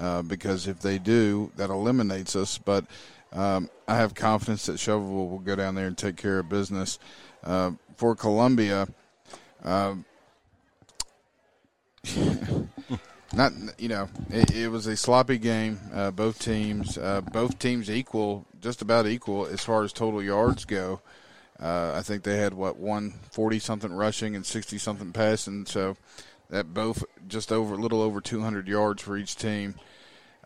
[0.03, 2.59] uh, because if they do, that eliminates us.
[2.59, 2.85] But
[3.33, 6.99] um, I have confidence that Shelbyville will go down there and take care of business.
[7.45, 8.89] Uh, for Columbia,
[9.63, 10.05] um,
[13.33, 15.79] not you know, it, it, was a sloppy game.
[15.95, 20.65] Uh, both teams, uh, both teams equal, just about equal as far as total yards
[20.65, 21.01] go.
[21.61, 25.97] Uh, I think they had what one forty something rushing and sixty something passing, so
[26.51, 29.77] that both just over a little over two hundred yards for each team.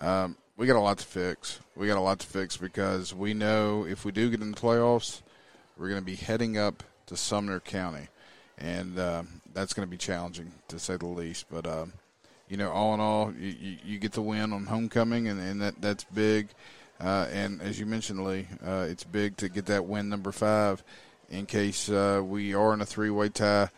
[0.00, 1.60] Um, we got a lot to fix.
[1.74, 4.56] We got a lot to fix because we know if we do get in the
[4.56, 5.22] playoffs,
[5.76, 8.08] we're going to be heading up to Sumner County,
[8.58, 11.46] and uh, that's going to be challenging to say the least.
[11.50, 11.86] But uh,
[12.48, 15.60] you know, all in all, you, you, you, get the win on homecoming, and, and
[15.60, 16.48] that that's big.
[17.00, 20.82] Uh, and as you mentioned, Lee, uh, it's big to get that win number five
[21.28, 23.68] in case uh, we are in a three-way tie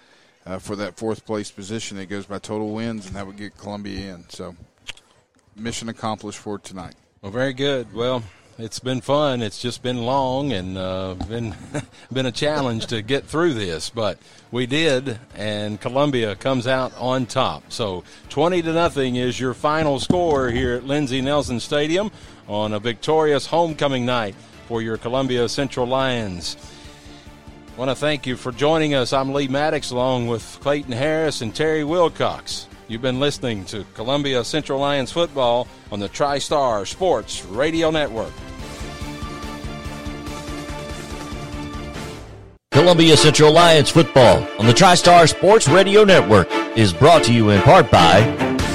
[0.46, 1.98] uh, for that fourth place position.
[1.98, 4.28] It goes by total wins, and that would get Columbia in.
[4.28, 4.54] So,
[5.58, 6.94] mission accomplished for tonight.
[7.22, 7.92] Well, very good.
[7.92, 8.22] Well,
[8.58, 9.40] it's been fun.
[9.40, 11.54] It's just been long and uh, been
[12.12, 14.18] been a challenge to get through this, but
[14.50, 17.70] we did, and Columbia comes out on top.
[17.72, 22.10] So, twenty to nothing is your final score here at Lindsey Nelson Stadium
[22.48, 24.34] on a victorious homecoming night
[24.66, 26.56] for your Columbia Central Lions.
[27.76, 29.12] Want to thank you for joining us.
[29.12, 32.66] I'm Lee Maddox along with Clayton Harris and Terry Wilcox.
[32.88, 38.32] You've been listening to Columbia Central Lions football on the TriStar Sports Radio Network.
[42.70, 47.60] Columbia Central Lions football on the TriStar Sports Radio Network is brought to you in
[47.60, 48.22] part by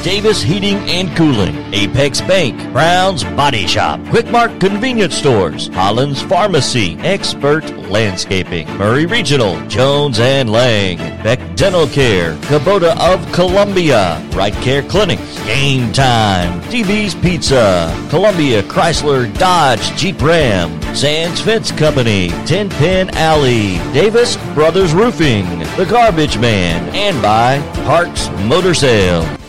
[0.04, 7.64] Davis Heating and Cooling, Apex Bank, Brown's Body Shop, Quickmart Convenience Stores, Holland's Pharmacy, Expert
[7.88, 15.40] Landscaping, Maury Regional, Jones and Lang, Beck Dental Care, Kubota of Columbia, Right Care Clinics,
[15.46, 23.78] Game Time, DB's Pizza, Columbia Chrysler Dodge Jeep Ram, Sands Fence Company, Ten Pin Alley,
[23.94, 29.40] Davis Brothers Roofing, The Garbage Man, and by Parks Motor Sale.